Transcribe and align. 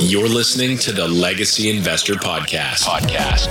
You're 0.00 0.28
listening 0.28 0.76
to 0.78 0.92
the 0.92 1.08
Legacy 1.08 1.70
Investor 1.70 2.14
Podcast. 2.14 2.82
Podcast. 2.82 3.50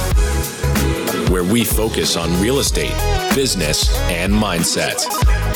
Where 1.30 1.44
we 1.44 1.64
focus 1.64 2.16
on 2.16 2.40
real 2.42 2.60
estate, 2.60 2.94
business, 3.34 3.90
and 4.10 4.32
mindset. 4.32 5.04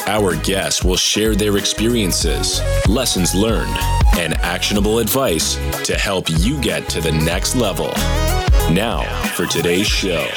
Our 0.08 0.36
guests 0.38 0.84
will 0.84 0.98
share 0.98 1.36
their 1.36 1.58
experiences, 1.58 2.62
lessons 2.88 3.36
learned, 3.36 3.76
and 4.18 4.34
actionable 4.36 5.00
advice 5.00 5.56
to 5.86 5.98
help 5.98 6.30
you 6.30 6.60
get 6.62 6.90
to 6.90 7.02
the 7.02 7.12
next 7.12 7.56
level. 7.56 7.92
Now, 8.74 9.04
for 9.36 9.46
today's 9.46 9.88
show. 9.88 10.28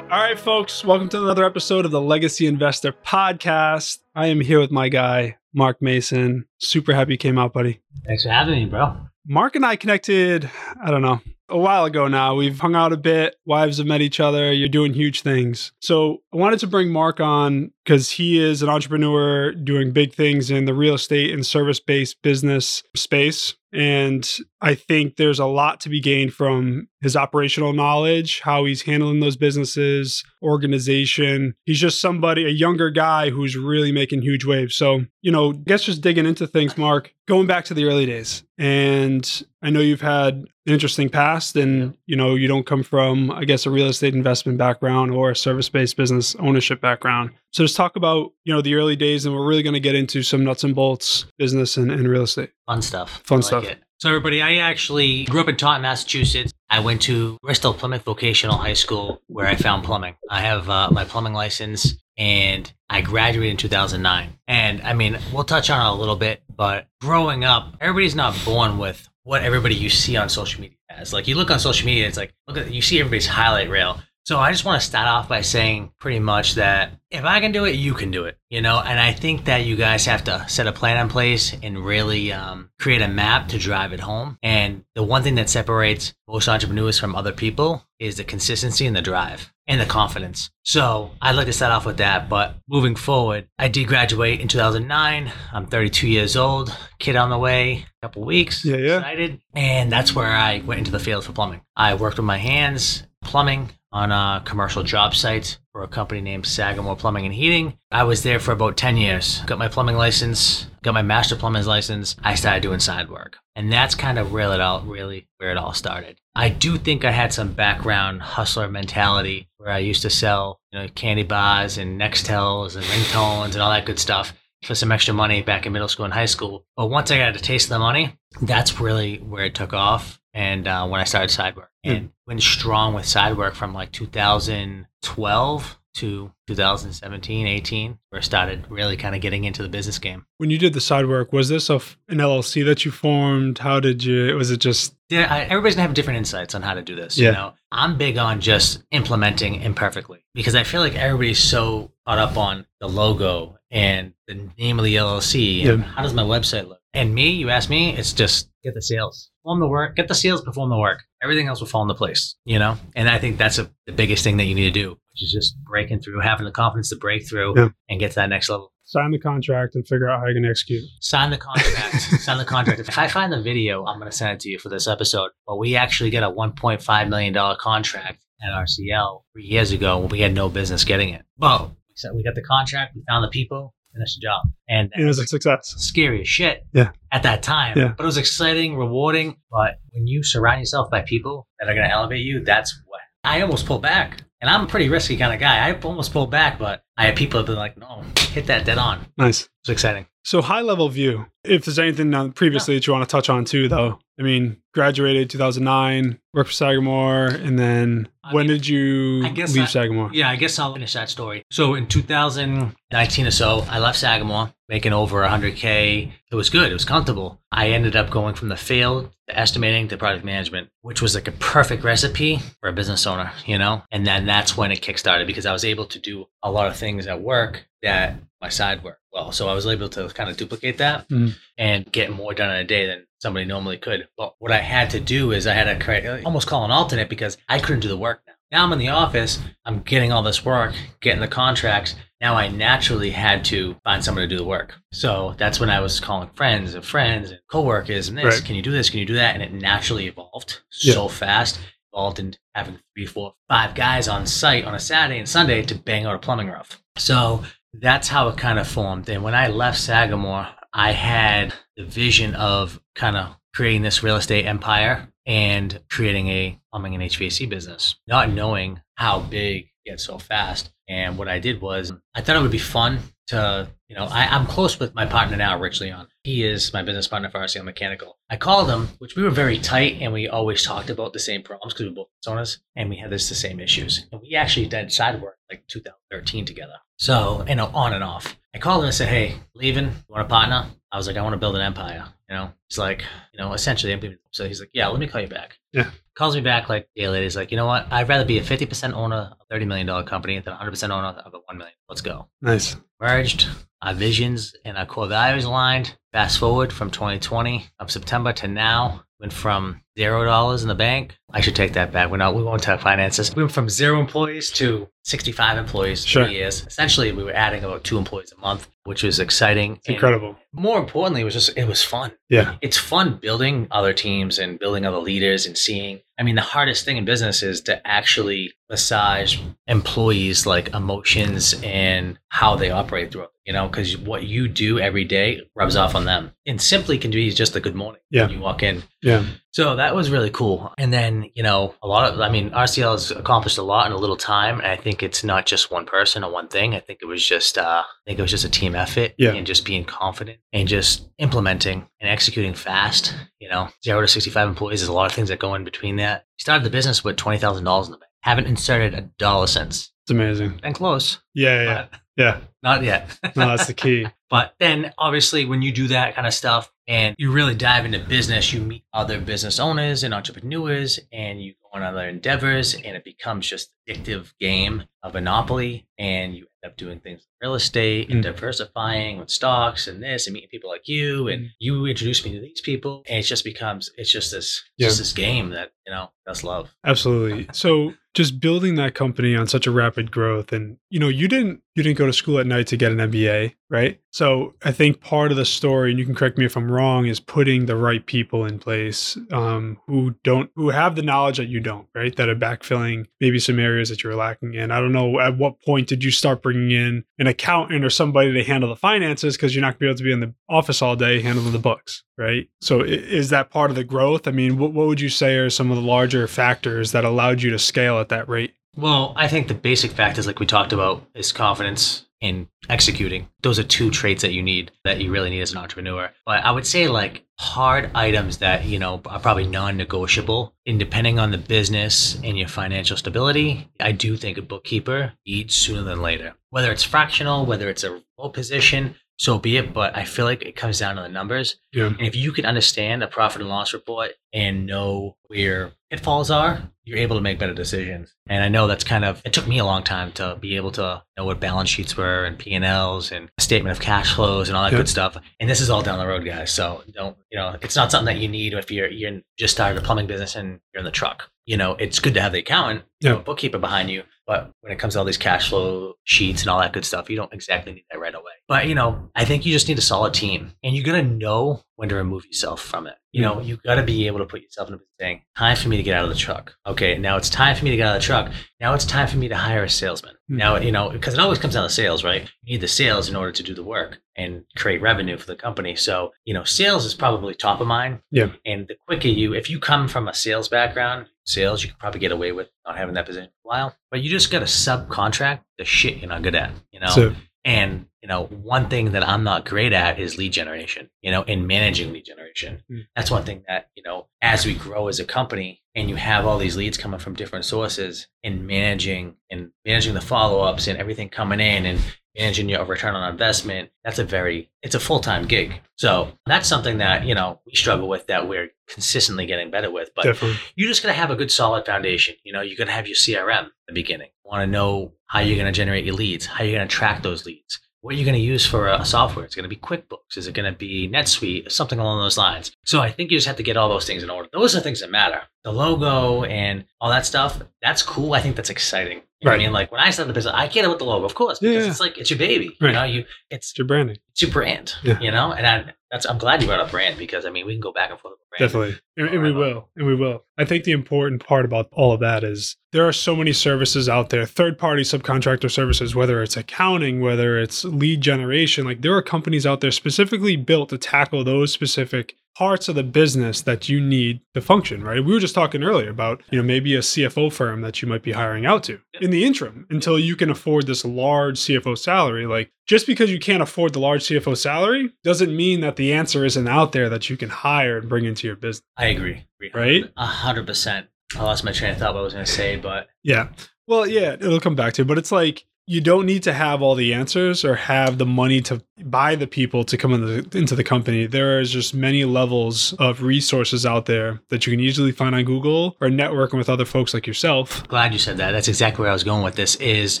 Right, 0.30 0.38
folks, 0.38 0.84
welcome 0.84 1.08
to 1.08 1.24
another 1.24 1.44
episode 1.44 1.84
of 1.84 1.90
the 1.90 2.00
Legacy 2.00 2.46
Investor 2.46 2.92
Podcast. 2.92 3.98
I 4.14 4.28
am 4.28 4.40
here 4.40 4.60
with 4.60 4.70
my 4.70 4.88
guy, 4.88 5.36
Marc 5.52 5.82
Mason. 5.82 6.46
Super 6.58 6.94
happy 6.94 7.14
you 7.14 7.18
came 7.18 7.36
out, 7.36 7.52
buddy. 7.52 7.80
Thanks 8.06 8.22
for 8.22 8.28
having 8.28 8.54
me, 8.54 8.66
bro. 8.66 8.96
Marc 9.26 9.56
and 9.56 9.66
I 9.66 9.74
connected, 9.74 10.48
I 10.80 10.92
don't 10.92 11.02
know, 11.02 11.20
a 11.48 11.58
while 11.58 11.84
ago 11.84 12.06
now. 12.06 12.36
We've 12.36 12.60
hung 12.60 12.76
out 12.76 12.92
a 12.92 12.96
bit. 12.96 13.34
Wives 13.44 13.78
have 13.78 13.88
met 13.88 14.02
each 14.02 14.20
other. 14.20 14.52
You're 14.52 14.68
doing 14.68 14.94
huge 14.94 15.22
things. 15.22 15.72
So 15.80 16.18
I 16.32 16.36
wanted 16.36 16.60
to 16.60 16.68
bring 16.68 16.92
Marc 16.92 17.18
on 17.18 17.72
because 17.90 18.08
he 18.08 18.38
is 18.38 18.62
an 18.62 18.68
entrepreneur 18.68 19.50
doing 19.50 19.90
big 19.90 20.14
things 20.14 20.48
in 20.48 20.64
the 20.64 20.72
real 20.72 20.94
estate 20.94 21.34
and 21.34 21.44
service 21.44 21.80
based 21.80 22.22
business 22.22 22.84
space. 22.94 23.54
And 23.72 24.28
I 24.60 24.76
think 24.76 25.16
there's 25.16 25.40
a 25.40 25.46
lot 25.46 25.80
to 25.80 25.88
be 25.88 26.00
gained 26.00 26.32
from 26.32 26.86
his 27.00 27.16
operational 27.16 27.72
knowledge, 27.72 28.40
how 28.40 28.64
he's 28.64 28.82
handling 28.82 29.18
those 29.18 29.36
businesses, 29.36 30.22
organization. 30.40 31.54
He's 31.64 31.80
just 31.80 32.00
somebody, 32.00 32.44
a 32.44 32.50
younger 32.50 32.90
guy 32.90 33.30
who's 33.30 33.56
really 33.56 33.90
making 33.90 34.22
huge 34.22 34.44
waves. 34.44 34.76
So, 34.76 35.04
you 35.22 35.32
know, 35.32 35.50
I 35.50 35.56
guess 35.66 35.82
just 35.82 36.00
digging 36.00 36.26
into 36.26 36.46
things, 36.46 36.78
Marc, 36.78 37.12
going 37.26 37.48
back 37.48 37.64
to 37.66 37.74
the 37.74 37.86
early 37.86 38.06
days. 38.06 38.44
And 38.56 39.42
I 39.62 39.70
know 39.70 39.80
you've 39.80 40.00
had 40.00 40.34
an 40.34 40.48
interesting 40.66 41.08
past 41.08 41.56
and, 41.56 41.94
you 42.06 42.16
know, 42.16 42.34
you 42.36 42.46
don't 42.46 42.66
come 42.66 42.82
from, 42.82 43.30
I 43.32 43.44
guess, 43.44 43.66
a 43.66 43.70
real 43.70 43.88
estate 43.88 44.14
investment 44.14 44.58
background 44.58 45.12
or 45.12 45.30
a 45.30 45.36
service 45.36 45.68
based 45.68 45.96
business 45.96 46.36
ownership 46.36 46.80
background. 46.80 47.30
So 47.52 47.64
let's 47.64 47.74
talk 47.74 47.96
about, 47.96 48.32
you 48.44 48.54
know, 48.54 48.62
the 48.62 48.76
early 48.76 48.96
days 48.96 49.26
and 49.26 49.34
we're 49.34 49.46
really 49.46 49.62
going 49.62 49.74
to 49.74 49.80
get 49.80 49.94
into 49.96 50.22
some 50.22 50.44
nuts 50.44 50.62
and 50.62 50.74
bolts 50.74 51.26
business 51.36 51.76
and, 51.76 51.90
and 51.90 52.08
real 52.08 52.22
estate. 52.22 52.50
Fun 52.66 52.80
stuff. 52.80 53.22
Fun 53.24 53.38
like 53.38 53.44
stuff. 53.44 53.64
it. 53.64 53.78
So, 53.98 54.08
everybody, 54.08 54.40
I 54.40 54.56
actually 54.56 55.24
grew 55.24 55.42
up 55.42 55.48
in 55.48 55.56
Taunton, 55.56 55.82
Massachusetts. 55.82 56.54
I 56.70 56.80
went 56.80 57.02
to 57.02 57.36
Bristol 57.42 57.74
Plymouth 57.74 58.02
Vocational 58.02 58.56
High 58.56 58.72
School 58.72 59.20
where 59.26 59.46
I 59.46 59.56
found 59.56 59.84
plumbing. 59.84 60.14
I 60.30 60.40
have 60.40 60.70
uh, 60.70 60.90
my 60.90 61.04
plumbing 61.04 61.34
license 61.34 61.96
and 62.16 62.72
I 62.88 63.02
graduated 63.02 63.50
in 63.50 63.56
2009. 63.58 64.38
And 64.48 64.80
I 64.82 64.94
mean, 64.94 65.18
we'll 65.32 65.44
touch 65.44 65.68
on 65.68 65.84
it 65.84 65.90
a 65.90 65.94
little 66.00 66.16
bit, 66.16 66.42
but 66.54 66.86
growing 67.02 67.44
up, 67.44 67.76
everybody's 67.80 68.14
not 68.14 68.34
born 68.44 68.78
with 68.78 69.06
what 69.24 69.42
everybody 69.42 69.74
you 69.74 69.90
see 69.90 70.16
on 70.16 70.28
social 70.28 70.62
media 70.62 70.78
has. 70.88 71.12
Like, 71.12 71.28
you 71.28 71.34
look 71.34 71.50
on 71.50 71.58
social 71.58 71.84
media, 71.84 72.06
it's 72.06 72.16
like, 72.16 72.32
look 72.48 72.56
at, 72.56 72.72
you 72.72 72.80
see 72.80 73.00
everybody's 73.00 73.26
highlight 73.26 73.68
reel. 73.68 74.00
So 74.24 74.38
I 74.38 74.52
just 74.52 74.64
want 74.64 74.80
to 74.80 74.86
start 74.86 75.08
off 75.08 75.28
by 75.28 75.40
saying 75.40 75.92
pretty 75.98 76.20
much 76.20 76.54
that 76.54 76.92
if 77.10 77.24
I 77.24 77.40
can 77.40 77.52
do 77.52 77.64
it, 77.64 77.74
you 77.74 77.94
can 77.94 78.10
do 78.10 78.26
it, 78.26 78.38
you 78.50 78.60
know? 78.60 78.78
And 78.78 79.00
I 79.00 79.12
think 79.12 79.46
that 79.46 79.64
you 79.64 79.76
guys 79.76 80.06
have 80.06 80.24
to 80.24 80.44
set 80.48 80.66
a 80.66 80.72
plan 80.72 80.98
in 80.98 81.08
place 81.08 81.56
and 81.62 81.84
really 81.84 82.32
um, 82.32 82.70
create 82.78 83.02
a 83.02 83.08
map 83.08 83.48
to 83.48 83.58
drive 83.58 83.92
it 83.92 84.00
home. 84.00 84.38
And 84.42 84.84
the 84.94 85.02
one 85.02 85.22
thing 85.22 85.34
that 85.36 85.50
separates 85.50 86.14
most 86.28 86.48
entrepreneurs 86.48 86.98
from 86.98 87.16
other 87.16 87.32
people 87.32 87.84
is 87.98 88.16
the 88.16 88.24
consistency 88.24 88.86
and 88.86 88.94
the 88.94 89.02
drive 89.02 89.52
and 89.66 89.80
the 89.80 89.86
confidence. 89.86 90.50
So 90.64 91.12
I'd 91.20 91.36
like 91.36 91.46
to 91.46 91.52
start 91.52 91.72
off 91.72 91.86
with 91.86 91.96
that. 91.96 92.28
But 92.28 92.56
moving 92.68 92.96
forward, 92.96 93.48
I 93.58 93.68
did 93.68 93.88
graduate 93.88 94.40
in 94.40 94.48
2009. 94.48 95.32
I'm 95.52 95.66
32 95.66 96.08
years 96.08 96.36
old, 96.36 96.76
kid 96.98 97.16
on 97.16 97.30
the 97.30 97.38
way, 97.38 97.86
couple 98.02 98.24
weeks. 98.24 98.64
Yeah, 98.64 98.76
yeah. 98.76 98.98
Excited. 98.98 99.40
And 99.54 99.90
that's 99.90 100.14
where 100.14 100.30
I 100.30 100.60
went 100.60 100.78
into 100.78 100.90
the 100.90 100.98
field 100.98 101.24
for 101.24 101.32
plumbing. 101.32 101.60
I 101.76 101.94
worked 101.94 102.16
with 102.16 102.26
my 102.26 102.38
hands, 102.38 103.04
plumbing 103.22 103.70
on 103.92 104.12
a 104.12 104.42
commercial 104.44 104.82
job 104.82 105.14
site 105.14 105.58
for 105.72 105.82
a 105.82 105.88
company 105.88 106.20
named 106.20 106.46
Sagamore 106.46 106.96
Plumbing 106.96 107.26
and 107.26 107.34
Heating. 107.34 107.76
I 107.90 108.04
was 108.04 108.22
there 108.22 108.38
for 108.38 108.52
about 108.52 108.76
10 108.76 108.96
years. 108.96 109.40
Got 109.46 109.58
my 109.58 109.68
plumbing 109.68 109.96
license, 109.96 110.66
got 110.82 110.94
my 110.94 111.02
master 111.02 111.36
plumber's 111.36 111.66
license. 111.66 112.16
I 112.22 112.34
started 112.34 112.62
doing 112.62 112.80
side 112.80 113.10
work. 113.10 113.38
And 113.56 113.72
that's 113.72 113.94
kind 113.94 114.18
of 114.18 114.32
where 114.32 114.52
it 114.52 114.60
all 114.60 114.82
really 114.82 115.26
where 115.38 115.50
it 115.50 115.56
all 115.56 115.74
started. 115.74 116.20
I 116.34 116.48
do 116.48 116.78
think 116.78 117.04
I 117.04 117.10
had 117.10 117.32
some 117.32 117.52
background 117.52 118.22
hustler 118.22 118.68
mentality 118.68 119.48
where 119.58 119.70
I 119.70 119.78
used 119.78 120.02
to 120.02 120.10
sell, 120.10 120.60
you 120.72 120.78
know, 120.78 120.88
candy 120.94 121.24
bars 121.24 121.76
and 121.76 122.00
Nextels 122.00 122.76
and 122.76 122.84
ringtones 122.84 123.52
and 123.52 123.56
all 123.56 123.70
that 123.70 123.86
good 123.86 123.98
stuff 123.98 124.32
for 124.62 124.74
some 124.74 124.92
extra 124.92 125.14
money 125.14 125.42
back 125.42 125.66
in 125.66 125.72
middle 125.72 125.88
school 125.88 126.04
and 126.04 126.14
high 126.14 126.26
school. 126.26 126.64
But 126.76 126.90
once 126.90 127.10
I 127.10 127.18
got 127.18 127.34
a 127.34 127.40
taste 127.40 127.66
of 127.66 127.70
the 127.70 127.78
money, 127.78 128.16
that's 128.42 128.80
really 128.80 129.16
where 129.18 129.44
it 129.44 129.54
took 129.54 129.72
off. 129.72 130.19
And 130.32 130.68
uh, 130.68 130.86
when 130.88 131.00
I 131.00 131.04
started 131.04 131.30
side 131.30 131.56
work 131.56 131.70
and 131.84 132.10
went 132.26 132.42
strong 132.42 132.94
with 132.94 133.04
side 133.06 133.36
work 133.36 133.54
from 133.54 133.74
like 133.74 133.90
2012 133.92 135.76
to 135.94 136.32
2017, 136.46 137.46
18, 137.48 137.98
where 138.10 138.20
I 138.20 138.22
started 138.22 138.64
really 138.70 138.96
kind 138.96 139.14
of 139.16 139.20
getting 139.20 139.42
into 139.44 139.62
the 139.62 139.68
business 139.68 139.98
game. 139.98 140.24
When 140.38 140.48
you 140.48 140.56
did 140.58 140.72
the 140.72 140.80
side 140.80 141.06
work, 141.08 141.32
was 141.32 141.48
this 141.48 141.68
an 141.68 141.80
LLC 142.10 142.64
that 142.64 142.84
you 142.84 142.92
formed? 142.92 143.58
How 143.58 143.80
did 143.80 144.04
you, 144.04 144.36
was 144.36 144.52
it 144.52 144.58
just, 144.60 144.94
Yeah, 145.08 145.26
I, 145.28 145.40
everybody's 145.42 145.74
gonna 145.74 145.88
have 145.88 145.94
different 145.94 146.18
insights 146.18 146.54
on 146.54 146.62
how 146.62 146.74
to 146.74 146.82
do 146.82 146.94
this. 146.94 147.18
Yeah. 147.18 147.26
You 147.30 147.32
know, 147.34 147.52
I'm 147.72 147.98
big 147.98 148.18
on 148.18 148.40
just 148.40 148.84
implementing 148.92 149.56
imperfectly 149.62 150.24
because 150.34 150.54
I 150.54 150.62
feel 150.62 150.80
like 150.80 150.94
everybody's 150.94 151.40
so 151.40 151.90
caught 152.06 152.18
up 152.18 152.36
on 152.36 152.66
the 152.80 152.88
logo 152.88 153.58
and 153.72 154.12
the 154.28 154.48
name 154.58 154.78
of 154.78 154.84
the 154.84 154.94
LLC 154.94 155.66
and 155.68 155.80
Yeah. 155.80 155.86
how 155.86 156.02
does 156.02 156.14
my 156.14 156.22
website 156.22 156.68
look. 156.68 156.79
And 156.92 157.14
me, 157.14 157.30
you 157.30 157.50
ask 157.50 157.70
me, 157.70 157.96
it's 157.96 158.12
just 158.12 158.48
get 158.64 158.74
the 158.74 158.82
sales, 158.82 159.30
perform 159.42 159.60
the 159.60 159.68
work, 159.68 159.94
get 159.96 160.08
the 160.08 160.14
sales, 160.14 160.40
perform 160.42 160.70
the 160.70 160.76
work. 160.78 161.04
Everything 161.22 161.46
else 161.46 161.60
will 161.60 161.68
fall 161.68 161.82
into 161.82 161.94
place. 161.94 162.34
You 162.44 162.58
know, 162.58 162.76
and 162.96 163.08
I 163.08 163.18
think 163.18 163.38
that's 163.38 163.58
a, 163.58 163.70
the 163.86 163.92
biggest 163.92 164.24
thing 164.24 164.38
that 164.38 164.44
you 164.44 164.54
need 164.54 164.72
to 164.72 164.80
do, 164.82 164.90
which 164.90 165.22
is 165.22 165.30
just 165.32 165.56
breaking 165.62 166.00
through, 166.00 166.20
having 166.20 166.46
the 166.46 166.50
confidence 166.52 166.88
to 166.90 166.96
break 166.96 167.28
through 167.28 167.54
Yeah. 167.56 167.68
and 167.88 168.00
get 168.00 168.10
to 168.10 168.14
that 168.16 168.28
next 168.28 168.48
level. 168.48 168.72
sign 168.84 169.12
the 169.12 169.18
contract 169.20 169.76
and 169.76 169.86
figure 169.86 170.10
out 170.10 170.18
how 170.18 170.24
you're 170.26 170.34
going 170.34 170.42
to 170.42 170.50
execute? 170.50 170.82
Sign 171.00 171.30
the 171.30 171.38
contract. 171.38 171.94
sign 172.22 172.38
the 172.38 172.44
contract. 172.44 172.80
If 172.80 172.98
I 172.98 173.06
find 173.06 173.32
the 173.32 173.40
video, 173.40 173.84
I'm 173.84 173.98
going 174.00 174.10
to 174.10 174.16
send 174.16 174.32
it 174.32 174.40
to 174.40 174.48
you 174.48 174.58
for 174.58 174.68
this 174.68 174.88
episode. 174.88 175.30
But 175.46 175.58
we 175.58 175.76
actually 175.76 176.10
get 176.10 176.24
a 176.24 176.30
1.5 176.30 177.08
million 177.08 177.32
dollar 177.32 177.56
contract 177.56 178.24
at 178.42 178.50
RCL 178.50 179.22
three 179.32 179.44
years 179.44 179.70
ago 179.70 179.98
when 180.00 180.08
we 180.08 180.20
had 180.20 180.34
no 180.34 180.48
business 180.48 180.82
getting 180.82 181.10
it. 181.10 181.22
But 181.38 181.68
we 181.68 181.94
said 181.94 182.10
we 182.16 182.24
got 182.24 182.34
the 182.34 182.42
contract, 182.42 182.96
we 182.96 183.02
found 183.08 183.22
the 183.22 183.28
people, 183.28 183.74
finished 183.92 184.18
the 184.20 184.26
job, 184.26 184.42
and 184.68 184.90
it 184.96 185.04
was 185.04 185.18
a 185.18 185.26
success. 185.26 185.74
scary 185.78 186.22
as 186.22 186.28
shit. 186.28 186.64
Yeah. 186.72 186.90
At 187.12 187.22
that 187.24 187.42
time. 187.42 187.76
Yeah. 187.76 187.94
But 187.96 188.04
it 188.04 188.06
was 188.06 188.16
exciting, 188.16 188.76
rewarding. 188.76 189.36
But 189.50 189.74
when 189.92 190.06
you 190.06 190.22
surround 190.22 190.60
yourself 190.60 190.90
by 190.90 191.02
people 191.02 191.46
that 191.58 191.68
are 191.68 191.74
going 191.74 191.86
to 191.86 191.92
elevate 191.92 192.24
you, 192.24 192.44
that's 192.44 192.80
what 192.86 193.00
I 193.24 193.40
almost 193.42 193.66
pulled 193.66 193.82
back. 193.82 194.22
And 194.40 194.48
I'm 194.48 194.64
a 194.64 194.66
pretty 194.66 194.88
risky 194.88 195.16
kind 195.16 195.34
of 195.34 195.40
guy. 195.40 195.68
I 195.68 195.78
almost 195.80 196.12
pulled 196.12 196.30
back, 196.30 196.58
but 196.58 196.82
I 196.96 197.04
had 197.06 197.16
people 197.16 197.40
that 197.40 197.46
been 197.46 197.56
like, 197.56 197.76
no, 197.76 198.02
hit 198.32 198.46
that 198.46 198.64
dead 198.64 198.78
on. 198.78 199.04
Nice. 199.18 199.48
It's 199.62 199.68
exciting. 199.68 200.06
So 200.24 200.40
high 200.42 200.60
level 200.62 200.88
view. 200.88 201.26
If 201.44 201.64
there's 201.64 201.78
anything 201.78 202.32
previously 202.32 202.74
that 202.74 202.86
you 202.86 202.92
want 202.92 203.06
to 203.08 203.10
touch 203.12 203.28
on 203.28 203.44
too, 203.44 203.68
though. 203.68 203.98
I 204.18 204.22
mean, 204.22 204.58
graduated 204.74 205.30
2009, 205.30 206.18
worked 206.34 206.48
for 206.50 206.54
Sagamore, 206.54 207.26
and 207.26 207.58
then 207.58 208.08
I 208.22 208.34
when 208.34 208.46
mean, 208.46 208.56
did 208.58 208.66
you 208.68 209.24
I 209.24 209.30
guess 209.30 209.54
leave 209.54 209.64
I- 209.64 209.66
Sagamore? 209.66 210.10
Yeah, 210.12 210.28
I 210.28 210.36
guess 210.36 210.58
I'll 210.58 210.72
finish 210.74 210.92
that 210.92 211.08
story. 211.08 211.42
So 211.50 211.74
in 211.74 211.86
2019 211.86 213.26
or 213.26 213.30
so, 213.30 213.66
I 213.68 213.78
left 213.78 213.98
Sagamore, 213.98 214.52
making 214.70 214.92
over 214.92 215.20
100K. 215.22 216.12
It 216.30 216.34
was 216.36 216.48
good. 216.48 216.70
It 216.70 216.74
was 216.74 216.84
comfortable. 216.84 217.40
I 217.50 217.70
ended 217.70 217.96
up 217.96 218.08
going 218.08 218.36
from 218.36 218.48
the 218.50 218.56
field 218.56 219.10
to 219.28 219.36
estimating 219.36 219.88
to 219.88 219.96
product 219.98 220.24
management, 220.24 220.68
which 220.82 221.02
was 221.02 221.16
like 221.16 221.26
a 221.26 221.32
perfect 221.32 221.82
recipe 221.82 222.38
for 222.60 222.68
a 222.68 222.72
business 222.72 223.04
owner, 223.04 223.32
you 223.44 223.58
know? 223.58 223.82
And 223.90 224.06
then 224.06 224.26
that's 224.26 224.56
when 224.56 224.70
it 224.70 224.80
kickstarted 224.80 225.26
because 225.26 225.44
I 225.44 225.52
was 225.52 225.64
able 225.64 225.86
to 225.86 225.98
do 225.98 226.26
a 226.44 226.50
lot 226.52 226.68
of 226.68 226.76
things 226.76 227.08
at 227.08 227.20
work 227.20 227.66
that 227.82 228.14
my 228.40 228.48
side 228.48 228.84
work 228.84 228.98
well. 229.12 229.32
So 229.32 229.48
I 229.48 229.54
was 229.54 229.66
able 229.66 229.88
to 229.88 230.06
kind 230.10 230.30
of 230.30 230.36
duplicate 230.36 230.78
that 230.78 231.08
Mhm. 231.08 231.34
and 231.58 231.90
get 231.90 232.12
more 232.12 232.32
done 232.32 232.50
in 232.50 232.56
a 232.56 232.64
day 232.64 232.86
than 232.86 233.06
somebody 233.20 233.44
normally 233.46 233.76
could. 233.76 234.06
But 234.16 234.34
what 234.38 234.52
I 234.52 234.58
had 234.58 234.88
to 234.90 235.00
do 235.00 235.32
is 235.32 235.48
I 235.48 235.54
had 235.54 235.64
to 235.64 235.84
create, 235.84 236.24
almost 236.24 236.46
call 236.46 236.64
an 236.64 236.70
alternate 236.70 237.08
because 237.08 237.36
I 237.48 237.58
couldn't 237.58 237.80
do 237.80 237.88
the 237.88 237.96
work 237.96 238.22
now. 238.26 238.34
Now 238.52 238.64
I'm 238.64 238.72
in 238.72 238.78
the 238.78 238.88
office, 238.88 239.40
I'm 239.64 239.80
getting 239.82 240.12
all 240.12 240.22
this 240.22 240.44
work, 240.44 240.74
getting 241.00 241.20
the 241.20 241.28
contracts. 241.28 241.96
Now 242.20 242.34
I 242.34 242.48
naturally 242.48 243.10
had 243.10 243.44
to 243.46 243.76
find 243.82 244.04
someone 244.04 244.22
to 244.22 244.28
do 244.28 244.36
the 244.36 244.44
work. 244.44 244.74
So 244.92 245.34
that's 245.38 245.58
when 245.58 245.70
I 245.70 245.80
was 245.80 246.00
calling 246.00 246.28
friends 246.34 246.74
and 246.74 246.84
friends 246.84 247.30
and 247.30 247.40
coworkers 247.50 248.08
and 248.08 248.18
this, 248.18 248.24
Right. 248.24 248.44
can 248.44 248.54
you 248.56 248.62
do 248.62 248.70
this? 248.72 248.90
Can 248.90 249.00
you 249.00 249.06
do 249.06 249.14
that? 249.14 249.34
And 249.34 249.42
it 249.42 249.52
naturally 249.52 250.06
evolved 250.06 250.60
Yeah. 250.82 250.94
so 250.94 251.08
fast. 251.08 251.58
Evolved 251.92 252.18
into 252.20 252.38
having 252.54 252.78
three, 252.94 253.06
four, 253.06 253.34
five 253.48 253.74
guys 253.74 254.06
on 254.06 254.26
site 254.26 254.64
on 254.64 254.74
a 254.74 254.78
Saturday 254.78 255.18
and 255.18 255.28
Sunday 255.28 255.62
to 255.62 255.74
bang 255.74 256.04
out 256.06 256.14
a 256.14 256.18
plumbing 256.18 256.48
roof. 256.48 256.80
So 256.96 257.42
that's 257.72 258.08
how 258.08 258.28
it 258.28 258.36
kind 258.36 258.58
of 258.58 258.68
formed. 258.68 259.08
And 259.08 259.22
when 259.24 259.34
I 259.34 259.48
left 259.48 259.78
Sagamore, 259.80 260.46
I 260.72 260.92
had 260.92 261.54
the 261.76 261.84
vision 261.84 262.34
of 262.34 262.80
kind 262.94 263.16
of 263.16 263.34
creating 263.54 263.82
this 263.82 264.02
real 264.02 264.16
estate 264.16 264.44
empire 264.46 265.08
and 265.26 265.80
creating 265.90 266.28
a 266.28 266.60
plumbing 266.70 266.94
and 266.94 267.02
HVAC 267.02 267.46
business, 267.48 267.96
not 268.06 268.30
knowing 268.30 268.80
how 268.96 269.18
big 269.20 269.64
it 269.84 269.90
gets 269.90 270.04
so 270.04 270.18
fast. 270.18 270.70
And 270.90 271.16
what 271.16 271.28
I 271.28 271.38
did 271.38 271.60
was 271.60 271.92
I 272.16 272.20
thought 272.20 272.34
it 272.34 272.42
would 272.42 272.50
be 272.50 272.58
fun 272.58 272.98
to, 273.28 273.68
you 273.88 273.94
know, 273.94 274.06
I, 274.06 274.26
I'm 274.26 274.44
close 274.44 274.80
with 274.80 274.92
my 274.92 275.06
partner 275.06 275.36
now, 275.36 275.56
Rich 275.56 275.80
Leon. 275.80 276.08
He 276.24 276.44
is 276.44 276.72
my 276.72 276.82
business 276.82 277.06
partner 277.06 277.30
for 277.30 277.38
RCL 277.38 277.64
Mechanical. 277.64 278.18
I 278.28 278.36
called 278.36 278.68
him, 278.68 278.88
which 278.98 279.14
we 279.14 279.22
were 279.22 279.30
very 279.30 279.58
tight 279.58 279.98
and 280.00 280.12
we 280.12 280.28
always 280.28 280.64
talked 280.64 280.90
about 280.90 281.12
the 281.12 281.20
same 281.20 281.44
problems 281.44 281.72
because 281.72 281.84
we 281.84 281.90
were 281.90 281.94
both 281.94 282.08
owners 282.26 282.60
and 282.74 282.90
we 282.90 282.96
had 282.96 283.10
this 283.10 283.28
the 283.28 283.36
same 283.36 283.60
issues. 283.60 284.04
And 284.10 284.20
we 284.20 284.34
actually 284.34 284.66
did 284.66 284.92
side 284.92 285.22
work 285.22 285.38
like 285.48 285.64
2013 285.68 286.44
together. 286.44 286.74
So, 286.98 287.44
you 287.48 287.54
know, 287.54 287.66
on 287.66 287.92
and 287.92 288.02
off. 288.02 288.36
I 288.52 288.58
called 288.58 288.82
him 288.82 288.86
and 288.86 288.94
said, 288.94 289.08
Hey, 289.08 289.36
leaving, 289.54 289.86
you 289.86 289.92
want 290.08 290.26
a 290.26 290.28
partner? 290.28 290.66
I 290.90 290.96
was 290.96 291.06
like, 291.06 291.16
I 291.16 291.22
want 291.22 291.34
to 291.34 291.38
build 291.38 291.54
an 291.54 291.62
empire. 291.62 292.04
You 292.28 292.34
know, 292.34 292.52
he's 292.68 292.78
like, 292.78 293.04
you 293.32 293.38
know, 293.38 293.52
essentially, 293.52 294.18
so 294.32 294.46
he's 294.46 294.60
like, 294.60 294.70
yeah, 294.72 294.88
let 294.88 294.98
me 294.98 295.06
call 295.06 295.20
you 295.20 295.28
back. 295.28 295.56
Yeah. 295.72 295.90
Calls 296.20 296.34
me 296.34 296.42
back 296.42 296.68
like 296.68 296.86
day. 296.94 297.22
He's 297.22 297.34
like, 297.34 297.50
you 297.50 297.56
know 297.56 297.64
what? 297.64 297.86
I'd 297.90 298.06
rather 298.06 298.26
be 298.26 298.36
a 298.36 298.42
50% 298.42 298.92
owner 298.92 299.30
of 299.32 299.38
a 299.40 299.54
$30 299.54 299.66
million 299.66 300.04
company 300.04 300.38
than 300.38 300.52
100% 300.52 300.90
owner 300.90 301.18
of 301.18 301.32
a 301.32 301.38
1 301.46 301.56
million. 301.56 301.74
Let's 301.88 302.02
go. 302.02 302.28
Nice. 302.42 302.76
Merged. 303.00 303.48
Our 303.80 303.94
visions 303.94 304.54
and 304.66 304.76
our 304.76 304.84
core 304.84 305.06
values 305.06 305.44
aligned. 305.44 305.96
Fast 306.12 306.38
forward 306.38 306.74
from 306.74 306.90
2020 306.90 307.64
of 307.78 307.90
September 307.90 308.34
to 308.34 308.48
now, 308.48 309.02
went 309.18 309.32
from 309.32 309.80
zero 310.00 310.24
dollars 310.24 310.62
in 310.62 310.68
the 310.68 310.74
bank. 310.74 311.14
I 311.32 311.40
should 311.42 311.54
take 311.54 311.74
that 311.74 311.92
back. 311.92 312.10
We're 312.10 312.16
not. 312.16 312.34
We 312.34 312.42
won't 312.42 312.62
talk 312.62 312.80
finances. 312.80 313.34
We 313.36 313.42
went 313.42 313.52
from 313.52 313.68
zero 313.68 314.00
employees 314.00 314.50
to 314.52 314.88
65 315.04 315.58
employees 315.58 316.02
in 316.02 316.08
Sure. 316.08 316.24
three 316.24 316.34
years. 316.36 316.64
Essentially, 316.66 317.12
we 317.12 317.22
were 317.22 317.32
adding 317.34 317.62
about 317.64 317.84
two 317.84 317.98
employees 317.98 318.32
a 318.36 318.40
month, 318.40 318.66
which 318.84 319.02
was 319.02 319.20
exciting. 319.20 319.76
It's 319.76 319.88
incredible. 319.90 320.36
More 320.52 320.78
importantly, 320.78 321.20
it 321.20 321.24
was 321.24 321.34
just 321.34 321.56
it 321.56 321.66
was 321.68 321.82
fun. 321.84 322.12
Yeah. 322.30 322.56
It's 322.62 322.78
fun 322.78 323.18
building 323.20 323.66
other 323.70 323.92
teams 323.92 324.38
and 324.38 324.58
building 324.58 324.84
other 324.86 324.98
leaders 324.98 325.46
and 325.46 325.56
seeing. 325.56 326.00
I 326.18 326.22
mean, 326.22 326.34
the 326.34 326.42
hardest 326.42 326.84
thing 326.84 326.96
in 326.96 327.04
business 327.04 327.42
is 327.42 327.60
to 327.62 327.74
actually 327.86 328.52
massage 328.68 329.38
employees 329.68 330.46
like 330.46 330.74
emotions 330.74 331.54
and 331.62 332.18
how 332.28 332.56
they 332.56 332.70
operate 332.70 333.12
throughout. 333.12 333.32
You 333.46 333.52
know, 333.54 333.66
because 333.68 333.96
what 333.96 334.24
you 334.24 334.46
do 334.46 334.78
every 334.78 335.04
day 335.04 335.40
rubs 335.56 335.74
off 335.74 335.94
on 335.96 336.04
them, 336.04 336.32
and 336.46 336.60
simply 336.60 336.98
can 336.98 337.10
be 337.10 337.30
just 337.30 337.56
a 337.56 337.60
good 337.60 337.74
morning. 337.74 338.00
Yeah. 338.10 338.26
when 338.26 338.34
you 338.36 338.40
walk 338.40 338.62
in. 338.62 338.82
Yeah. 339.02 339.24
So 339.52 339.74
that 339.76 339.94
was 339.96 340.10
really 340.10 340.30
cool. 340.30 340.72
And 340.78 340.92
then, 340.92 341.28
you 341.34 341.42
know, 341.42 341.74
a 341.82 341.88
lot 341.88 342.12
of, 342.12 342.20
I 342.20 342.30
mean, 342.30 342.50
RCL 342.50 342.92
has 342.92 343.10
accomplished 343.10 343.58
a 343.58 343.62
lot 343.62 343.86
in 343.86 343.92
a 343.92 343.96
little 343.96 344.16
time. 344.16 344.58
And 344.60 344.68
I 344.68 344.76
think 344.76 345.02
it's 345.02 345.24
not 345.24 345.44
just 345.44 345.72
one 345.72 345.86
person 345.86 346.22
or 346.22 346.30
one 346.32 346.46
thing. 346.46 346.74
I 346.74 346.80
think 346.80 347.00
it 347.02 347.06
was 347.06 347.24
just, 347.26 347.58
uh, 347.58 347.82
I 347.84 347.92
think 348.06 348.18
it 348.20 348.22
was 348.22 348.30
just 348.30 348.44
a 348.44 348.48
team 348.48 348.76
effort 348.76 349.12
Yeah. 349.18 349.32
and 349.32 349.44
just 349.46 349.64
being 349.64 349.84
confident 349.84 350.38
and 350.52 350.68
just 350.68 351.08
implementing 351.18 351.88
and 352.00 352.08
executing 352.10 352.54
fast. 352.54 353.14
You 353.40 353.48
know, 353.48 353.68
zero 353.84 354.00
to 354.02 354.06
65 354.08 354.48
employees, 354.48 354.80
there's 354.80 354.88
a 354.88 354.92
lot 354.92 355.06
of 355.06 355.12
things 355.12 355.28
that 355.30 355.40
go 355.40 355.54
in 355.54 355.64
between 355.64 355.96
that. 355.96 356.26
We 356.38 356.42
started 356.42 356.64
the 356.64 356.70
business 356.70 357.02
with 357.02 357.16
$20,000 357.16 357.86
in 357.86 357.90
the 357.92 357.98
bank. 357.98 358.10
Haven't 358.22 358.46
inserted 358.46 358.94
a 358.94 359.00
dollar 359.18 359.46
since. 359.48 359.90
It's 360.04 360.10
amazing. 360.10 360.60
And 360.62 360.74
close, 360.74 361.18
Yeah. 361.34 361.62
Yeah. 361.62 361.86
but 361.90 362.00
Yeah. 362.16 362.40
not 362.62 362.82
yet. 362.82 363.18
No, 363.36 363.48
that's 363.48 363.66
the 363.66 363.74
key. 363.74 364.06
But 364.30 364.54
then 364.60 364.92
obviously 364.96 365.44
when 365.44 365.60
you 365.60 365.72
do 365.72 365.88
that 365.88 366.14
kind 366.14 366.24
of 366.24 366.32
stuff 366.32 366.70
and 366.86 367.16
you 367.18 367.32
really 367.32 367.56
dive 367.56 367.84
into 367.84 367.98
business, 367.98 368.52
you 368.52 368.60
meet 368.60 368.84
other 368.92 369.20
business 369.20 369.58
owners 369.58 370.04
and 370.04 370.14
entrepreneurs 370.14 371.00
and 371.12 371.42
you 371.42 371.54
go 371.60 371.76
on 371.76 371.82
other 371.82 372.06
endeavors 372.08 372.74
and 372.74 372.96
it 372.96 373.02
becomes 373.02 373.48
just 373.48 373.72
addictive 373.88 374.32
game 374.38 374.84
of 375.02 375.14
monopoly 375.14 375.88
and 375.98 376.36
you 376.36 376.46
end 376.62 376.70
up 376.70 376.76
doing 376.76 377.00
things 377.00 377.22
like 377.22 377.44
real 377.48 377.54
estate 377.56 378.08
and 378.10 378.20
Mm. 378.20 378.28
diversifying 378.34 379.18
with 379.18 379.30
stocks 379.30 379.88
and 379.88 380.00
this 380.00 380.28
and 380.28 380.34
meeting 380.34 380.48
people 380.50 380.70
like 380.70 380.86
you 380.86 381.26
and 381.26 381.46
Mm. 381.46 381.50
you 381.58 381.86
introduce 381.86 382.24
me 382.24 382.32
to 382.32 382.40
these 382.40 382.60
people 382.60 383.02
and 383.08 383.18
it 383.18 383.22
just 383.26 383.42
becomes 383.44 383.90
it's 383.96 384.12
just 384.12 384.30
this 384.30 384.62
Yeah. 384.76 384.86
just 384.88 384.98
this 384.98 385.12
game 385.12 385.50
that 385.50 385.72
you 385.86 385.92
know 385.92 386.12
that's 386.24 386.44
love 386.44 386.72
Absolutely. 386.84 387.48
So 387.52 387.94
just 388.14 388.40
building 388.40 388.74
that 388.76 388.94
company 388.94 389.34
on 389.36 389.46
such 389.46 389.66
a 389.66 389.70
rapid 389.70 390.10
growth 390.12 390.52
and 390.52 390.76
you 390.90 391.00
know 391.00 391.08
you 391.08 391.19
didn't 391.28 391.62
you 391.74 391.82
didn't 391.82 391.98
go 391.98 392.06
to 392.06 392.12
school 392.12 392.38
at 392.38 392.46
night 392.46 392.66
to 392.66 392.76
get 392.76 392.92
an 392.92 392.98
MBA, 392.98 393.54
right? 393.70 394.00
So 394.10 394.54
I 394.64 394.72
think 394.72 395.00
part 395.00 395.30
of 395.30 395.36
the 395.36 395.44
story 395.44 395.90
and 395.90 395.98
you 395.98 396.04
can 396.04 396.14
correct 396.14 396.36
me 396.36 396.44
if 396.44 396.56
I'm 396.56 396.70
wrong 396.70 397.06
is 397.06 397.20
putting 397.20 397.66
the 397.66 397.76
right 397.76 398.04
people 398.04 398.44
in 398.44 398.58
place 398.58 399.16
um, 399.30 399.78
who 399.86 400.14
don't 400.24 400.50
who 400.56 400.70
have 400.70 400.96
the 400.96 401.02
knowledge 401.02 401.38
that 401.38 401.48
you 401.48 401.60
don't, 401.60 401.86
right? 401.94 402.14
That 402.16 402.28
are 402.28 402.34
backfilling 402.34 403.06
maybe 403.20 403.38
some 403.38 403.58
areas 403.58 403.88
that 403.88 404.02
you're 404.02 404.16
lacking 404.16 404.54
in. 404.54 404.70
I 404.70 404.80
don't 404.80 404.92
know 404.92 405.20
at 405.20 405.38
what 405.38 405.62
point 405.62 405.88
did 405.88 406.02
you 406.02 406.10
start 406.10 406.42
bringing 406.42 406.72
in 406.72 407.04
an 407.18 407.26
accountant 407.26 407.84
or 407.84 407.90
somebody 407.90 408.32
to 408.32 408.44
handle 408.44 408.68
the 408.68 408.76
finances 408.76 409.36
because 409.36 409.54
you're 409.54 409.62
not 409.62 409.78
going 409.78 409.78
to 409.78 409.84
be 409.84 409.88
able 409.88 409.98
to 409.98 410.04
be 410.04 410.12
in 410.12 410.20
the 410.20 410.34
office 410.48 410.82
all 410.82 410.96
day 410.96 411.22
handling 411.22 411.52
the 411.52 411.58
books, 411.58 412.02
right? 412.18 412.48
So 412.60 412.80
is 412.80 413.30
that 413.30 413.50
part 413.50 413.70
of 413.70 413.76
the 413.76 413.84
growth? 413.84 414.26
I 414.26 414.32
mean, 414.32 414.58
what, 414.58 414.72
what 414.72 414.86
would 414.88 415.00
you 415.00 415.08
say 415.08 415.36
are 415.36 415.50
some 415.50 415.70
of 415.70 415.76
the 415.76 415.82
larger 415.82 416.26
factors 416.26 416.92
that 416.92 417.04
allowed 417.04 417.42
you 417.42 417.50
to 417.50 417.58
scale 417.58 418.00
at 418.00 418.08
that 418.08 418.28
rate? 418.28 418.54
Well, 418.80 419.12
I 419.14 419.28
think 419.28 419.48
the 419.48 419.54
basic 419.54 419.90
factors, 419.90 420.26
like 420.26 420.40
we 420.40 420.46
talked 420.46 420.72
about, 420.72 421.04
is 421.14 421.32
confidence 421.32 422.06
in 422.22 422.48
executing. 422.70 423.28
Those 423.42 423.58
are 423.58 423.62
two 423.62 423.90
traits 423.90 424.22
that 424.22 424.32
you 424.32 424.42
need, 424.42 424.70
that 424.84 425.02
you 425.02 425.12
really 425.12 425.28
need 425.28 425.42
as 425.42 425.52
an 425.52 425.58
entrepreneur. 425.58 426.10
But 426.24 426.42
I 426.46 426.50
would 426.50 426.66
say, 426.66 426.88
like, 426.88 427.22
hard 427.38 427.90
items 427.94 428.38
that, 428.38 428.64
you 428.64 428.78
know, 428.78 429.02
are 429.04 429.20
probably 429.20 429.46
non 429.46 429.76
negotiable. 429.76 430.54
And 430.66 430.78
depending 430.78 431.18
on 431.18 431.30
the 431.30 431.36
business 431.36 432.18
and 432.24 432.38
your 432.38 432.48
financial 432.48 432.96
stability, 432.96 433.68
I 433.78 433.92
do 433.92 434.16
think 434.16 434.38
a 434.38 434.42
bookkeeper 434.42 435.12
needs 435.26 435.54
sooner 435.54 435.82
than 435.82 436.00
later. 436.00 436.32
Whether 436.48 436.72
it's 436.72 436.82
fractional, 436.82 437.44
whether 437.44 437.68
it's 437.68 437.84
a 437.84 438.00
role 438.18 438.30
position, 438.30 438.94
so 439.20 439.38
be 439.38 439.58
it. 439.58 439.74
But 439.74 439.94
I 439.94 440.04
feel 440.04 440.24
like 440.24 440.40
it 440.42 440.56
comes 440.56 440.78
down 440.78 440.96
to 440.96 441.02
the 441.02 441.08
numbers. 441.08 441.56
Yeah. 441.72 441.86
And 441.86 442.00
if 442.00 442.16
you 442.16 442.32
can 442.32 442.46
understand 442.46 443.02
a 443.02 443.06
profit 443.06 443.42
and 443.42 443.50
loss 443.50 443.74
report 443.74 444.12
and 444.32 444.64
know 444.66 445.16
where 445.26 445.72
pitfalls 445.90 446.30
are, 446.30 446.62
you're 446.84 446.96
able 446.98 447.16
to 447.16 447.22
make 447.22 447.38
better 447.38 447.52
decisions. 447.52 448.14
And 448.28 448.42
I 448.42 448.48
know 448.48 448.66
that's 448.66 448.82
kind 448.84 449.04
of 449.04 449.20
it 449.26 449.32
took 449.34 449.46
me 449.46 449.58
a 449.58 449.64
long 449.64 449.82
time 449.82 450.10
to 450.12 450.36
be 450.40 450.56
able 450.56 450.72
to 450.72 451.02
know 451.18 451.24
what 451.26 451.38
balance 451.38 451.68
sheets 451.68 451.96
were 451.96 452.24
and 452.24 452.38
P 452.38 452.54
and 452.54 452.64
Ls 452.64 453.12
and 453.12 453.28
a 453.36 453.42
statement 453.42 453.76
of 453.76 453.80
cash 453.82 454.14
flows 454.14 454.48
and 454.48 454.56
all 454.56 454.64
that 454.64 454.72
Yeah. 454.72 454.78
good 454.78 454.88
stuff. 454.88 455.16
And 455.38 455.50
this 455.50 455.60
is 455.60 455.68
all 455.68 455.82
down 455.82 455.98
the 455.98 456.06
road, 456.06 456.24
guys. 456.24 456.50
So 456.50 456.82
don't 456.94 457.16
you 457.30 457.38
know 457.38 457.56
it's 457.60 457.76
not 457.76 457.90
something 457.90 458.14
that 458.14 458.20
you 458.22 458.28
need 458.28 458.54
if 458.54 458.70
you're 458.70 458.88
you're 458.88 459.20
just 459.38 459.52
started 459.54 459.78
a 459.78 459.84
plumbing 459.84 460.06
business 460.06 460.34
and 460.34 460.60
you're 460.72 460.80
in 460.80 460.84
the 460.84 460.90
truck. 460.90 461.30
You 461.44 461.56
know, 461.58 461.72
it's 461.74 461.98
good 461.98 462.14
to 462.14 462.20
have 462.22 462.32
the 462.32 462.38
accountant, 462.38 462.84
you 463.00 463.10
know, 463.10 463.16
Yeah. 463.16 463.22
bookkeeper 463.22 463.58
behind 463.58 463.90
you. 463.90 464.04
But 464.30 464.52
when 464.60 464.72
it 464.72 464.78
comes 464.78 464.92
to 464.92 465.00
all 465.00 465.04
these 465.04 465.16
cash 465.16 465.48
flow 465.48 465.94
sheets 466.04 466.42
and 466.42 466.50
all 466.50 466.60
that 466.60 466.72
good 466.72 466.84
stuff, 466.84 467.10
you 467.10 467.16
don't 467.16 467.32
exactly 467.32 467.72
need 467.72 467.84
that 467.90 467.98
right 467.98 468.14
away. 468.14 468.30
But 468.46 468.68
you 468.68 468.76
know, 468.76 469.10
I 469.16 469.24
think 469.24 469.44
you 469.44 469.52
just 469.52 469.66
need 469.66 469.76
a 469.76 469.80
solid 469.82 470.14
team, 470.14 470.52
and 470.62 470.76
you're 470.76 470.84
gonna 470.84 471.02
know 471.02 471.64
when 471.74 471.88
to 471.88 471.96
remove 471.96 472.24
yourself 472.26 472.62
from 472.62 472.86
it. 472.86 472.94
You 473.10 473.22
know, 473.22 473.40
you 473.40 473.56
gotta 473.56 473.82
be 473.82 474.06
able 474.06 474.20
to 474.20 474.26
put 474.26 474.40
yourself 474.40 474.68
in 474.68 474.74
a 474.74 474.76
position 474.76 474.94
saying, 475.00 475.22
"Time 475.36 475.56
for 475.56 475.68
me 475.68 475.78
to 475.78 475.82
get 475.82 475.96
out 475.96 476.04
of 476.04 476.10
the 476.10 476.16
truck." 476.16 476.54
Okay, 476.64 476.96
now 476.96 477.16
it's 477.16 477.28
time 477.28 477.56
for 477.56 477.64
me 477.64 477.72
to 477.72 477.76
get 477.76 477.88
out 477.88 477.96
of 477.96 478.02
the 478.02 478.06
truck. 478.06 478.30
Now 478.60 478.72
it's 478.72 478.84
time 478.84 479.08
for 479.08 479.16
me 479.16 479.26
to 479.26 479.36
hire 479.36 479.64
a 479.64 479.68
salesman. 479.68 480.14
Hmm. 480.28 480.36
Now 480.36 480.56
you 480.58 480.70
know 480.70 480.90
because 480.90 481.14
it 481.14 481.18
always 481.18 481.40
comes 481.40 481.54
down 481.54 481.64
to 481.64 481.74
sales, 481.74 482.04
right? 482.04 482.22
You 482.44 482.52
need 482.52 482.60
the 482.60 482.68
sales 482.68 483.08
in 483.08 483.16
order 483.16 483.32
to 483.32 483.42
do 483.42 483.52
the 483.52 483.64
work 483.64 483.98
and 484.14 484.44
create 484.56 484.80
revenue 484.80 485.16
for 485.16 485.26
the 485.26 485.34
company. 485.34 485.74
So 485.74 486.12
you 486.24 486.34
know, 486.34 486.44
sales 486.44 486.84
is 486.84 486.94
probably 486.94 487.34
top 487.34 487.60
of 487.60 487.66
mind. 487.66 487.98
Yeah. 488.12 488.30
And 488.46 488.68
the 488.68 488.76
quicker 488.86 489.08
you, 489.08 489.34
if 489.34 489.50
you 489.50 489.58
come 489.58 489.88
from 489.88 490.06
a 490.06 490.14
sales 490.14 490.48
background, 490.48 491.06
sales, 491.30 491.62
you 491.62 491.68
can 491.68 491.78
probably 491.78 492.00
get 492.00 492.12
away 492.12 492.32
with 492.32 492.48
not 492.66 492.76
having 492.76 492.94
that 492.94 493.06
position 493.06 493.30
for 493.30 493.48
a 493.48 493.48
while. 493.48 493.76
But 493.90 494.02
you 494.02 494.10
just 494.10 494.30
got 494.30 494.40
to 494.40 494.44
subcontract 494.46 495.40
the 495.58 495.64
shit 495.64 495.98
you're 495.98 496.08
not 496.08 496.22
good 496.22 496.34
at, 496.34 496.52
you 496.72 496.80
know? 496.80 496.90
So 496.90 497.14
and, 497.44 497.86
you 498.02 498.08
know, 498.08 498.24
one 498.24 498.68
thing 498.68 498.92
that 498.92 499.06
I'm 499.06 499.24
not 499.24 499.46
great 499.46 499.72
at 499.72 499.98
is 499.98 500.18
lead 500.18 500.32
generation, 500.32 500.90
you 501.00 501.10
know, 501.10 501.22
in 501.22 501.46
managing 501.46 501.92
lead 501.92 502.04
generation. 502.04 502.62
Mm. 502.70 502.86
That's 502.94 503.10
one 503.10 503.24
thing 503.24 503.44
that, 503.48 503.68
you 503.74 503.82
know, 503.82 504.08
as 504.20 504.44
we 504.44 504.54
grow 504.54 504.88
as 504.88 505.00
a 505.00 505.04
company 505.04 505.62
and 505.74 505.88
you 505.88 505.96
have 505.96 506.26
all 506.26 506.38
these 506.38 506.56
leads 506.56 506.76
coming 506.76 507.00
from 507.00 507.14
different 507.14 507.46
sources 507.46 508.08
and 508.22 508.46
managing 508.46 509.16
and 509.30 509.52
managing 509.64 509.94
the 509.94 510.00
follow 510.02 510.40
ups 510.40 510.66
and 510.66 510.78
everything 510.78 511.08
coming 511.08 511.40
in 511.40 511.64
and 511.64 511.80
managing 512.16 512.48
your 512.48 512.64
return 512.64 512.94
on 512.94 513.10
investment, 513.10 513.70
that's 513.84 513.98
a 513.98 514.04
very, 514.04 514.50
it's 514.62 514.74
a 514.74 514.80
full 514.80 515.00
time 515.00 515.26
gig. 515.26 515.60
So 515.76 516.12
that's 516.26 516.48
something 516.48 516.78
that, 516.78 517.04
you 517.06 517.14
know, 517.14 517.40
we 517.46 517.54
struggle 517.54 517.88
with 517.88 518.06
that 518.08 518.28
we're 518.28 518.50
consistently 518.68 519.26
getting 519.26 519.50
better 519.50 519.70
with. 519.70 519.90
But 519.94 520.04
definitely. 520.04 520.38
you 520.54 520.68
just 520.68 520.82
going 520.82 520.94
to 520.94 521.00
have 521.00 521.10
a 521.10 521.16
good 521.16 521.30
solid 521.30 521.66
foundation. 521.66 522.14
You 522.24 522.32
know, 522.32 522.40
you're 522.40 522.56
going 522.56 522.68
to 522.68 522.74
have 522.74 522.86
your 522.86 522.96
CRM 522.96 523.46
at 523.46 523.52
the 523.68 523.74
beginning. 523.74 524.08
Want 524.24 524.42
to 524.42 524.46
know 524.46 524.92
how 525.10 525.18
you're 525.18 525.36
gonna 525.36 525.50
generate 525.50 525.84
your 525.84 525.96
leads, 525.96 526.24
how 526.24 526.44
you're 526.44 526.56
gonna 526.56 526.68
track 526.68 527.02
those 527.02 527.26
leads, 527.26 527.58
what 527.80 527.94
are 527.94 527.96
you're 527.96 528.06
gonna 528.06 528.18
use 528.18 528.46
for 528.46 528.68
a 528.68 528.84
software. 528.84 529.24
It's 529.24 529.34
gonna 529.34 529.48
be 529.48 529.56
QuickBooks. 529.56 530.16
Is 530.16 530.28
it 530.28 530.34
gonna 530.34 530.52
be 530.52 530.88
NetSuite? 530.88 531.50
Something 531.50 531.80
along 531.80 532.00
those 532.00 532.16
lines. 532.16 532.52
So 532.64 532.80
I 532.80 532.92
think 532.92 533.10
you 533.10 533.16
just 533.16 533.26
have 533.26 533.36
to 533.38 533.42
get 533.42 533.56
all 533.56 533.68
those 533.68 533.86
things 533.86 534.04
in 534.04 534.10
order. 534.10 534.28
Those 534.32 534.54
are 534.54 534.58
the 534.58 534.62
things 534.62 534.80
that 534.80 534.90
matter. 534.90 535.22
The 535.44 535.52
logo 535.52 536.24
and 536.24 536.64
all 536.80 536.90
that 536.90 537.06
stuff. 537.06 537.40
That's 537.62 537.82
cool. 537.82 538.12
I 538.12 538.20
think 538.20 538.36
that's 538.36 538.50
exciting. 538.50 539.00
You 539.20 539.26
know 539.26 539.30
I 539.32 539.34
Right. 539.34 539.42
mean, 539.42 539.52
like 539.52 539.70
when 539.72 539.80
I 539.80 539.90
started 539.90 540.10
the 540.10 540.14
business, 540.14 540.34
I 540.34 540.46
it 540.46 540.68
with 540.68 540.78
the 540.78 540.84
logo, 540.84 541.04
of 541.04 541.14
course, 541.14 541.38
because 541.38 541.64
Yeah. 541.64 541.70
it's 541.70 541.80
like 541.80 541.98
it's 541.98 542.10
your 542.10 542.18
baby. 542.18 542.56
Right. 542.60 542.68
You 542.68 542.72
know, 542.74 542.84
you 542.84 543.04
it's 543.30 543.50
It's 543.50 543.58
your 543.58 543.66
branding. 543.66 543.98
it's 544.10 544.22
your 544.22 544.30
brand. 544.30 544.74
Yeah. 544.82 544.98
You 545.00 545.10
know, 545.10 545.32
and 545.32 545.46
I, 545.46 545.72
that's 545.90 546.06
I'm 546.06 546.18
glad 546.18 546.40
you 546.40 546.46
brought 546.48 546.60
up 546.60 546.70
brand 546.70 546.98
because 546.98 547.24
I 547.26 547.30
mean 547.30 547.46
we 547.46 547.52
can 547.54 547.60
go 547.60 547.72
back 547.72 547.90
and 547.90 547.98
forth. 547.98 548.14
Definitely. 548.38 548.78
And, 548.96 549.08
and 549.08 549.22
we 549.22 549.32
will. 549.32 549.68
And 549.76 549.86
we 549.86 549.94
will. 549.94 550.24
I 550.38 550.44
think 550.44 550.64
the 550.64 550.70
important 550.72 551.24
part 551.26 551.44
about 551.44 551.68
all 551.72 551.92
of 551.92 552.00
that 552.00 552.22
is 552.22 552.56
there 552.72 552.86
are 552.86 552.92
so 552.92 553.16
many 553.16 553.32
services 553.32 553.88
out 553.88 554.10
there, 554.10 554.24
third 554.24 554.56
party 554.56 554.82
subcontractor 554.82 555.50
services, 555.50 555.94
whether 555.96 556.22
it's 556.22 556.36
accounting, 556.36 557.00
whether 557.00 557.38
it's 557.38 557.64
lead 557.64 558.00
generation. 558.02 558.64
Like 558.64 558.82
there 558.82 558.94
are 558.94 559.02
companies 559.02 559.46
out 559.46 559.60
there 559.60 559.72
specifically 559.72 560.36
built 560.36 560.68
to 560.68 560.78
tackle 560.78 561.24
those 561.24 561.52
specific 561.52 562.14
parts 562.40 562.70
of 562.70 562.74
the 562.74 562.82
business 562.82 563.42
that 563.42 563.68
you 563.68 563.78
need 563.78 564.18
to 564.32 564.40
function, 564.40 564.82
right? 564.82 565.04
We 565.04 565.12
were 565.12 565.20
just 565.20 565.34
talking 565.34 565.62
earlier 565.62 565.90
about, 565.90 566.22
you 566.30 566.38
know, 566.38 566.42
maybe 566.42 566.74
a 566.74 566.78
CFO 566.78 567.30
firm 567.30 567.60
that 567.60 567.82
you 567.82 567.86
might 567.86 568.02
be 568.02 568.12
hiring 568.12 568.46
out 568.46 568.64
to 568.64 568.80
in 568.98 569.10
the 569.10 569.26
interim 569.26 569.66
until 569.68 569.98
you 569.98 570.16
can 570.16 570.30
afford 570.30 570.66
this 570.66 570.82
large 570.82 571.38
CFO 571.38 571.76
salary. 571.76 572.24
Like 572.24 572.50
just 572.66 572.86
because 572.86 573.10
you 573.10 573.18
can't 573.18 573.42
afford 573.42 573.74
the 573.74 573.78
large 573.78 574.04
CFO 574.04 574.34
salary 574.34 574.90
doesn't 575.04 575.36
mean 575.36 575.60
that 575.60 575.76
the 575.76 575.92
answer 575.92 576.24
isn't 576.24 576.48
out 576.48 576.72
there 576.72 576.88
that 576.88 577.10
you 577.10 577.18
can 577.18 577.28
hire 577.28 577.76
and 577.76 577.90
bring 577.90 578.06
into 578.06 578.26
your 578.26 578.36
business. 578.36 578.64
I 578.74 578.86
agree. 578.86 579.26
Right? 579.52 579.84
A 579.98 580.06
hundred 580.06 580.46
percent. 580.46 580.86
I 581.14 581.22
lost 581.24 581.44
my 581.44 581.52
train 581.52 581.72
of 581.72 581.76
thought 581.76 581.92
what 581.92 582.00
I 582.00 582.04
was 582.04 582.14
gonna 582.14 582.24
say, 582.24 582.56
but 582.56 582.88
Yeah. 583.02 583.28
Well, 583.66 583.86
yeah, 583.86 584.14
it'll 584.14 584.40
come 584.40 584.56
back 584.56 584.72
to, 584.74 584.82
it, 584.82 584.88
but 584.88 584.96
it's 584.96 585.12
like 585.12 585.44
you 585.70 585.80
don't 585.80 586.04
need 586.04 586.24
to 586.24 586.32
have 586.32 586.62
all 586.62 586.74
the 586.74 586.92
answers 586.92 587.44
or 587.44 587.54
have 587.54 587.96
the 587.96 588.04
money 588.04 588.40
to 588.40 588.60
buy 588.86 589.14
the 589.14 589.28
people 589.28 589.62
to 589.62 589.76
come 589.76 589.92
in 589.92 590.00
the, 590.04 590.36
into 590.36 590.56
the 590.56 590.64
company. 590.64 591.06
There 591.06 591.38
is 591.38 591.52
just 591.52 591.74
many 591.74 592.04
levels 592.04 592.72
of 592.80 593.02
resources 593.02 593.64
out 593.64 593.86
there 593.86 594.20
that 594.30 594.44
you 594.44 594.52
can 594.52 594.58
easily 594.58 594.90
find 594.90 595.14
on 595.14 595.22
Google 595.22 595.76
or 595.80 595.86
networking 595.86 596.38
with 596.38 596.50
other 596.50 596.64
folks 596.64 596.92
like 596.92 597.06
yourself. 597.06 597.68
glad 597.68 597.92
you 597.92 598.00
said 598.00 598.16
that. 598.16 598.32
That's 598.32 598.48
exactly 598.48 598.82
where 598.82 598.90
I 598.90 598.92
was 598.92 599.04
going 599.04 599.22
with 599.22 599.36
this 599.36 599.54
is 599.56 600.00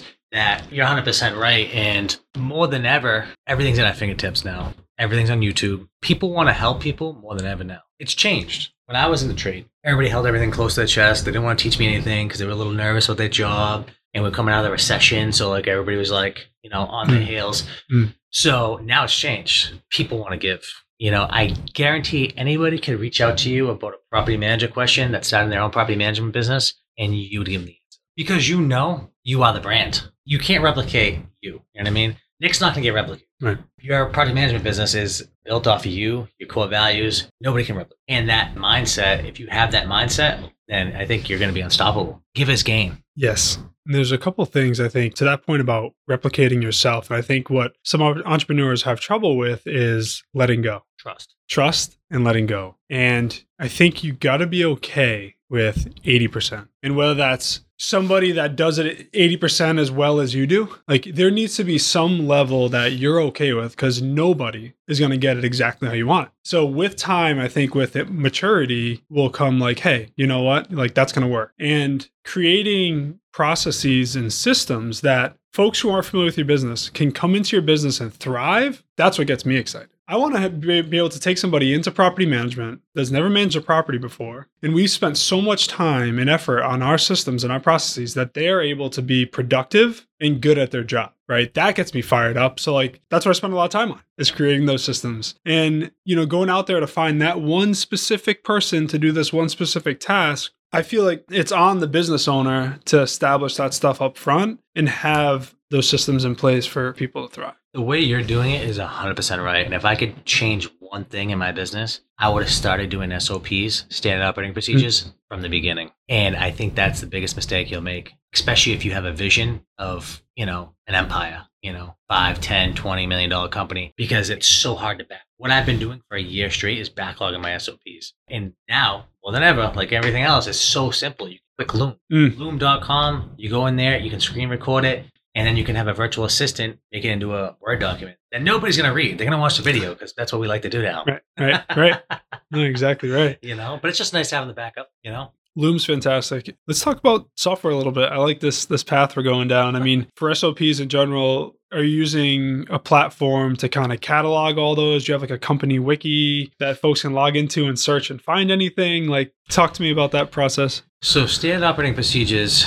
that 0.32 0.64
you're 0.72 0.86
100% 0.86 1.38
right. 1.38 1.70
And 1.72 2.18
more 2.36 2.66
than 2.66 2.84
ever, 2.84 3.28
everything's 3.46 3.78
at 3.78 3.86
our 3.86 3.94
fingertips 3.94 4.44
now. 4.44 4.74
Everything's 4.98 5.30
on 5.30 5.40
YouTube. 5.40 5.88
People 6.02 6.32
want 6.32 6.48
to 6.48 6.52
help 6.52 6.80
people 6.80 7.12
more 7.12 7.36
than 7.36 7.46
ever 7.46 7.62
now. 7.62 7.82
It's 8.00 8.14
changed. 8.14 8.72
When 8.86 8.96
I 8.96 9.06
was 9.06 9.22
in 9.22 9.28
the 9.28 9.34
trade, 9.34 9.66
everybody 9.84 10.08
held 10.08 10.26
everything 10.26 10.50
close 10.50 10.74
to 10.74 10.80
their 10.80 10.88
chest. 10.88 11.24
They 11.24 11.30
didn't 11.30 11.44
want 11.44 11.60
to 11.60 11.62
teach 11.62 11.78
me 11.78 11.86
anything 11.86 12.26
because 12.26 12.40
they 12.40 12.46
were 12.46 12.50
a 12.50 12.56
little 12.56 12.72
nervous 12.72 13.06
with 13.06 13.18
their 13.18 13.28
job. 13.28 13.88
And 14.14 14.24
we're 14.24 14.30
coming 14.30 14.52
out 14.54 14.58
of 14.60 14.64
the 14.64 14.70
recession. 14.72 15.32
So, 15.32 15.48
like, 15.50 15.68
everybody 15.68 15.96
was 15.96 16.10
like, 16.10 16.48
you 16.62 16.70
know, 16.70 16.80
on 16.80 17.08
their 17.08 17.20
Mm. 17.20 17.26
heels. 17.26 17.64
Mm. 17.92 18.14
So 18.30 18.80
now 18.84 19.04
it's 19.04 19.16
changed. 19.16 19.72
People 19.90 20.18
want 20.18 20.32
to 20.32 20.36
give. 20.36 20.62
You 20.98 21.10
know, 21.10 21.26
I 21.30 21.48
guarantee 21.74 22.32
anybody 22.36 22.78
can 22.78 22.98
reach 22.98 23.20
out 23.20 23.38
to 23.38 23.50
you 23.50 23.70
about 23.70 23.94
a 23.94 23.98
property 24.10 24.36
manager 24.36 24.68
question 24.68 25.12
that's 25.12 25.28
starting 25.28 25.48
their 25.50 25.60
own 25.62 25.70
property 25.70 25.96
management 25.96 26.32
business 26.32 26.74
and 26.98 27.16
you 27.16 27.38
would 27.38 27.48
give 27.48 27.60
them 27.62 27.66
the 27.66 27.72
answer. 27.86 28.00
Because 28.16 28.48
you 28.48 28.60
know 28.60 29.10
you 29.22 29.42
are 29.42 29.54
the 29.54 29.60
brand. 29.60 30.02
You 30.24 30.38
can't 30.38 30.62
replicate 30.62 31.20
you. 31.40 31.52
You 31.52 31.52
know 31.52 31.62
what 31.82 31.86
I 31.86 31.90
mean? 31.90 32.16
Nick's 32.40 32.60
not 32.60 32.74
going 32.74 32.84
to 32.84 32.90
get 32.90 32.94
replicated. 32.94 33.22
Right. 33.40 33.58
Your 33.80 34.06
property 34.10 34.34
management 34.34 34.64
business 34.64 34.94
is 34.94 35.26
built 35.50 35.66
off 35.66 35.84
of 35.84 35.90
you, 35.90 36.28
your 36.38 36.48
core 36.48 36.68
values. 36.68 37.26
Nobody 37.40 37.64
can 37.64 37.74
replicate. 37.74 37.98
And 38.06 38.28
that 38.28 38.54
mindset, 38.54 39.24
if 39.28 39.40
you 39.40 39.48
have 39.48 39.72
that 39.72 39.88
mindset, 39.88 40.48
then 40.68 40.94
I 40.94 41.04
think 41.04 41.28
you're 41.28 41.40
going 41.40 41.48
to 41.48 41.54
be 41.54 41.60
unstoppable. 41.60 42.22
Give 42.36 42.48
us 42.48 42.62
game. 42.62 43.02
Yes. 43.16 43.56
And 43.84 43.92
there's 43.92 44.12
a 44.12 44.18
couple 44.18 44.44
things 44.44 44.78
I 44.78 44.86
think 44.86 45.14
to 45.16 45.24
that 45.24 45.44
point 45.44 45.60
about 45.60 45.94
replicating 46.08 46.62
yourself. 46.62 47.10
And 47.10 47.16
I 47.16 47.22
think 47.22 47.50
what 47.50 47.72
some 47.82 48.00
entrepreneurs 48.00 48.84
have 48.84 49.00
trouble 49.00 49.36
with 49.36 49.66
is 49.66 50.22
letting 50.34 50.62
go. 50.62 50.84
Trust. 51.00 51.34
trust 51.48 51.98
and 52.12 52.22
letting 52.22 52.46
go. 52.46 52.76
And 52.88 53.42
I 53.58 53.66
think 53.66 54.04
you 54.04 54.12
got 54.12 54.36
to 54.36 54.46
be 54.46 54.64
okay 54.64 55.34
with 55.48 55.92
80%. 56.04 56.68
And 56.84 56.94
whether 56.94 57.14
that's 57.14 57.62
somebody 57.80 58.30
that 58.32 58.56
does 58.56 58.78
it 58.78 59.10
80% 59.12 59.80
as 59.80 59.90
well 59.90 60.20
as 60.20 60.34
you 60.34 60.46
do, 60.46 60.76
like 60.86 61.04
there 61.04 61.30
needs 61.30 61.56
to 61.56 61.64
be 61.64 61.78
some 61.78 62.28
level 62.28 62.68
that 62.68 62.92
you're 62.92 63.20
okay 63.22 63.54
with 63.54 63.72
because 63.72 64.02
nobody 64.02 64.74
is 64.86 64.98
going 64.98 65.10
to 65.10 65.16
get 65.16 65.38
it 65.38 65.44
exactly 65.44 65.88
how 65.88 65.94
you 65.94 66.06
want 66.06 66.28
it. 66.28 66.32
So 66.44 66.66
with 66.66 66.96
time, 66.96 67.40
I 67.40 67.48
think 67.48 67.74
with 67.74 67.96
it, 67.96 68.10
maturity 68.10 69.02
will 69.08 69.30
come 69.30 69.58
like, 69.58 69.78
hey, 69.78 70.10
you 70.16 70.26
know 70.26 70.42
what? 70.42 70.70
Like 70.70 70.94
that's 70.94 71.12
going 71.12 71.26
to 71.26 71.32
work. 71.32 71.54
And 71.58 72.06
creating 72.24 73.18
processes 73.32 74.14
and 74.14 74.30
systems 74.30 75.00
that 75.00 75.36
folks 75.52 75.80
who 75.80 75.88
aren't 75.90 76.04
familiar 76.06 76.26
with 76.26 76.36
your 76.36 76.46
business 76.46 76.90
can 76.90 77.10
come 77.10 77.34
into 77.34 77.56
your 77.56 77.62
business 77.62 77.98
and 77.98 78.12
thrive. 78.12 78.84
That's 78.96 79.16
what 79.16 79.26
gets 79.26 79.46
me 79.46 79.56
excited. 79.56 79.88
I 80.10 80.16
want 80.16 80.34
to 80.34 80.50
be 80.50 80.98
able 80.98 81.08
to 81.08 81.20
take 81.20 81.38
somebody 81.38 81.72
into 81.72 81.92
property 81.92 82.26
management 82.26 82.80
that's 82.96 83.12
never 83.12 83.30
managed 83.30 83.54
a 83.54 83.60
property 83.60 83.96
before. 83.96 84.48
And 84.60 84.74
we've 84.74 84.90
spent 84.90 85.16
so 85.16 85.40
much 85.40 85.68
time 85.68 86.18
and 86.18 86.28
effort 86.28 86.64
on 86.64 86.82
our 86.82 86.98
systems 86.98 87.44
and 87.44 87.52
our 87.52 87.60
processes 87.60 88.14
that 88.14 88.34
they 88.34 88.48
are 88.48 88.60
able 88.60 88.90
to 88.90 89.02
be 89.02 89.24
productive 89.24 90.08
and 90.20 90.40
good 90.40 90.58
at 90.58 90.72
their 90.72 90.82
job, 90.82 91.12
right? 91.28 91.54
That 91.54 91.76
gets 91.76 91.94
me 91.94 92.02
fired 92.02 92.36
up. 92.36 92.58
So, 92.58 92.74
like, 92.74 93.00
that's 93.08 93.24
what 93.24 93.30
I 93.30 93.34
spend 93.34 93.52
a 93.52 93.56
lot 93.56 93.66
of 93.66 93.70
time 93.70 93.92
on 93.92 94.02
is 94.18 94.32
creating 94.32 94.66
those 94.66 94.82
systems. 94.82 95.36
And, 95.44 95.92
you 96.04 96.16
know, 96.16 96.26
going 96.26 96.50
out 96.50 96.66
there 96.66 96.80
to 96.80 96.88
find 96.88 97.22
that 97.22 97.40
one 97.40 97.72
specific 97.72 98.42
person 98.42 98.88
to 98.88 98.98
do 98.98 99.12
this 99.12 99.32
one 99.32 99.48
specific 99.48 100.00
task 100.00 100.50
I 100.72 100.82
feel 100.82 101.04
like 101.04 101.24
it's 101.30 101.52
on 101.52 101.80
the 101.80 101.88
business 101.88 102.28
owner 102.28 102.78
to 102.86 103.02
establish 103.02 103.56
that 103.56 103.74
stuff 103.74 104.00
up 104.00 104.16
front 104.16 104.60
and 104.74 104.88
have 104.88 105.54
those 105.70 105.88
systems 105.88 106.24
in 106.24 106.34
place 106.34 106.66
for 106.66 106.92
people 106.94 107.28
to 107.28 107.34
thrive. 107.34 107.54
The 107.72 107.80
way 107.80 108.00
you're 108.00 108.22
doing 108.22 108.50
it 108.50 108.68
is 108.68 108.78
100% 108.78 109.44
right. 109.44 109.64
And 109.64 109.74
if 109.74 109.84
I 109.84 109.94
could 109.94 110.24
change 110.24 110.68
one 110.80 111.04
thing 111.04 111.30
in 111.30 111.38
my 111.38 111.52
business, 111.52 112.00
I 112.18 112.28
would 112.28 112.42
have 112.42 112.52
started 112.52 112.90
doing 112.90 113.16
SOPs, 113.18 113.84
standard 113.88 114.24
operating 114.24 114.52
procedures, 114.52 115.12
from 115.28 115.42
the 115.42 115.48
beginning. 115.48 115.92
And 116.08 116.34
I 116.34 116.50
think 116.50 116.74
that's 116.74 117.00
the 117.00 117.06
biggest 117.06 117.36
mistake 117.36 117.70
you'll 117.70 117.80
make, 117.82 118.12
especially 118.34 118.72
if 118.72 118.84
you 118.84 118.90
have 118.90 119.04
a 119.04 119.12
vision 119.12 119.64
of, 119.78 120.20
you 120.34 120.46
know, 120.46 120.74
an 120.88 120.96
empire, 120.96 121.46
you 121.62 121.72
know, 121.72 121.94
five, 122.08 122.40
10, 122.40 122.74
20 122.74 123.06
million 123.06 123.30
dollar 123.30 123.48
company, 123.48 123.94
because 123.96 124.28
it's 124.30 124.48
so 124.48 124.74
hard 124.74 124.98
to 124.98 125.04
back. 125.04 125.22
What 125.36 125.52
I've 125.52 125.66
been 125.66 125.78
doing 125.78 126.02
for 126.08 126.16
a 126.16 126.20
year 126.22 126.50
straight 126.50 126.78
is 126.80 126.90
backlogging 126.90 127.40
my 127.40 127.56
SOPs. 127.56 128.14
And 128.28 128.54
now, 128.68 129.06
more 129.22 129.32
than 129.32 129.44
ever, 129.44 129.72
like 129.76 129.92
everything 129.92 130.24
else, 130.24 130.48
it's 130.48 130.58
so 130.58 130.90
simple. 130.90 131.28
You 131.28 131.38
click 131.56 131.72
Loom, 131.74 131.94
Mm. 132.12 132.36
loom.com, 132.36 133.34
you 133.36 133.48
go 133.48 133.66
in 133.66 133.76
there, 133.76 133.98
you 133.98 134.10
can 134.10 134.18
screen 134.20 134.48
record 134.48 134.84
it, 134.84 135.04
and 135.34 135.46
then 135.46 135.56
you 135.56 135.64
can 135.64 135.76
have 135.76 135.88
a 135.88 135.94
virtual 135.94 136.24
assistant 136.24 136.78
make 136.92 137.04
it 137.04 137.10
into 137.10 137.34
a 137.34 137.56
Word 137.60 137.80
document 137.80 138.18
that 138.32 138.42
nobody's 138.42 138.76
going 138.76 138.88
to 138.88 138.94
read. 138.94 139.18
They're 139.18 139.26
going 139.26 139.36
to 139.36 139.40
watch 139.40 139.56
the 139.56 139.62
video 139.62 139.94
because 139.94 140.12
that's 140.12 140.32
what 140.32 140.40
we 140.40 140.48
like 140.48 140.62
to 140.62 140.70
do 140.70 140.82
now. 140.82 141.04
Right, 141.06 141.22
right, 141.38 141.76
right. 141.76 142.02
No, 142.52 142.62
exactly 142.64 143.10
right. 143.10 143.38
You 143.42 143.54
know, 143.54 143.78
but 143.80 143.90
it's 143.90 143.98
just 143.98 144.12
nice 144.12 144.32
having 144.32 144.48
the 144.48 144.54
backup, 144.54 144.90
you 145.04 145.12
know? 145.12 145.30
Loom's 145.56 145.84
fantastic. 145.84 146.56
Let's 146.66 146.80
talk 146.80 146.98
about 146.98 147.28
software 147.36 147.72
a 147.72 147.76
little 147.76 147.92
bit. 147.92 148.10
I 148.10 148.16
like 148.16 148.40
this 148.40 148.64
this 148.64 148.82
path 148.82 149.16
we're 149.16 149.22
going 149.22 149.48
down. 149.48 149.76
I 149.76 149.80
mean, 149.80 150.06
for 150.16 150.32
SOPs 150.34 150.80
in 150.80 150.88
general, 150.88 151.56
are 151.72 151.82
you 151.82 151.96
using 151.96 152.66
a 152.70 152.78
platform 152.78 153.56
to 153.56 153.68
kind 153.68 153.92
of 153.92 154.00
catalog 154.00 154.58
all 154.58 154.74
those? 154.74 155.04
Do 155.04 155.10
you 155.10 155.14
have 155.14 155.22
like 155.22 155.30
a 155.30 155.38
company 155.38 155.78
wiki 155.78 156.52
that 156.58 156.78
folks 156.78 157.02
can 157.02 157.12
log 157.12 157.36
into 157.36 157.66
and 157.66 157.78
search 157.78 158.10
and 158.10 158.22
find 158.22 158.50
anything? 158.50 159.06
Like, 159.06 159.32
talk 159.48 159.74
to 159.74 159.82
me 159.82 159.90
about 159.90 160.12
that 160.12 160.30
process. 160.30 160.82
So, 161.02 161.26
standard 161.26 161.64
operating 161.66 161.94
procedures 161.94 162.64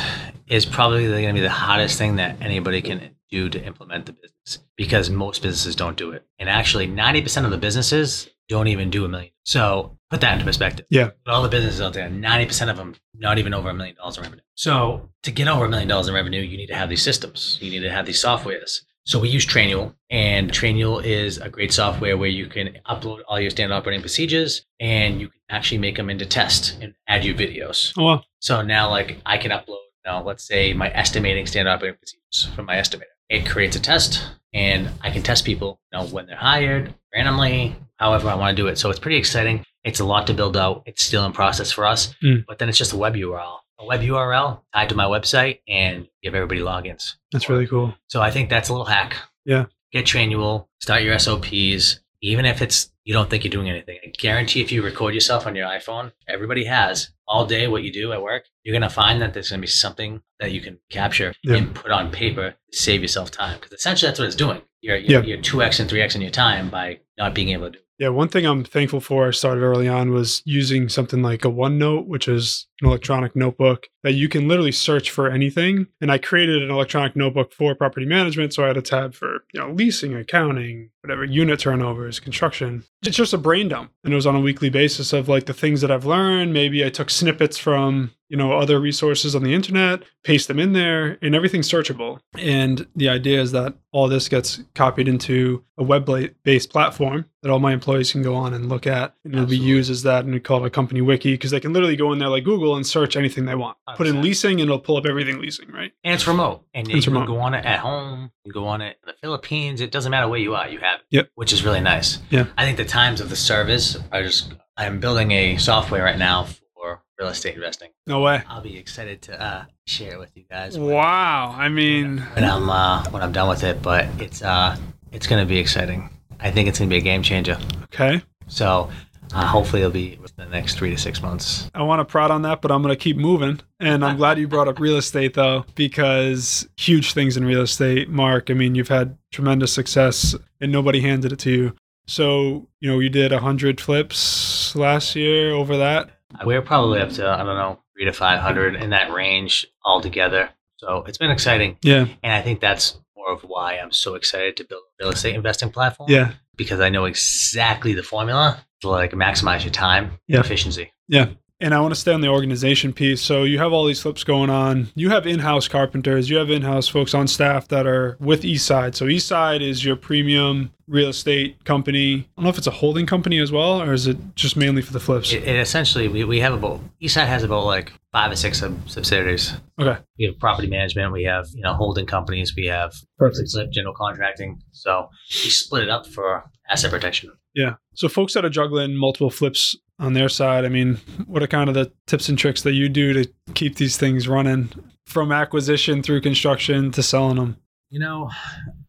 is 0.47 0.65
probably 0.65 1.07
going 1.07 1.27
to 1.27 1.33
be 1.33 1.41
the 1.41 1.49
hottest 1.49 1.97
thing 1.97 2.17
that 2.17 2.41
anybody 2.41 2.81
can 2.81 3.15
do 3.29 3.49
to 3.49 3.63
implement 3.63 4.05
the 4.05 4.13
business 4.13 4.59
because 4.77 5.09
most 5.09 5.41
businesses 5.41 5.75
don't 5.75 5.97
do 5.97 6.11
it. 6.11 6.25
And 6.39 6.49
actually, 6.49 6.87
90% 6.87 7.45
of 7.45 7.51
the 7.51 7.57
businesses 7.57 8.29
don't 8.49 8.67
even 8.67 8.89
do 8.89 9.05
a 9.05 9.07
million. 9.07 9.31
So, 9.45 9.97
put 10.09 10.21
that 10.21 10.33
into 10.33 10.45
perspective. 10.45 10.85
Yeah. 10.89 11.11
But 11.25 11.33
all 11.33 11.43
the 11.43 11.49
businesses 11.49 11.81
out 11.81 11.93
there, 11.93 12.09
90% 12.09 12.69
of 12.69 12.77
them 12.77 12.95
not 13.13 13.37
even 13.39 13.53
over 13.53 13.69
a 13.69 13.73
million 13.73 13.95
dollars 13.95 14.17
in 14.17 14.23
revenue. 14.23 14.43
So, 14.55 15.09
to 15.23 15.31
get 15.31 15.47
over 15.47 15.65
a 15.65 15.69
million 15.69 15.87
dollars 15.87 16.07
in 16.07 16.13
revenue, 16.13 16.41
you 16.41 16.57
need 16.57 16.67
to 16.67 16.75
have 16.75 16.89
these 16.89 17.01
systems, 17.01 17.57
you 17.61 17.71
need 17.71 17.81
to 17.81 17.91
have 17.91 18.05
these 18.05 18.23
softwares. 18.23 18.81
So 19.05 19.19
we 19.19 19.27
use 19.27 19.45
Trainual, 19.45 19.93
and 20.09 20.49
Trainual 20.49 21.03
is 21.03 21.37
a 21.37 21.49
great 21.49 21.73
software 21.73 22.15
where 22.17 22.29
you 22.29 22.47
can 22.47 22.77
upload 22.89 23.19
all 23.27 23.37
your 23.37 23.49
standard 23.49 23.75
operating 23.75 23.99
procedures, 23.99 24.65
and 24.79 25.19
you 25.19 25.27
can 25.27 25.41
actually 25.49 25.79
make 25.79 25.97
them 25.97 26.09
into 26.09 26.25
test 26.25 26.77
and 26.81 26.93
add 27.09 27.25
your 27.25 27.35
videos. 27.35 27.93
Oh, 27.97 28.03
wow. 28.03 28.23
So 28.39 28.61
now, 28.61 28.89
like, 28.89 29.17
I 29.25 29.37
can 29.37 29.51
upload, 29.51 29.79
now, 30.05 30.21
let's 30.23 30.43
say 30.45 30.73
my 30.73 30.89
estimating 30.91 31.45
standard 31.45 31.71
operating 31.71 31.97
procedures 31.97 32.53
from 32.55 32.65
my 32.65 32.75
estimator. 32.75 33.03
It 33.29 33.45
creates 33.47 33.75
a 33.75 33.79
test, 33.79 34.25
and 34.53 34.89
I 35.01 35.09
can 35.09 35.23
test 35.23 35.45
people, 35.45 35.79
you 35.91 35.99
know, 35.99 36.05
when 36.05 36.25
they're 36.25 36.35
hired, 36.35 36.93
randomly, 37.13 37.75
however 37.97 38.29
I 38.29 38.35
want 38.35 38.55
to 38.55 38.61
do 38.61 38.67
it. 38.67 38.77
So 38.77 38.89
it's 38.89 38.99
pretty 38.99 39.17
exciting. 39.17 39.63
It's 39.83 39.99
a 39.99 40.05
lot 40.05 40.27
to 40.27 40.33
build 40.33 40.55
out. 40.57 40.83
It's 40.85 41.03
still 41.03 41.25
in 41.25 41.31
process 41.33 41.71
for 41.71 41.85
us, 41.85 42.13
Mm. 42.23 42.45
but 42.47 42.59
then 42.59 42.69
it's 42.69 42.77
just 42.77 42.93
a 42.93 42.97
web 42.97 43.15
URL, 43.15 43.59
a 43.79 43.85
web 43.85 44.01
URL 44.01 44.61
tied 44.73 44.89
to 44.89 44.95
my 44.95 45.05
website, 45.05 45.59
and 45.67 46.07
give 46.21 46.35
everybody 46.35 46.61
logins. 46.61 47.13
That's 47.31 47.49
really 47.49 47.67
cool. 47.67 47.93
So 48.07 48.21
I 48.21 48.29
think 48.31 48.49
that's 48.49 48.69
a 48.69 48.73
little 48.73 48.85
hack. 48.85 49.15
Yeah. 49.45 49.65
Get 49.91 50.05
Trainual, 50.05 50.67
start 50.81 51.03
your 51.03 51.17
SOPs, 51.19 51.99
even 52.23 52.45
if 52.45 52.61
it's 52.61 52.89
you 53.05 53.13
don't 53.13 53.29
think 53.29 53.43
you're 53.43 53.51
doing 53.51 53.69
anything. 53.69 53.99
I 54.03 54.07
guarantee 54.17 54.61
if 54.61 54.71
you 54.71 54.81
record 54.81 55.13
yourself 55.13 55.45
on 55.45 55.55
your 55.55 55.67
iPhone, 55.67 56.13
everybody 56.27 56.63
has 56.63 57.09
all 57.27 57.45
day 57.45 57.67
what 57.67 57.83
you 57.83 57.91
do 57.91 58.13
at 58.13 58.21
work, 58.21 58.45
you're 58.63 58.73
gonna 58.73 58.89
find 58.89 59.21
that 59.21 59.33
there's 59.33 59.49
gonna 59.49 59.61
be 59.61 59.67
something 59.67 60.21
that 60.39 60.51
you 60.53 60.61
can 60.61 60.79
capture 60.89 61.33
Yeah. 61.43 61.57
and 61.57 61.75
put 61.75 61.91
on 61.91 62.11
paper 62.11 62.55
to 62.71 62.77
save 62.77 63.01
yourself 63.01 63.29
time. 63.29 63.57
Because 63.59 63.73
essentially 63.73 64.07
that's 64.09 64.19
what 64.19 64.25
it's 64.27 64.35
doing. 64.37 64.61
You're 64.81 64.97
you're, 64.97 65.21
Yeah. 65.21 65.27
you're 65.27 65.41
two 65.41 65.61
X 65.61 65.79
and 65.79 65.89
three 65.89 66.01
X 66.01 66.15
in 66.15 66.21
your 66.21 66.31
time 66.31 66.69
by 66.69 66.99
not 67.17 67.35
being 67.35 67.49
able 67.49 67.65
to 67.65 67.71
do. 67.71 67.79
Yeah, 67.99 68.09
one 68.09 68.27
thing 68.29 68.45
I'm 68.45 68.63
thankful 68.63 69.01
for 69.01 69.27
I 69.27 69.31
started 69.31 69.61
early 69.61 69.87
on 69.87 70.11
was 70.11 70.41
using 70.45 70.89
something 70.89 71.21
like 71.21 71.45
a 71.45 71.49
OneNote, 71.49 72.07
which 72.07 72.27
is 72.27 72.67
an 72.83 72.89
electronic 72.89 73.35
notebook 73.35 73.87
that 74.03 74.13
you 74.13 74.27
can 74.27 74.47
literally 74.47 74.71
search 74.71 75.09
for 75.09 75.29
anything. 75.29 75.87
And 76.01 76.11
I 76.11 76.17
created 76.17 76.61
an 76.61 76.69
electronic 76.69 77.15
notebook 77.15 77.53
for 77.53 77.73
property 77.73 78.05
management. 78.05 78.53
So 78.53 78.63
I 78.63 78.67
had 78.67 78.77
a 78.77 78.81
tab 78.81 79.13
for, 79.13 79.45
you 79.53 79.61
know, 79.61 79.71
leasing, 79.71 80.13
accounting, 80.13 80.89
whatever 81.01 81.23
unit 81.23 81.59
turnovers, 81.59 82.19
construction. 82.19 82.83
It's 83.01 83.15
just 83.15 83.33
a 83.33 83.37
brain 83.37 83.69
dump. 83.69 83.91
And 84.03 84.13
it 84.13 84.15
was 84.15 84.27
on 84.27 84.35
a 84.35 84.41
weekly 84.41 84.69
basis 84.69 85.13
of 85.13 85.29
like 85.29 85.45
the 85.45 85.53
things 85.53 85.81
that 85.81 85.91
I've 85.91 86.05
learned. 86.05 86.53
Maybe 86.53 86.85
I 86.85 86.89
took 86.89 87.09
snippets 87.09 87.57
from, 87.57 88.11
you 88.27 88.37
know, 88.37 88.53
other 88.53 88.79
resources 88.79 89.35
on 89.35 89.43
the 89.43 89.53
internet, 89.53 90.03
paste 90.23 90.47
them 90.47 90.59
in 90.59 90.73
there, 90.73 91.17
and 91.21 91.35
everything's 91.35 91.69
searchable. 91.69 92.19
And 92.37 92.85
the 92.95 93.09
idea 93.09 93.41
is 93.41 93.51
that 93.53 93.75
all 93.91 94.09
this 94.09 94.27
gets 94.27 94.61
copied 94.75 95.07
into 95.07 95.63
a 95.77 95.83
web 95.83 96.09
based 96.43 96.69
platform 96.69 97.25
that 97.41 97.51
all 97.51 97.59
my 97.59 97.73
employees 97.73 98.11
can 98.11 98.23
go 98.23 98.35
on 98.35 98.53
and 98.53 98.69
look 98.69 98.87
at. 98.87 99.13
And 99.23 99.33
it'll 99.33 99.45
be 99.45 99.57
used 99.57 99.91
as 99.91 100.03
that. 100.03 100.23
And 100.23 100.33
we 100.33 100.39
call 100.39 100.63
it 100.63 100.67
a 100.67 100.69
company 100.69 101.01
wiki 101.01 101.33
because 101.33 101.51
they 101.51 101.59
can 101.59 101.73
literally 101.73 101.97
go 101.97 102.11
in 102.13 102.19
there 102.19 102.29
like 102.29 102.45
Google 102.45 102.72
and 102.75 102.85
search 102.85 103.15
anything 103.15 103.45
they 103.45 103.55
want. 103.55 103.77
Put 103.95 104.07
in 104.07 104.21
leasing 104.21 104.53
and 104.61 104.69
it'll 104.69 104.79
pull 104.79 104.97
up 104.97 105.05
everything 105.05 105.39
leasing, 105.39 105.69
right? 105.71 105.91
And 106.03 106.13
it's 106.13 106.27
remote. 106.27 106.63
And 106.73 106.89
It's 106.89 107.05
you 107.05 107.11
can 107.11 107.25
go 107.25 107.39
on 107.39 107.53
it 107.53 107.65
at 107.65 107.79
home, 107.79 108.31
you 108.43 108.51
can 108.51 108.61
go 108.61 108.67
on 108.67 108.81
it 108.81 108.97
in 109.03 109.07
the 109.07 109.15
Philippines. 109.21 109.81
It 109.81 109.91
doesn't 109.91 110.09
matter 110.11 110.27
where 110.27 110.39
you 110.39 110.55
are, 110.55 110.67
you 110.69 110.79
have 110.79 110.99
it. 111.01 111.05
Yep. 111.11 111.29
Which 111.35 111.53
is 111.53 111.63
really 111.63 111.81
nice. 111.81 112.19
Yeah. 112.29 112.45
I 112.57 112.65
think 112.65 112.77
the 112.77 112.85
times 112.85 113.21
of 113.21 113.29
the 113.29 113.35
service 113.35 113.97
are 114.11 114.23
just 114.23 114.53
I'm 114.77 114.99
building 114.99 115.31
a 115.31 115.57
software 115.57 116.03
right 116.03 116.17
now 116.17 116.45
for 116.75 117.03
real 117.19 117.29
estate 117.29 117.55
investing. 117.55 117.89
No 118.07 118.21
way. 118.21 118.41
I'll 118.47 118.61
be 118.61 118.77
excited 118.77 119.21
to 119.23 119.41
uh, 119.41 119.65
share 119.85 120.13
it 120.13 120.19
with 120.19 120.35
you 120.35 120.43
guys 120.49 120.77
when, 120.77 120.89
Wow. 120.93 121.55
I 121.57 121.69
mean, 121.69 122.17
when 122.19 122.43
I'm 122.43 122.69
uh, 122.69 123.03
when 123.11 123.21
I'm 123.21 123.31
done 123.31 123.49
with 123.49 123.63
it. 123.63 123.81
But 123.81 124.05
it's 124.19 124.41
uh 124.41 124.75
it's 125.11 125.27
gonna 125.27 125.45
be 125.45 125.57
exciting. 125.57 126.09
I 126.39 126.51
think 126.51 126.67
it's 126.67 126.79
gonna 126.79 126.89
be 126.89 126.97
a 126.97 127.01
game 127.01 127.21
changer. 127.23 127.57
okay. 127.85 128.21
So 128.47 128.89
uh, 129.33 129.45
hopefully 129.45 129.81
it'll 129.81 129.91
be 129.91 130.17
within 130.21 130.49
the 130.49 130.51
next 130.51 130.75
three 130.75 130.89
to 130.91 130.97
six 130.97 131.21
months. 131.21 131.69
I 131.73 131.81
want 131.83 131.99
to 131.99 132.05
prod 132.05 132.31
on 132.31 132.43
that, 132.43 132.61
but 132.61 132.71
I'm 132.71 132.81
going 132.81 132.93
to 132.93 132.99
keep 132.99 133.17
moving. 133.17 133.59
And 133.79 134.05
I'm 134.05 134.17
glad 134.17 134.37
you 134.37 134.47
brought 134.47 134.67
up 134.67 134.79
real 134.79 134.97
estate, 134.97 135.33
though, 135.33 135.65
because 135.75 136.67
huge 136.77 137.13
things 137.13 137.35
in 137.35 137.45
real 137.45 137.61
estate, 137.61 138.09
Marc. 138.09 138.49
I 138.49 138.53
mean, 138.53 138.75
you've 138.75 138.89
had 138.89 139.17
tremendous 139.31 139.73
success 139.73 140.35
and 140.61 140.71
nobody 140.71 141.01
handed 141.01 141.31
it 141.31 141.39
to 141.39 141.51
you. 141.51 141.75
So, 142.05 142.67
you 142.79 142.91
know, 142.91 142.99
you 142.99 143.09
did 143.09 143.31
100 143.31 143.79
flips 143.81 144.75
last 144.75 145.15
year 145.15 145.51
over 145.51 145.77
that. 145.77 146.09
We're 146.45 146.61
probably 146.61 146.99
up 146.99 147.09
to 147.11 147.27
I 147.27 147.37
don't 147.37 147.57
know 147.57 147.79
three 147.95 148.05
to 148.05 148.13
five 148.13 148.39
hundred 148.39 148.75
in 148.75 148.89
that 148.89 149.11
range 149.11 149.67
altogether. 149.85 150.49
So 150.77 151.03
it's 151.07 151.17
been 151.17 151.31
exciting. 151.31 151.77
Yeah. 151.81 152.07
And 152.23 152.33
I 152.33 152.41
think 152.41 152.59
that's 152.59 152.99
more 153.15 153.31
of 153.31 153.41
why 153.43 153.77
I'm 153.77 153.91
so 153.91 154.15
excited 154.15 154.57
to 154.57 154.63
build 154.63 154.81
a 154.99 155.03
real 155.03 155.13
estate 155.13 155.35
investing 155.35 155.69
platform. 155.69 156.09
Yeah. 156.09 156.33
Because 156.55 156.79
I 156.79 156.89
know 156.89 157.05
exactly 157.05 157.93
the 157.93 158.03
formula 158.03 158.65
to 158.83 158.89
like 158.89 159.11
maximize 159.11 159.63
your 159.63 159.71
time 159.73 160.11
Yeah. 160.27 160.39
efficiency. 160.39 160.91
Yeah. 161.07 161.29
And 161.59 161.73
I 161.73 161.79
want 161.79 161.93
to 161.93 161.99
stay 161.99 162.11
on 162.11 162.19
the 162.19 162.27
organization 162.27 162.91
piece. 162.91 163.21
So 163.21 163.43
you 163.43 163.57
have 163.59 163.71
all 163.71 163.85
these 163.85 164.01
flips 164.01 164.25
going 164.25 164.49
on. 164.49 164.89
You 164.95 165.09
have 165.11 165.25
in-house 165.25 165.69
carpenters. 165.69 166.29
You 166.29 166.35
have 166.37 166.49
in-house 166.49 166.89
folks 166.89 167.13
on 167.13 167.25
staff 167.27 167.69
that 167.69 167.87
are 167.87 168.17
with 168.19 168.41
Eastside. 168.43 168.95
So 168.95 169.05
Eastside 169.05 169.61
is 169.61 169.85
your 169.85 169.95
premium 169.95 170.71
real 170.87 171.07
estate 171.09 171.63
company. 171.63 172.15
I 172.15 172.25
don't 172.35 172.43
know 172.43 172.49
if 172.49 172.57
it's 172.57 172.67
a 172.67 172.71
holding 172.71 173.05
company 173.05 173.39
as 173.39 173.49
well, 173.53 173.81
or 173.81 173.93
is 173.93 174.07
it 174.07 174.17
just 174.35 174.57
mainly 174.57 174.81
for 174.81 174.91
the 174.91 174.99
flips? 174.99 175.31
It, 175.31 175.43
it 175.43 175.55
essentially 175.55 176.09
we, 176.09 176.25
we 176.25 176.41
have 176.41 176.53
about 176.53 176.81
Eastside 177.01 177.27
has 177.27 177.43
about 177.43 177.63
like 177.65 177.93
five 178.11 178.29
or 178.29 178.35
six 178.35 178.59
sub- 178.59 178.89
subsidiaries. 178.89 179.53
Okay. 179.79 180.01
We 180.19 180.25
have 180.25 180.37
property 180.39 180.67
management, 180.67 181.13
we 181.13 181.23
have, 181.23 181.45
you 181.53 181.61
know, 181.63 181.75
holding 181.75 182.07
companies, 182.07 182.53
we 182.57 182.65
have 182.65 182.91
Perfect. 183.17 183.51
flip, 183.51 183.71
general 183.71 183.93
contracting. 183.95 184.59
So 184.73 185.07
we 185.29 185.49
split 185.49 185.83
it 185.83 185.89
up 185.89 186.07
for 186.07 186.43
asset 186.69 186.91
protection. 186.91 187.31
Yeah. 187.53 187.75
So 187.93 188.07
folks 188.09 188.33
that 188.33 188.45
are 188.45 188.49
juggling 188.49 188.95
multiple 188.95 189.29
flips 189.29 189.77
on 189.99 190.13
their 190.13 190.29
side, 190.29 190.65
I 190.65 190.69
mean, 190.69 190.95
what 191.27 191.43
are 191.43 191.47
kind 191.47 191.69
of 191.69 191.75
the 191.75 191.91
tips 192.07 192.29
and 192.29 192.37
tricks 192.37 192.63
that 192.63 192.73
you 192.73 192.89
do 192.89 193.13
to 193.13 193.31
keep 193.53 193.75
these 193.75 193.97
things 193.97 194.27
running 194.27 194.69
from 195.05 195.31
acquisition 195.31 196.01
through 196.01 196.21
construction 196.21 196.91
to 196.91 197.03
selling 197.03 197.37
them? 197.37 197.57
You 197.89 197.99
know, 197.99 198.31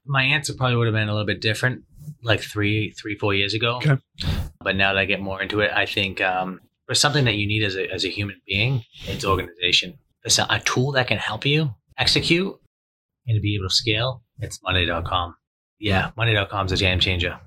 my 0.07 0.23
answer 0.23 0.55
probably 0.55 0.77
would 0.77 0.87
have 0.87 0.95
been 0.95 1.09
a 1.09 1.13
little 1.13 1.27
bit 1.27 1.41
different 1.41 1.85
like 2.23 2.41
three, 2.41 2.91
three, 2.93 3.17
four 3.19 3.35
years 3.35 3.55
ago. 3.55 3.77
Okay. 3.77 3.99
But 4.61 4.77
now 4.77 4.95
that 4.95 4.99
I 4.99 5.05
get 5.05 5.21
more 5.21 5.43
into 5.43 5.61
it, 5.61 5.71
I 5.75 5.87
think 5.87 6.21
um, 6.21 6.61
for 6.87 6.95
something 6.95 7.25
that 7.25 7.35
you 7.35 7.47
need 7.47 7.63
as 7.63 7.77
a, 7.77 7.91
as 7.91 8.05
a 8.05 8.09
human 8.09 8.41
being, 8.47 8.85
it's 9.07 9.25
organization. 9.25 9.99
It's 10.25 10.39
a, 10.39 10.47
a 10.49 10.61
tool 10.61 10.93
that 10.93 11.07
can 11.07 11.19
help 11.19 11.45
you 11.45 11.75
execute 11.99 12.55
and 13.27 13.37
to 13.37 13.41
be 13.41 13.57
able 13.57 13.69
to 13.69 13.75
scale. 13.75 14.23
It's 14.39 14.59
Monday.com. 14.63 15.37
Yeah, 15.79 16.11
Monday.com 16.17 16.67
is 16.67 16.73
a 16.73 16.77
game 16.77 16.99
changer. 16.99 17.39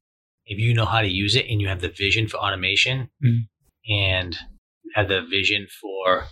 If 0.47 0.57
you 0.59 0.73
know 0.73 0.85
how 0.85 1.01
to 1.01 1.07
use 1.07 1.35
it 1.35 1.45
and 1.49 1.61
you 1.61 1.67
have 1.67 1.81
the 1.81 1.89
vision 1.89 2.27
for 2.27 2.37
automation 2.37 3.09
Mhm. 3.23 3.47
and 3.89 4.35
you 4.83 4.91
have 4.95 5.07
the 5.09 5.21
vision 5.21 5.67
for 5.81 6.27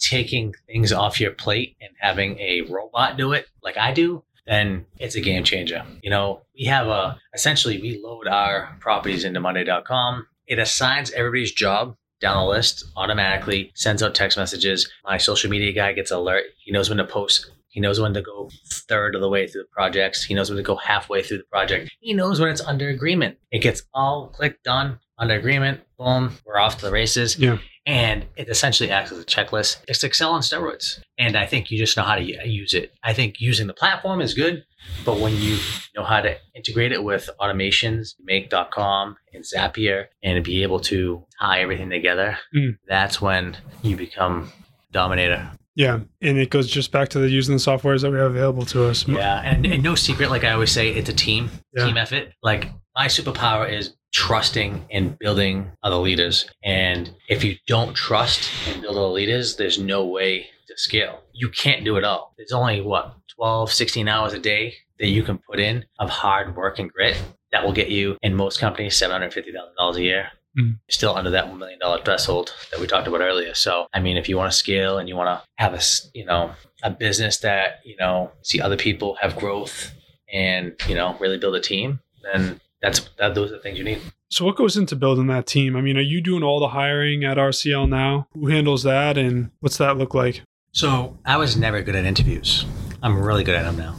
taking 0.00 0.54
things 0.66 0.92
off 0.92 1.20
your 1.20 1.32
plate 1.32 1.76
and 1.80 1.90
having 2.00 2.38
a 2.38 2.62
robot 2.62 3.16
do 3.16 3.32
it 3.32 3.46
like 3.62 3.76
I 3.76 3.92
do, 3.92 4.24
then 4.46 4.86
it's 4.98 5.14
a 5.16 5.20
game 5.20 5.44
changer. 5.44 5.84
You 6.02 6.10
know, 6.10 6.42
we 6.58 6.64
have 6.66 6.86
a 6.86 7.18
essentially 7.34 7.80
we 7.80 8.00
load 8.02 8.26
our 8.28 8.76
properties 8.80 9.24
into 9.24 9.40
Monday.com. 9.40 10.26
It 10.46 10.58
assigns 10.58 11.10
everybody's 11.10 11.52
job 11.52 11.96
down 12.20 12.44
the 12.44 12.50
list 12.50 12.84
automatically, 12.96 13.70
sends 13.74 14.02
out 14.02 14.14
text 14.14 14.38
messages. 14.38 14.90
My 15.04 15.18
social 15.18 15.50
media 15.50 15.72
guy 15.72 15.92
gets 15.92 16.10
alert. 16.10 16.44
He 16.64 16.72
knows 16.72 16.88
when 16.88 16.98
to 16.98 17.04
post. 17.04 17.50
He 17.78 17.82
knows 17.82 18.00
when 18.00 18.12
to 18.14 18.22
go 18.22 18.50
third 18.88 19.14
of 19.14 19.20
the 19.20 19.28
way 19.28 19.46
through 19.46 19.62
the 19.62 19.68
projects. 19.70 20.24
He 20.24 20.34
knows 20.34 20.50
when 20.50 20.56
to 20.56 20.64
go 20.64 20.74
halfway 20.74 21.22
through 21.22 21.38
the 21.38 21.44
project. 21.44 21.88
He 22.00 22.12
knows 22.12 22.40
when 22.40 22.48
it's 22.50 22.60
under 22.60 22.88
agreement. 22.88 23.38
It 23.52 23.60
gets 23.60 23.84
all 23.94 24.26
clicked 24.34 24.64
done 24.64 24.98
under 25.16 25.34
agreement. 25.36 25.82
Boom, 25.96 26.32
we're 26.44 26.58
off 26.58 26.78
to 26.78 26.86
the 26.86 26.90
races 26.90 27.38
Yeah. 27.38 27.58
and 27.86 28.26
it 28.34 28.48
essentially 28.48 28.90
acts 28.90 29.12
as 29.12 29.20
a 29.20 29.24
checklist. 29.24 29.76
It's 29.86 30.02
Excel 30.02 30.32
on 30.32 30.40
steroids, 30.40 30.98
and 31.18 31.36
I 31.36 31.46
think 31.46 31.70
you 31.70 31.78
just 31.78 31.96
know 31.96 32.02
how 32.02 32.16
to 32.16 32.48
use 32.48 32.74
it. 32.74 32.92
I 33.04 33.12
think 33.12 33.36
using 33.40 33.68
the 33.68 33.74
platform 33.74 34.20
is 34.20 34.34
good, 34.34 34.64
but 35.04 35.20
when 35.20 35.36
you 35.36 35.56
know 35.94 36.02
how 36.02 36.20
to 36.20 36.36
integrate 36.56 36.90
it 36.90 37.04
with 37.04 37.30
automations, 37.40 38.14
Make.com 38.24 39.16
and 39.32 39.44
Zapier, 39.44 40.06
and 40.24 40.42
be 40.42 40.64
able 40.64 40.80
to 40.80 41.24
tie 41.40 41.60
everything 41.60 41.90
together, 41.90 42.38
Mm. 42.52 42.76
that's 42.88 43.20
when 43.22 43.56
you 43.84 43.94
become 43.96 44.50
dominator. 44.90 45.52
Yeah. 45.78 46.00
And 46.20 46.38
it 46.38 46.50
goes 46.50 46.66
just 46.68 46.90
back 46.90 47.08
to 47.10 47.20
the 47.20 47.28
using 47.30 47.54
the 47.54 47.60
softwares 47.60 48.02
that 48.02 48.10
we 48.10 48.18
have 48.18 48.32
available 48.32 48.66
to 48.66 48.84
us. 48.86 49.06
Yeah, 49.06 49.40
and, 49.44 49.64
and 49.64 49.80
no 49.80 49.94
secret, 49.94 50.28
like 50.28 50.42
I 50.42 50.50
always 50.50 50.72
say, 50.72 50.90
it's 50.90 51.08
a 51.08 51.12
team, 51.14 51.50
Yeah. 51.72 51.86
team 51.86 51.96
effort. 51.96 52.32
Like 52.42 52.72
my 52.96 53.06
superpower 53.06 53.72
is 53.72 53.94
trusting 54.12 54.84
and 54.90 55.16
building 55.20 55.70
other 55.84 55.94
leaders. 55.94 56.50
And 56.64 57.14
if 57.28 57.44
you 57.44 57.54
don't 57.68 57.94
trust 57.94 58.50
and 58.68 58.82
build 58.82 58.96
other 58.96 59.06
leaders, 59.06 59.54
there's 59.54 59.78
no 59.78 60.04
way 60.04 60.48
to 60.66 60.76
scale. 60.76 61.22
You 61.32 61.48
can't 61.48 61.84
do 61.84 61.96
it 61.96 62.02
all. 62.02 62.34
There's 62.36 62.50
only 62.52 62.80
what 62.80 63.14
12, 63.36 63.70
16 63.70 64.08
hours 64.08 64.32
a 64.32 64.40
day 64.40 64.74
that 64.98 65.06
you 65.06 65.22
can 65.22 65.38
put 65.38 65.60
in 65.60 65.84
of 66.00 66.10
hard 66.10 66.56
work 66.56 66.80
and 66.80 66.90
grit 66.92 67.22
that 67.52 67.64
will 67.64 67.72
get 67.72 67.88
you 67.88 68.16
in 68.22 68.34
most 68.34 68.58
companies 68.58 68.96
seven 68.96 69.12
hundred 69.12 69.32
fifty 69.32 69.52
thousand 69.52 69.76
dollars 69.76 69.96
a 69.96 70.02
year. 70.02 70.28
Mhm. 70.58 70.78
Still 70.90 71.14
under 71.14 71.30
that 71.30 71.48
one 71.48 71.58
million 71.58 71.78
dollar 71.78 72.02
threshold 72.02 72.52
that 72.70 72.80
we 72.80 72.86
talked 72.86 73.06
about 73.06 73.20
earlier. 73.20 73.54
So, 73.54 73.86
I 73.94 74.00
mean, 74.00 74.16
if 74.16 74.28
you 74.28 74.36
want 74.36 74.50
to 74.50 74.56
scale 74.56 74.98
and 74.98 75.08
you 75.08 75.14
want 75.16 75.28
to 75.28 75.46
have 75.56 75.72
a, 75.72 75.76
s- 75.76 76.10
you 76.14 76.24
know, 76.24 76.50
a 76.82 76.90
business 76.90 77.38
that 77.38 77.80
you 77.84 77.96
know 77.96 78.32
see 78.42 78.60
other 78.60 78.76
people 78.76 79.16
have 79.20 79.36
growth 79.36 79.92
and 80.32 80.72
you 80.88 80.94
know 80.94 81.16
really 81.20 81.38
build 81.38 81.54
a 81.54 81.60
team, 81.60 82.00
then 82.22 82.60
that's 82.82 83.08
that. 83.18 83.34
Those 83.34 83.50
are 83.52 83.56
the 83.56 83.60
things 83.62 83.78
you 83.78 83.84
need. 83.84 84.00
So 84.30 84.44
what 84.44 84.56
goes 84.56 84.76
into 84.76 84.94
building 84.96 85.26
that 85.28 85.46
team? 85.46 85.74
I 85.76 85.80
mean, 85.80 85.96
are 85.96 86.02
you 86.02 86.20
doing 86.20 86.42
all 86.42 86.60
the 86.60 86.68
hiring 86.68 87.24
at 87.24 87.38
RCL 87.38 87.88
now? 87.88 88.28
Who 88.34 88.48
handles 88.48 88.82
that 88.82 89.16
and 89.16 89.50
what's 89.60 89.78
that 89.78 89.96
look 89.96 90.12
like? 90.14 90.42
So 90.72 91.16
I 91.24 91.38
was 91.38 91.56
never 91.56 91.80
good 91.82 91.96
at 91.96 92.04
interviews. 92.04 92.66
I'm 93.02 93.18
really 93.22 93.42
good 93.44 93.54
at 93.54 93.62
them 93.64 93.76
now. 93.78 93.94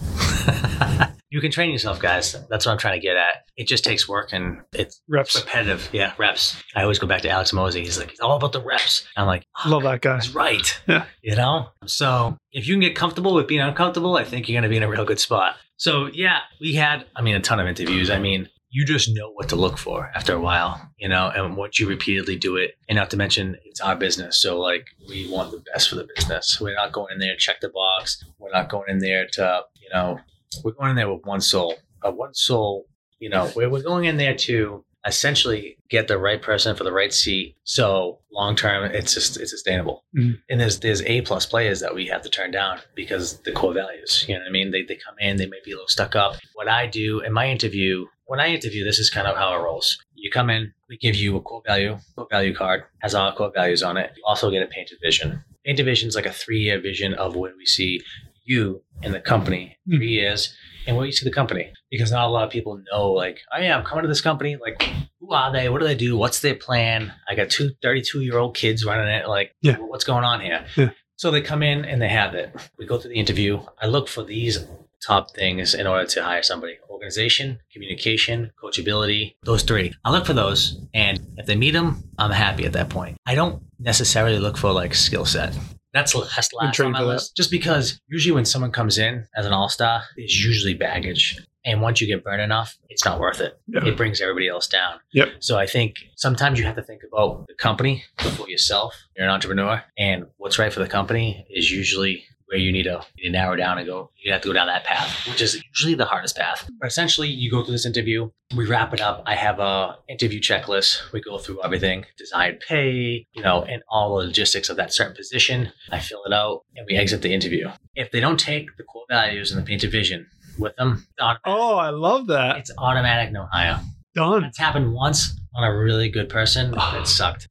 You 1.32 1.42
can 1.42 1.52
train 1.52 1.72
yourself, 1.72 2.00
guys. 2.00 2.36
That's 2.50 2.65
what 2.65 2.72
I'm 2.72 2.78
trying 2.80 3.00
to 3.00 3.06
get 3.06 3.15
at. 3.15 3.44
It 3.56 3.68
just 3.68 3.84
takes 3.84 4.08
work 4.10 4.30
and 4.34 4.62
it's 4.74 5.00
Reps. 5.08 5.36
repetitive. 5.36 5.88
Yeah, 5.92 6.13
reps. 6.18 6.62
I 6.76 6.82
always 6.82 6.98
go 6.98 7.06
back 7.06 7.22
to 7.22 7.30
Alex 7.30 7.52
Hormozi. 7.52 7.82
He's 7.84 8.00
like, 8.00 8.10
it's 8.12 8.20
all 8.20 8.36
about 8.36 8.52
the 8.52 8.62
reps. 8.62 9.06
I'm 9.15 9.28
like, 9.28 9.46
oh, 9.63 9.70
Love 9.70 9.84
that 9.84 10.02
guy. 10.02 10.13
That's 10.13 10.34
right. 10.34 10.82
Yeah. 10.88 11.06
You 11.22 11.36
know? 11.36 11.70
So 11.86 12.36
if 12.52 12.68
you 12.68 12.74
can 12.74 12.82
get 12.82 12.96
comfortable 12.96 13.36
with 13.36 13.48
being 13.48 13.62
uncomfortable, 13.62 14.15
I 14.15 14.24
think 14.24 14.50
you're 14.50 14.56
going 14.56 14.63
to 14.63 14.70
be 14.70 14.78
in 14.78 14.84
a 14.84 14.89
real 14.89 15.06
good 15.06 15.20
spot. 15.20 15.56
So 15.78 16.08
yeah, 16.12 16.39
we 16.60 16.74
had, 16.74 17.06
I 17.15 17.22
mean, 17.22 17.36
a 17.36 17.39
ton 17.39 17.60
of 17.60 17.68
interviews. 17.68 18.10
I 18.10 18.18
mean, 18.18 18.50
you 18.72 18.84
just 18.86 19.10
know 19.13 19.32
what 19.32 19.50
to 19.50 19.56
look 19.56 19.78
for 19.78 20.12
after 20.15 20.34
a 20.34 20.39
while, 20.39 20.80
you 20.98 21.10
know, 21.10 21.32
and 21.34 21.56
once 21.58 21.80
you 21.80 21.88
repeatedly 21.88 22.36
do 22.38 22.56
it, 22.56 22.76
and 22.88 22.96
not 22.98 23.10
to 23.12 23.18
mention 23.18 23.58
it's 23.65 23.82
our 23.82 23.96
business. 23.96 24.38
So 24.38 24.60
like 24.60 24.88
we 25.08 25.28
want 25.32 25.52
the 25.52 25.63
best 25.74 25.89
for 25.89 25.96
the 25.96 26.08
business. 26.15 26.60
We're 26.62 26.76
not 26.76 26.92
going 26.92 27.13
in 27.13 27.20
there 27.20 27.34
to 27.34 27.38
check 27.39 27.62
the 27.62 27.70
box. 27.70 28.24
We're 28.39 28.52
not 28.52 28.70
going 28.70 28.89
in 28.89 29.00
there 29.00 29.28
to, 29.34 29.62
you 29.82 29.89
know, 29.94 30.20
we're 30.64 30.72
going 30.72 30.92
in 30.92 30.96
there 30.96 31.12
with 31.12 31.26
one 31.26 31.42
soul. 31.42 31.76
A 32.02 32.12
one 32.12 32.34
soul, 32.34 32.88
you 33.20 33.30
know, 33.30 33.52
we're, 33.56 33.70
we're 33.70 33.82
going 33.84 34.06
in 34.06 34.18
there 34.18 34.36
to 34.36 34.86
essentially 35.06 35.78
get 35.90 36.08
the 36.08 36.18
right 36.18 36.42
person 36.42 36.76
for 36.76 36.84
the 36.84 36.92
right 36.92 37.14
seat. 37.14 37.56
So 37.64 38.20
long 38.32 38.56
term, 38.56 38.92
it's 38.92 39.14
just 39.14 39.38
it's 39.38 39.52
sustainable. 39.52 40.04
Mhm. 40.16 40.40
And 40.50 40.60
there's 40.60 40.80
there's 40.80 41.02
A 41.04 41.22
plus 41.22 41.46
players 41.46 41.80
that 41.82 41.94
we 41.96 42.08
have 42.08 42.22
to 42.24 42.30
turn 42.30 42.52
down 42.52 42.80
because 42.96 43.40
the 43.42 43.52
core 43.52 43.74
values. 43.74 44.26
You 44.28 44.36
know 44.36 44.42
what 44.42 44.48
I 44.48 44.52
mean? 44.52 44.72
They 44.72 44.84
they 44.84 44.96
come 44.96 45.16
in, 45.20 45.38
they 45.38 45.46
may 45.46 45.60
be 45.64 45.72
a 45.72 45.76
little 45.76 45.88
stuck 45.88 46.16
up. 46.16 46.36
What 46.54 46.68
I 46.68 46.88
do 46.88 47.20
in 47.22 47.34
my 47.34 47.50
interview, 47.50 48.06
when 48.26 48.40
I 48.40 48.48
interview, 48.50 48.84
this 48.84 49.00
is 49.00 49.10
kind 49.10 49.28
of 49.28 49.36
how 49.36 49.54
it 49.56 49.64
rolls. 49.64 49.98
You 50.16 50.30
come 50.30 50.50
in, 50.50 50.74
we 50.90 50.98
give 50.98 51.16
you 51.16 51.38
a 51.38 51.42
core 51.42 51.64
value, 51.66 51.98
core 52.16 52.28
value 52.30 52.54
card, 52.54 52.84
has 53.00 53.16
all 53.16 53.28
our 53.30 53.36
core 53.36 53.52
values 53.56 53.82
on 53.82 53.96
it. 53.96 54.12
You 54.18 54.24
also 54.28 54.52
get 54.52 54.62
a 54.64 54.68
painted 54.68 55.00
vision. 55.02 55.44
Painted 55.66 55.86
vision 55.86 56.10
is 56.10 56.16
like 56.16 56.26
a 56.26 56.34
three 56.34 56.60
year 56.60 56.80
vision 56.80 57.14
of 57.14 57.36
where 57.36 57.54
we 57.58 57.66
see 57.66 58.02
you 58.50 58.82
and 59.04 59.14
the 59.14 59.22
company. 59.22 59.78
Hmm. 59.88 59.98
Three 59.98 60.10
years, 60.10 60.54
and 60.88 60.98
what 60.98 61.06
you 61.06 61.12
see 61.14 61.24
the 61.26 61.32
company. 61.34 61.72
Because 61.92 62.12
not 62.12 62.26
a 62.28 62.32
lot 62.32 62.44
of 62.46 62.50
people 62.52 62.82
know 62.92 63.12
like 63.12 63.40
oh 63.54 63.60
yeah 63.60 63.78
i'm 63.78 63.84
coming 63.86 64.04
to 64.04 64.08
this 64.08 64.22
company 64.22 64.58
like 64.58 64.78
who 65.20 65.32
are 65.34 65.52
they? 65.52 65.70
What 65.70 65.80
do 65.82 65.88
they 65.88 65.96
do? 65.96 66.18
What's 66.18 66.40
their 66.42 66.56
plan? 66.56 67.14
I 67.30 67.36
got 67.36 67.50
two 67.50 67.72
32 67.84 68.22
year 68.22 68.38
old 68.38 68.56
kids 68.56 68.84
running 68.86 69.08
it 69.14 69.28
like 69.28 69.54
Yeah. 69.62 69.78
what's 69.78 70.04
going 70.04 70.24
on 70.24 70.42
here? 70.42 70.66
Yeah. 70.76 70.90
so 71.18 71.30
they 71.32 71.42
come 71.42 71.62
in 71.64 71.86
and 71.86 72.02
they 72.02 72.10
have 72.10 72.34
it. 72.36 72.54
We 72.78 72.86
go 72.88 72.98
through 72.98 73.12
the 73.12 73.20
interview. 73.20 73.60
I 73.82 73.88
look 73.88 74.08
for 74.08 74.24
these 74.24 74.66
top 75.06 75.32
things 75.32 75.74
in 75.74 75.86
order 75.88 76.06
to 76.08 76.24
hire 76.24 76.44
somebody. 76.44 76.78
Organization 76.90 77.60
communication 77.72 78.52
coachability 78.62 79.36
those 79.44 79.64
three. 79.64 79.94
I 80.04 80.12
look 80.12 80.26
for 80.26 80.34
those 80.34 80.80
and 80.94 81.20
if 81.38 81.46
they 81.46 81.56
meet 81.56 81.72
them 81.72 82.04
i'm 82.18 82.32
happy 82.32 82.66
at 82.66 82.74
that 82.74 82.90
point. 82.90 83.18
I 83.26 83.36
don't 83.36 83.62
necessarily 83.80 84.38
look 84.40 84.58
for 84.58 84.72
like 84.74 84.94
skill 84.96 85.26
set 85.26 85.54
that's 85.93 86.13
that's 86.13 86.54
last 86.54 86.80
on 86.80 86.91
my 86.91 87.02
list. 87.02 87.36
Just 87.36 87.52
because 87.52 87.99
usually 88.08 88.34
when 88.34 88.45
someone 88.45 88.71
comes 88.71 88.97
in 88.97 89.28
as 89.36 89.45
an 89.45 89.54
all-star 89.54 90.04
there's 90.17 90.43
usually 90.43 90.73
baggage. 90.73 91.39
And 91.65 91.82
once 91.82 91.99
you 91.99 92.08
get 92.08 92.23
burned 92.23 92.41
enough 92.41 92.78
it's 92.89 93.06
not 93.06 93.19
worth 93.19 93.41
it. 93.41 93.60
Yeah. 93.67 93.86
it 93.86 93.97
brings 93.97 94.21
everybody 94.21 94.47
else 94.47 94.67
down. 94.67 94.99
Yep. 95.13 95.30
so 95.39 95.58
i 95.58 95.65
think 95.65 95.95
sometimes 96.15 96.60
you 96.60 96.65
have 96.65 96.75
to 96.75 96.84
think 96.84 97.02
about 97.12 97.47
the 97.47 97.56
company 97.56 98.04
before 98.17 98.49
yourself. 98.49 98.95
You're 99.15 99.25
an 99.25 99.32
entrepreneur. 99.32 99.84
And 99.97 100.25
what's 100.38 100.58
right 100.60 100.71
for 100.71 100.80
the 100.80 100.88
company 100.88 101.45
is 101.49 101.71
usually 101.71 102.23
where 102.50 102.58
you 102.60 102.72
need 102.72 102.84
to, 102.84 103.02
you 103.16 103.24
need 103.30 103.34
to 103.34 103.40
narrow 103.40 103.56
down 103.56 103.78
and 103.78 103.86
go 103.88 104.10
you 104.24 104.32
have 104.32 104.42
to 104.42 104.48
go 104.50 104.54
down 104.54 104.68
that 104.68 104.84
path 104.84 105.28
which 105.28 105.42
is 105.42 105.62
usually 105.72 105.94
the 105.96 106.06
hardest 106.06 106.36
path 106.36 106.68
but 106.80 106.88
essentially 106.88 107.28
you 107.28 107.50
go 107.52 107.64
through 107.64 107.72
this 107.74 107.86
interview 107.86 108.30
we 108.56 108.66
wrap 108.66 108.94
it 108.94 109.00
up 109.02 109.22
i 109.28 109.36
have 109.36 109.60
a 109.60 109.96
interview 110.10 110.40
checklist 110.40 111.12
we 111.14 111.22
go 111.22 111.38
through 111.38 111.62
everything 111.64 112.04
desired 112.18 112.60
pay 112.68 113.26
you 113.34 113.42
know 113.44 113.64
and 113.64 113.82
all 113.90 114.18
the 114.18 114.26
logistics 114.26 114.68
of 114.70 114.78
that 114.78 114.92
certain 114.94 115.16
position 115.16 115.72
i 115.92 116.00
fill 116.00 116.24
it 116.26 116.34
out 116.34 116.62
and 116.76 116.86
we 116.90 116.96
exit 116.98 117.22
the 117.22 117.34
interview 117.34 117.70
if 117.96 118.10
they 118.12 118.20
don't 118.20 118.40
take 118.40 118.76
the 118.78 118.84
core 118.84 119.06
values 119.10 119.52
and 119.52 119.62
the 119.62 119.66
painted 119.66 119.92
vision 119.92 120.26
with 120.58 120.76
them 120.76 121.06
Oh, 121.46 121.76
I 121.78 121.90
love 121.92 122.28
that. 122.28 122.58
it's 122.58 122.72
automatic 122.78 123.32
no 123.32 123.46
hire 123.52 123.80
Done. 124.16 124.44
It's 124.44 124.58
happened 124.58 124.92
once 124.92 125.40
on 125.56 125.64
a 125.64 125.72
really 125.78 126.10
good 126.10 126.30
person 126.30 126.74
it 126.78 127.06
sucked 127.08 127.48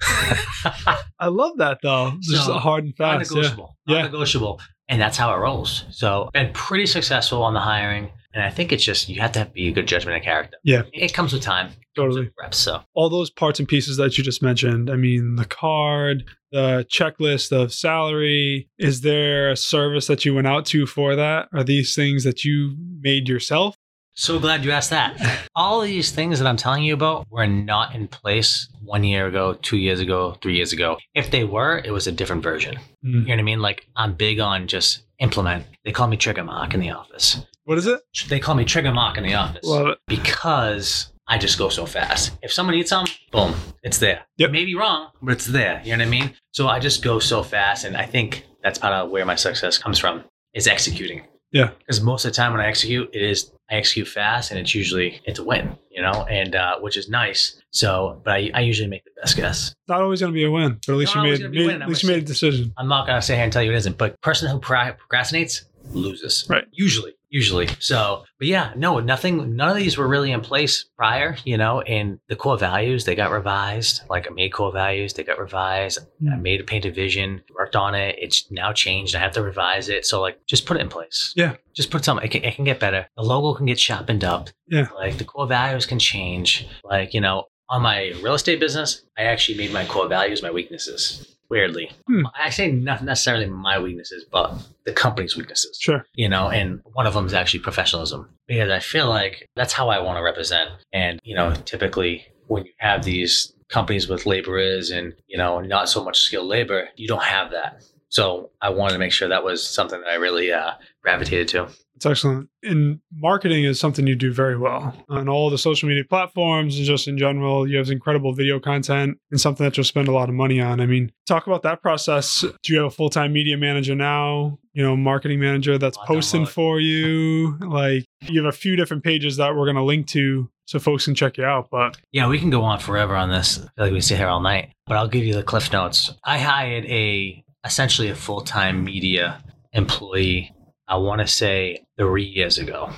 I 1.21 1.29
love 1.29 1.59
that 1.59 1.79
though. 1.83 2.13
It's 2.17 2.29
just 2.31 2.47
So, 2.47 2.55
hard 2.55 2.85
and 2.85 2.97
fast. 2.97 3.31
Non-negotiable 3.31 3.77
Yeah. 3.87 4.03
non-negotiable 4.03 4.61
and 4.89 5.01
that's 5.01 5.17
how 5.17 5.33
it 5.35 5.39
rolls 5.39 5.85
so 5.91 6.31
been 6.33 6.53
pretty 6.53 6.87
successful 6.87 7.43
on 7.43 7.55
the 7.55 7.61
hiring 7.61 8.11
and 8.35 8.43
i 8.43 8.51
think 8.51 8.73
it's 8.73 8.85
just 8.85 9.09
you 9.09 9.21
have 9.21 9.33
to 9.33 9.45
be 9.55 9.69
a 9.69 9.73
good 9.73 9.87
judgment 9.87 10.17
of 10.17 10.23
character 10.23 10.57
Yeah. 10.65 10.83
it 10.93 11.13
comes 11.15 11.33
with 11.33 11.43
time 11.43 11.71
Totally. 11.97 12.31
reps 12.41 12.59
so 12.59 12.81
All 12.95 13.09
those 13.11 13.29
parts 13.31 13.59
and 13.59 13.67
pieces 13.69 13.97
that 13.97 14.17
you 14.17 14.23
just 14.23 14.41
mentioned. 14.41 14.89
I 14.89 14.95
mean, 14.95 15.35
the 15.35 15.45
card, 15.45 16.23
the 16.53 16.87
checklist 16.89 17.51
of 17.51 17.73
salary. 17.75 18.69
Is 18.79 19.01
there 19.01 19.51
a 19.51 19.57
service 19.57 20.07
that 20.07 20.25
you 20.25 20.33
went 20.33 20.47
out 20.47 20.65
to 20.67 20.87
for 20.87 21.17
that? 21.17 21.49
Are 21.53 21.65
these 21.65 21.97
things 21.97 22.23
that 22.23 22.45
you 22.45 22.77
made 23.01 23.29
yourself? 23.29 23.75
So 24.21 24.41
glad 24.41 24.65
you 24.65 24.73
asked 24.73 24.91
that. 24.91 25.49
All 25.55 25.81
these 25.81 26.11
things 26.11 26.41
that 26.41 26.49
I'm 26.49 26.57
telling 26.57 26.83
you 26.83 26.93
about 26.93 27.31
were 27.31 27.47
not 27.47 27.95
in 27.95 28.09
place 28.09 28.69
one 28.83 29.05
year 29.05 29.29
ago, 29.29 29.53
two 29.63 29.77
years 29.77 30.01
ago, 30.01 30.37
three 30.43 30.57
years 30.57 30.73
ago. 30.73 30.99
If 31.15 31.31
they 31.31 31.45
were, 31.45 31.79
it 31.85 31.93
was 31.93 32.09
a 32.09 32.13
different 32.13 32.43
version. 32.43 32.81
Mm. 33.05 33.13
You 33.13 33.21
know 33.21 33.27
what 33.35 33.39
I 33.39 33.43
mean? 33.43 33.61
Like 33.61 33.87
I'm 33.95 34.15
big 34.15 34.41
on 34.41 34.67
just 34.67 35.03
implement. 35.21 35.67
They 35.85 35.93
call 35.93 36.09
me 36.09 36.17
Trigger 36.17 36.43
Mark 36.43 36.75
in 36.75 36.81
the 36.81 36.91
office. 36.91 37.47
What 37.63 37.79
is 37.79 37.87
it? 37.87 38.01
They 38.29 38.41
call 38.41 38.57
me 38.57 38.65
Trigger 38.65 38.93
Mark 38.93 39.19
in 39.19 39.23
the 39.23 39.35
office 39.35 39.63
Love 39.63 39.87
it. 39.87 39.99
because 40.09 41.13
I 41.29 41.39
just 41.39 41.57
go 41.57 41.69
so 41.69 41.87
fast. 41.87 42.33
If 42.43 42.53
someone 42.53 42.75
needs 42.75 42.91
something, 42.91 43.15
boom, 43.31 43.55
it's 43.85 43.99
there. 43.99 44.27
Yep. 44.39 44.49
It 44.49 44.53
may 44.53 44.65
be 44.65 44.75
wrong, 44.75 45.11
but 45.23 45.31
it's 45.31 45.47
there. 45.47 45.81
You 45.85 45.93
know 45.97 46.03
what 46.03 46.09
I 46.09 46.11
mean? 46.11 46.35
So 46.51 46.67
I 46.67 46.81
just 46.81 47.05
go 47.05 47.21
so 47.21 47.45
fast, 47.45 47.85
and 47.85 47.97
I 47.97 48.05
think 48.05 48.47
that's 48.65 48.81
part 48.81 48.95
of 48.95 49.11
where 49.11 49.25
my 49.25 49.37
success 49.37 49.79
comes 49.79 50.01
from 50.01 50.25
is 50.55 50.67
executing. 50.67 51.23
Yeah. 51.53 51.71
Because 51.79 52.01
most 52.01 52.25
of 52.25 52.33
the 52.33 52.37
time 52.37 52.51
when 52.51 52.61
I 52.61 52.67
execute, 52.67 53.11
it 53.15 53.23
is 53.23 53.53
I 53.71 53.75
execute 53.75 54.09
fast, 54.09 54.51
and 54.51 54.59
it's 54.59 54.75
usually 54.75 55.21
it's 55.25 55.39
a 55.39 55.45
win. 55.45 55.77
You 55.91 56.03
know, 56.03 56.25
and 56.31 56.55
uh, 56.55 56.79
which 56.79 56.97
is 56.97 57.09
nice. 57.09 57.61
So, 57.71 58.21
but 58.25 58.35
I, 58.35 58.51
I 58.55 58.61
usually 58.61 58.89
make 58.89 59.05
the 59.05 59.11
best 59.21 59.37
guess. 59.37 59.75
Not 59.89 60.01
always 60.01 60.21
going 60.21 60.33
to 60.33 60.35
be 60.35 60.45
a 60.45 60.51
win, 60.51 60.79
but 60.87 60.93
at 60.93 60.99
least 60.99 61.15
Not 61.17 61.25
you 61.25 61.31
made, 61.33 61.39
gonna 61.41 61.51
be 61.51 61.65
a 61.65 61.67
made- 61.67 61.83
at 61.83 61.89
least 61.89 62.03
you 62.05 62.09
made 62.09 62.19
a 62.19 62.27
decision. 62.27 62.73
I'm 62.79 62.89
not 62.89 63.07
gonna 63.07 63.21
sit 63.21 63.35
here 63.35 63.43
and 63.45 63.53
tell 63.53 63.63
you 63.63 63.73
it 63.73 63.77
isn't, 63.77 63.99
but 63.99 64.21
person 64.21 64.49
who 64.49 64.61
procrastinates 64.61 65.63
loses. 65.91 66.47
Right. 66.49 66.65
Usually. 66.73 67.15
Usually. 67.31 67.69
So, 67.79 68.25
but 68.39 68.49
yeah, 68.49 68.73
no, 68.75 69.01
nothing. 69.01 69.55
None 69.55 69.69
of 69.71 69.77
these 69.77 69.99
were 69.99 70.09
really 70.09 70.33
in 70.33 70.41
place 70.41 70.85
prior. 70.97 71.37
You 71.45 71.59
know, 71.59 71.83
and 71.83 72.19
the 72.29 72.37
core 72.37 72.57
values 72.57 73.05
they 73.05 73.15
got 73.15 73.31
revised. 73.31 74.01
Like 74.09 74.27
I 74.27 74.31
made 74.33 74.51
core 74.53 74.73
values, 74.73 75.13
they 75.13 75.25
got 75.25 75.39
revised. 75.39 75.99
I 75.99 76.35
Hmm. 76.37 76.43
made 76.43 76.61
a 76.61 76.65
painted 76.65 76.95
vision, 76.95 77.43
worked 77.55 77.77
on 77.77 77.95
it. 77.95 78.17
It's 78.19 78.51
now 78.51 78.73
changed. 78.73 79.15
I 79.15 79.19
have 79.19 79.33
to 79.33 79.43
revise 79.43 79.89
it. 79.89 80.07
So 80.07 80.21
like, 80.23 80.39
just 80.47 80.65
put 80.67 80.77
it 80.79 80.81
in 80.81 80.89
place. 80.89 81.33
Yeah. 81.37 81.57
Just 81.75 81.91
put 81.91 82.05
something. 82.05 82.25
It 82.25 82.31
can, 82.31 82.45
it 82.45 82.55
can 82.55 82.65
get 82.65 82.81
better. 82.81 83.07
The 83.17 83.23
logo 83.23 83.55
can 83.57 83.67
get 83.67 83.79
sharpened 83.79 84.25
up. 84.25 84.49
Yeah. 84.67 84.89
Like 84.97 85.19
the 85.19 85.25
core 85.25 85.47
values 85.47 85.85
can 85.87 85.99
change. 85.99 86.67
Like 86.83 87.13
you 87.15 87.21
know, 87.21 87.45
on 87.69 87.83
my 87.83 88.15
real 88.23 88.35
estate 88.35 88.59
business, 88.61 89.03
I 89.19 89.25
actually 89.25 89.59
made 89.59 89.73
my 89.73 89.85
core 89.85 90.09
values 90.09 90.43
my 90.43 90.51
weaknesses. 90.51 91.37
Weirdly, 91.51 91.91
Hmm. 92.07 92.27
I 92.39 92.51
say 92.51 92.71
not 92.71 93.03
necessarily 93.03 93.47
my 93.47 93.79
weaknesses, 93.79 94.25
but 94.31 94.55
the 94.85 94.93
company's 94.93 95.37
weaknesses. 95.37 95.79
Sure. 95.81 96.05
You 96.15 96.29
know, 96.29 96.49
and 96.51 96.81
one 96.93 97.07
of 97.07 97.15
them 97.15 97.25
is 97.27 97.33
actually 97.35 97.61
professionalism 97.61 98.29
because 98.47 98.71
I 98.71 98.81
feel 98.81 99.09
like 99.09 99.49
that's 99.57 99.73
how 99.73 99.89
I 99.89 99.99
want 100.01 100.19
to 100.19 100.23
represent. 100.23 100.71
And 100.93 101.21
you 101.23 101.35
know, 101.35 101.55
typically 101.65 102.27
when 102.49 102.65
you 102.67 102.73
have 102.79 103.05
these 103.05 103.53
companies 103.69 104.09
with 104.09 104.27
laborers 104.27 104.91
and 104.91 105.15
you 105.27 105.37
know 105.39 105.61
not 105.61 105.89
so 105.89 106.05
much 106.05 106.21
skilled 106.21 106.49
labor, 106.49 106.89
you 106.97 107.09
don't 107.09 107.23
have 107.23 107.51
that. 107.53 107.83
So 108.11 108.51
I 108.61 108.71
wanted 108.71 108.95
to 108.95 108.99
make 108.99 109.13
sure 109.13 109.29
that 109.29 109.45
was 109.45 109.67
something 109.67 110.01
that 110.01 110.09
I 110.09 110.15
really 110.15 110.53
uh, 110.53 110.73
gravitated 111.03 111.49
to. 111.49 111.69
It's 111.99 112.07
excellent. 112.07 112.49
And 112.63 113.01
marketing 113.13 113.65
is 113.65 113.81
something 113.81 114.07
you 114.07 114.15
do 114.15 114.33
very 114.33 114.57
well 114.57 114.95
on 115.09 115.29
all 115.29 115.51
the 115.51 115.59
social 115.59 115.89
media 115.89 116.05
platforms 116.05 116.77
and 116.77 116.87
just 116.87 117.09
in 117.09 117.19
general. 117.19 117.69
You 117.69 117.77
have 117.79 117.91
incredible 117.91 118.33
video 118.33 118.61
content 118.61 119.19
and 119.33 119.41
something 119.41 119.65
that 119.65 119.77
you'll 119.77 119.83
spend 119.83 120.07
a 120.07 120.13
lot 120.13 120.29
of 120.29 120.37
money 120.37 120.61
on. 120.61 120.81
I 120.81 120.87
mean, 120.87 121.11
talk 121.27 121.49
about 121.49 121.63
that 121.63 121.83
process. 121.83 122.45
Do 122.63 122.73
you 122.73 122.79
have 122.79 122.87
a 122.87 122.91
full 122.91 123.11
time 123.11 123.33
media 123.33 123.57
manager 123.57 123.97
now? 123.97 124.61
You 124.75 124.85
know, 124.85 124.97
marketing 124.97 125.41
manager 125.41 125.77
that's 125.77 125.99
posting 126.07 126.47
for 126.47 126.81
you? 126.81 127.57
Like, 127.69 128.05
you 128.23 128.43
have 128.43 128.49
a 128.53 128.57
few 128.57 128.77
different 128.77 129.05
pages 129.05 129.37
that 129.37 129.55
we're 129.55 129.67
going 129.67 129.77
to 129.77 129.83
link 129.83 130.07
to 130.09 130.49
so 130.67 130.79
folks 130.79 131.05
can 131.05 131.15
check 131.15 131.37
you 131.37 131.45
out. 131.45 131.69
But 131.71 131.97
Yeah, 132.13 132.29
we 132.29 132.39
can 132.39 132.51
go 132.51 132.63
on 132.63 132.79
forever 132.79 133.17
on 133.17 133.29
this. 133.29 133.59
I 133.59 133.61
feel 133.61 133.71
like 133.77 133.93
we 133.93 134.01
sit 134.01 134.19
here 134.19 134.29
all 134.29 134.41
night, 134.41 134.71
but 134.87 134.97
I'll 134.97 135.09
give 135.09 135.25
you 135.25 135.35
the 135.35 135.43
cliff 135.43 135.73
notes. 135.73 136.13
I 136.25 136.39
hired 136.39 136.87
a 136.87 137.45
essentially 137.69 138.09
a 138.09 138.15
full 138.17 138.41
time 138.41 138.83
media 138.83 139.43
employee. 139.73 140.53
I 140.89 140.97
want 140.97 141.21
to 141.21 141.27
say 141.27 141.87
three 141.97 142.25
years 142.25 142.59
ago. 142.59 142.91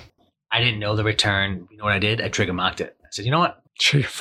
I 0.50 0.60
didn't 0.60 0.78
know 0.80 0.96
the 0.96 1.04
return. 1.04 1.68
You 1.70 1.76
know 1.76 1.84
what 1.84 1.92
I 1.92 1.98
did? 1.98 2.20
I 2.20 2.28
trigger 2.28 2.52
marked 2.52 2.80
it. 2.80 2.96
I 3.02 3.08
said, 3.10 3.24
you 3.24 3.30
know 3.30 3.38
what? 3.40 3.60